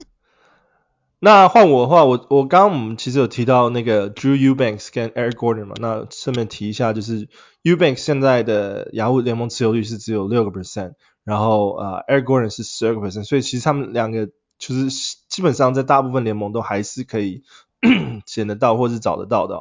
[1.18, 7.28] 那换我的话，我我刚刚我们其实有提到那个 Drew Eubanks 跟 Eric Gordon 嘛，那顺便提一下，就是
[7.62, 10.92] Eubanks 现在的雅虎联盟持有率是只有六个 percent，
[11.24, 14.28] 然后呃 Eric Gordon 是十二个 percent，所以其实他们两个
[14.58, 17.42] 就是基本上在大部分联盟都还是可以
[18.26, 19.60] 捡得到或是找得到的。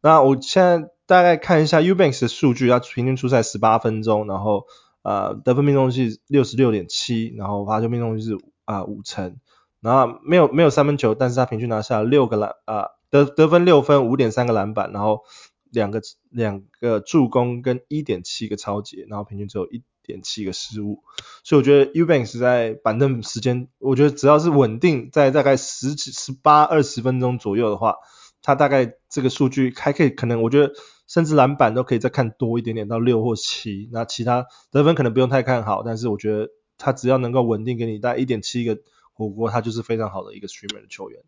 [0.00, 4.66] 那我现在大概看一下 Ubanks 的数据，他平均出赛十八分钟，然后
[5.02, 9.38] 呃得分命中率六十六点七，然后罚球命中率是啊、呃、五成。
[9.80, 15.22] 然后没有没有三分球，但是他平均拿下六个篮啊得得分六分五点三个篮板，然后
[15.70, 16.00] 两个
[16.30, 21.02] 两个助攻跟一点七个超级，然后平均只有一点七个失误，
[21.44, 27.96] 所以我觉得 U Banks 在板凳时间，我觉得只要是稳定在大概十几十八二十分钟左右的话，
[28.42, 30.72] 他大概这个数据还可以，可能我觉得
[31.06, 38.78] 甚至篮板都可以再看多一点点到六或七，那其他得分可能不用太看好，但是我觉得他只要能够稳定给你带一点七个。
[39.18, 41.22] 火锅他就是非常好的一个 streamer 的球员，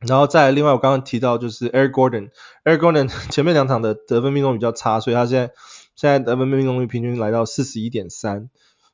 [0.00, 5.54] 然后再另外我刚刚提到就是 Air Gordon，Air Gordon 前面两场的得分命中比较差，所以他现在
[5.94, 8.50] 现在得分命中率平均来到四十一点三，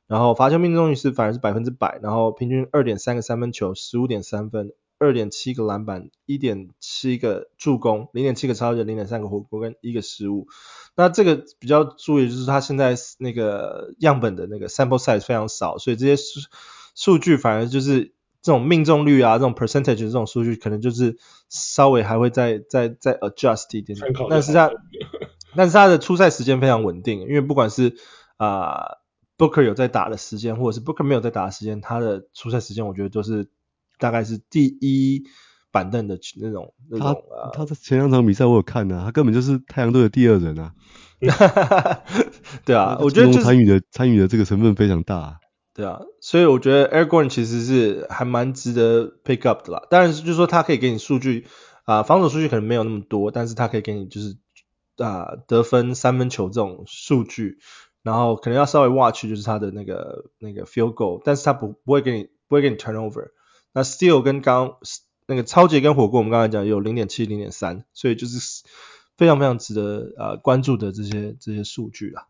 [0.07, 10.47] 然后罚球命中率是反而是百分之百，然后平均二点三个三分球，十五点三分，二点七个篮板，一点七个助攻，零点七个超人，零点三个火锅跟一个失误。
[10.95, 16.39] 那这个比较注意就是他现在那个样本的那个 sample size 非常少，所以这些数。
[16.99, 21.15] 数据反而就是这种命中率啊，这种 percentage 这种数据可能就是
[21.47, 24.71] 稍微还会再再再 adjust 一点点，但是他
[25.57, 27.95] 但是他的出赛时间非常稳定，因为不管是
[28.37, 28.97] 啊、呃、
[29.37, 33.49] Booker 有在打的时间，或者是 Booker 没有在打的时间，他的出赛时间我觉得都是
[33.99, 35.23] 大概是第一
[35.71, 37.49] 板凳的那种那种啊。
[37.53, 40.73] 他的前两场比赛我有看啊，他根本就是太阳队的第二人啊。
[42.63, 45.35] 对啊，我觉得参与的参与的这个成分非常大、啊。
[45.73, 49.87] 对啊，所以我觉得 Eric Gordon 其实是还蛮值得 pick up 的啦。
[49.89, 51.45] 当然是就是说他可以给你数据
[51.85, 54.37] 啊、呃，防守数据可能没有那么多，但是他可以给你就是
[54.97, 57.59] 啊、呃、得分、三分球这种数据，
[58.03, 63.29] 然后可能要稍微 watch 就是他的那个那个 field goal，但是他不不会给你不会给你 turnover。
[63.73, 64.77] 那 steal 跟刚
[65.27, 68.63] 那个超级跟火锅，我们刚才讲有零点七、零点三，所以就是
[69.17, 72.27] 非常非常值得呃关注的这些这些数据啦。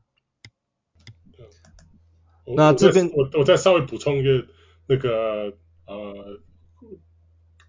[2.56, 4.48] 那这边我我再稍微补充一个
[4.88, 5.54] 那个
[5.86, 6.40] 呃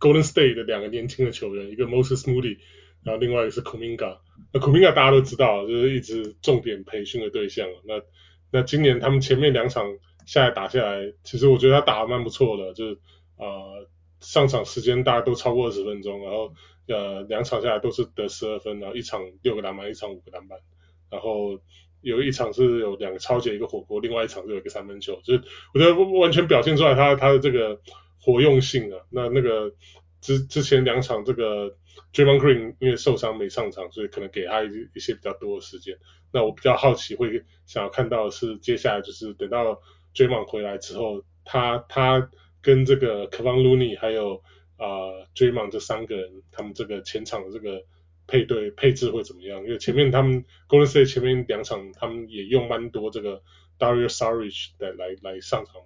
[0.01, 2.59] ，Golden State 的两个年轻的球员，一个 Moses Moody，
[3.05, 4.19] 然后另外一个是 Kuminga。
[4.53, 7.69] 那 Kuminga 大家都知道，就是一直重点培训的对象。
[7.85, 8.01] 那
[8.51, 12.99] 那今年他们前面两场下来打下来，其实我觉得他打得蛮不错的，就是
[13.37, 13.89] 呃
[14.21, 16.53] 上场时间大概都超过二十分钟，然后
[16.87, 20.59] 呃两场下来都是得十二分，然后一场六个篮板，一场五个篮板，
[21.11, 21.61] 然后。
[22.01, 25.43] 有一场是有两个抄截一个火锅，另外一场是有一个三分球，就是
[25.75, 27.81] 我觉得完全表现出来他他的这个
[28.21, 29.01] 活用性啊。
[29.11, 29.73] 那那个
[30.21, 31.77] 之之前两场这个
[32.13, 35.99] Draymond Green 因为受伤没上场，所以可能给他一一些比较多的时间。
[36.33, 39.81] 那我比较好奇会想要看到的是接下来就是等到
[40.15, 42.31] Draymond 回来之后，他他
[42.63, 44.43] 跟这个 Kevon Looney 还有
[44.77, 47.85] 啊、呃、Draymond 这三个人，他们这个前场的这个。
[48.31, 49.63] 配对配置会怎么样？
[49.65, 53.43] 因为前面他们 Golden State 前面两场他们也用蛮多这个
[53.79, 55.77] Dario Saric 来来来上场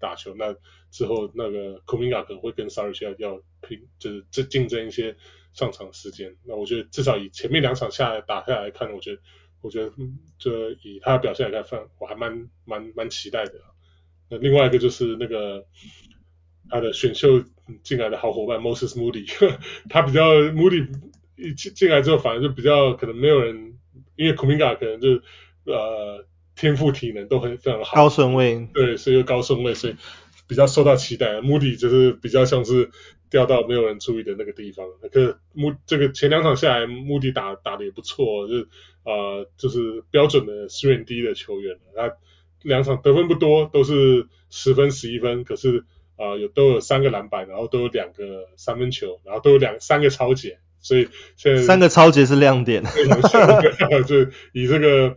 [0.00, 0.56] 打球，那
[0.90, 5.14] 之后那个 Kumiga 可能会跟 Saric 要要拼，就是这竞争一些
[5.52, 6.36] 上场时间。
[6.44, 9.22] 那我觉得至少以前面两场下来打下来看，我觉得
[9.60, 9.92] 我觉得
[10.38, 13.52] 就以他的表现来看，我还蛮蛮蛮期待的。
[14.28, 15.66] 那另外一个就是那个
[16.68, 17.44] 他的选秀
[17.82, 19.28] 进来的好伙伴 Moses Moody，
[19.88, 20.88] 他比较 Moody。
[21.42, 23.78] 一进进来之后，反而就比较可能没有人，
[24.14, 25.22] 因为库明加可能就
[25.64, 26.26] 呃
[26.60, 29.96] 天赋体能都很非常好，高顺位，对，是一个高顺位，所以
[30.46, 31.40] 比较受到期待。
[31.40, 32.90] 穆迪就是比较像是
[33.30, 34.86] 掉到没有人注意的那个地方。
[35.00, 38.68] 可是穆这个前两场下来，穆迪打打的也不错，就是
[39.04, 41.78] 呃就是标准的 3&D 的球员。
[41.96, 42.12] 他
[42.60, 50.58] 两场得分不多，都是十分十一分，可是啊、呃、有都有三个篮板，然后都有两个三分球，然后都有两三个超解。
[50.82, 53.48] 所以现在三个超解是亮点，非常像，
[54.04, 54.22] 就
[54.52, 55.16] 以这个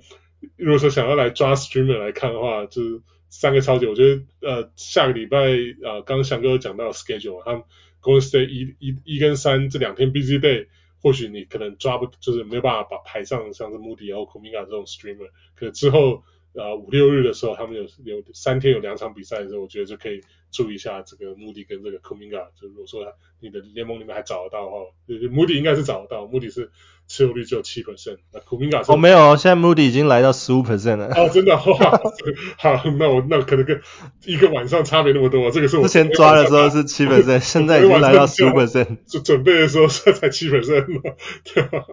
[0.57, 5.37] 如果说想要来抓 streamer 来看的话，就是三个超级，我觉得呃下个礼拜
[5.83, 7.63] 呃刚刚翔哥有讲到 schedule，他们
[8.01, 10.67] Golden State 一一一跟三这两天 busy day，
[11.01, 16.23] 或许你可能抓不就是没有办法把排上像是 Moody 然后 Kuminga 这种 streamer，可之后。
[16.55, 20.21] 啊，五六日的时候，他们有有三天有两场比赛的时候，我觉得就可以
[20.51, 22.49] 注意一下这个 Moody 跟这个 Kuminga。
[22.61, 26.69] 就如果说你的联盟里面还找得到的话，Moody 应该是找得到，Moody 是
[27.13, 31.07] 持有率只有七 percent，那 Kuminga 是哦没有，现在 Moody 已经来到十五 percent 了。
[31.13, 31.73] 哦，真的，好，
[32.57, 33.79] 好，那我那可能跟
[34.25, 41.13] 一个晚上差别那么多，这个是我之前抓的时候是七 percent， 现在已经来到十五 percent，就准备的时候才七 percent 嘛，
[41.43, 41.85] 对吧？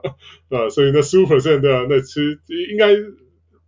[0.57, 1.87] 啊，所以那十五 percent 对吧？
[1.91, 2.41] 那其实
[2.71, 2.89] 应该。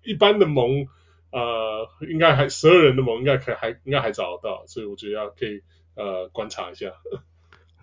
[0.04, 0.88] 一般的盟，
[1.30, 5.62] 呃，应该还十二人的盟应该可还应该还找得到，所以我觉得要可以
[5.94, 6.86] 呃观察一下。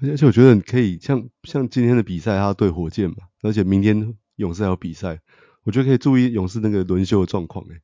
[0.02, 5.20] 而且我觉得你可以像像今天的比赛，他对火箭嘛，而且明天勇士还有比赛，
[5.64, 7.82] 我觉得可以注意勇士那个轮休的状况诶。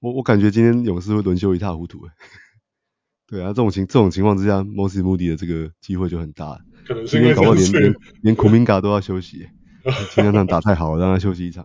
[0.00, 2.10] 我我感觉今天勇士会轮休一塌糊涂诶。
[3.26, 6.58] 对啊，这种情这种情况之下，Mossy Moody 的这个机会就很大。
[6.86, 9.48] 可能是因为搞不好连连连 Kuminga 都要休息，
[10.14, 11.64] 今天这样打太好了，让他休息一场。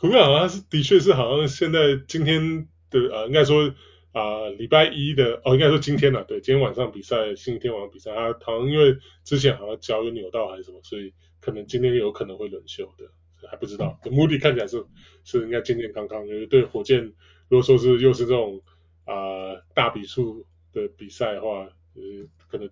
[0.00, 1.78] 库明嘎好像是的确是好像现在
[2.08, 3.72] 今天的呃应该说
[4.16, 13.04] 啊礼、呃、拜一的哦应该说今天了对今天晚上比赛星期天晚上比赛他好像因为之前好像脚有扭到还是什么所以可能今天有可能会轮休的
[13.48, 14.00] 还不知道。
[14.10, 14.82] 穆迪看起来是
[15.24, 17.04] 是应该健健康康，因为对火箭
[17.48, 18.62] 如果说是又是这种
[19.04, 22.02] 啊、呃、大比数的比赛的话呃
[22.48, 22.70] 可能。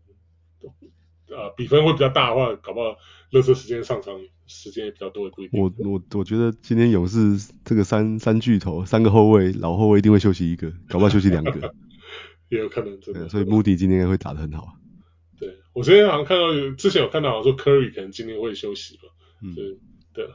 [1.28, 2.98] 呃，比分会比较大的话，搞不好
[3.30, 4.14] 热身时间上场
[4.46, 5.60] 时间也比较多，也不一定。
[5.60, 11.74] 我我我觉得今天勇士这个三三巨头，三个后卫，老后卫一定会休息一个，搞不好休息两个，
[12.50, 13.28] 也有可能真的。
[13.28, 14.76] 所以穆迪今天应该会打得很好。
[15.38, 19.02] 对，我昨天好像看到有，之前有看到好像说 Curry 可能今天会休息吧，
[19.42, 19.54] 嗯，
[20.12, 20.26] 对。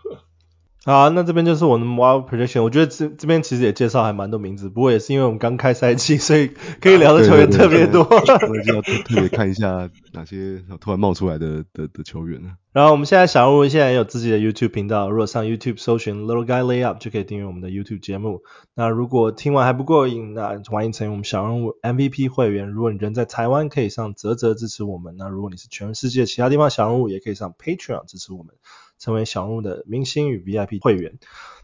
[0.85, 2.64] 好，那这边就是我们 Wild Prediction。
[2.64, 6.47] 我觉得这这边其实也介绍还蛮多名字，不过也是因为我们刚开赛季，所以
[6.80, 8.01] 可以聊的球员特别多。
[8.01, 8.22] 我
[8.64, 12.51] 就要特特别看一下哪些突然冒出来的的的球员呢？
[12.72, 18.41] 然后我们现在小人物现在也有自己的 YouTube 频道，如果上 YouTube 搜寻 Little Guy Layup 就可以订阅我们的 YouTube 节目。
[18.73, 22.69] 那如果听完还不过瘾，那欢迎成为我们小人物 MVP 会员。
[22.69, 25.15] 如果你人在台湾，可以上泽泽支持我们。
[25.18, 28.56] 那如果你是全世界其他地方小人物，也可以上 Patreon 支持我们。
[28.99, 31.17] 成为小人物的明星与 VIP 会员，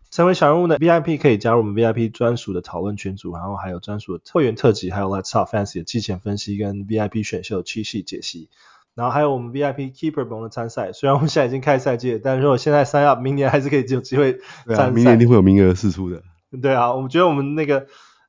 [0.10, 8.50] 成为小人物的 VIP 可以加入我们 VIP 专属的讨论群组，然后还有专属的会员特辑，还有 Let's Talk Fantasy 的季前分析跟 VIP 选秀七系解析，
[8.96, 10.94] 然后还有我们 VIP Keeper 盟的参赛。
[10.94, 14.84] 虽然我们现在已经开赛季了，但是如果现在 sign up，明年还是可以有机会参赛。
[14.86, 16.24] 啊，明年一定会有名额释出的。
[16.62, 17.88] 对啊，我们觉得我们那个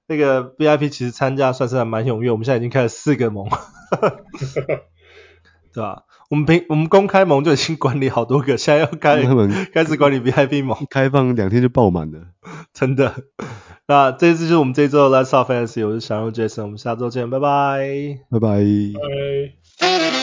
[0.09, 3.49] 那个 VIP 其实参加算是还蛮踊跃，我们现在已经开了四个盟，
[5.73, 6.03] 对吧？
[6.29, 9.23] 我们平我们公开盟就已经管理好多个，现在要开
[9.73, 12.19] 开始管理 VIP 盟，开放两天就爆满了，
[12.73, 13.15] 真的。
[13.89, 18.59] 那这次就是我们这周的 Let's Talk Fantasy，我是小鹿 Jason，我们下周见，拜拜，拜拜。
[19.79, 20.16] 拜。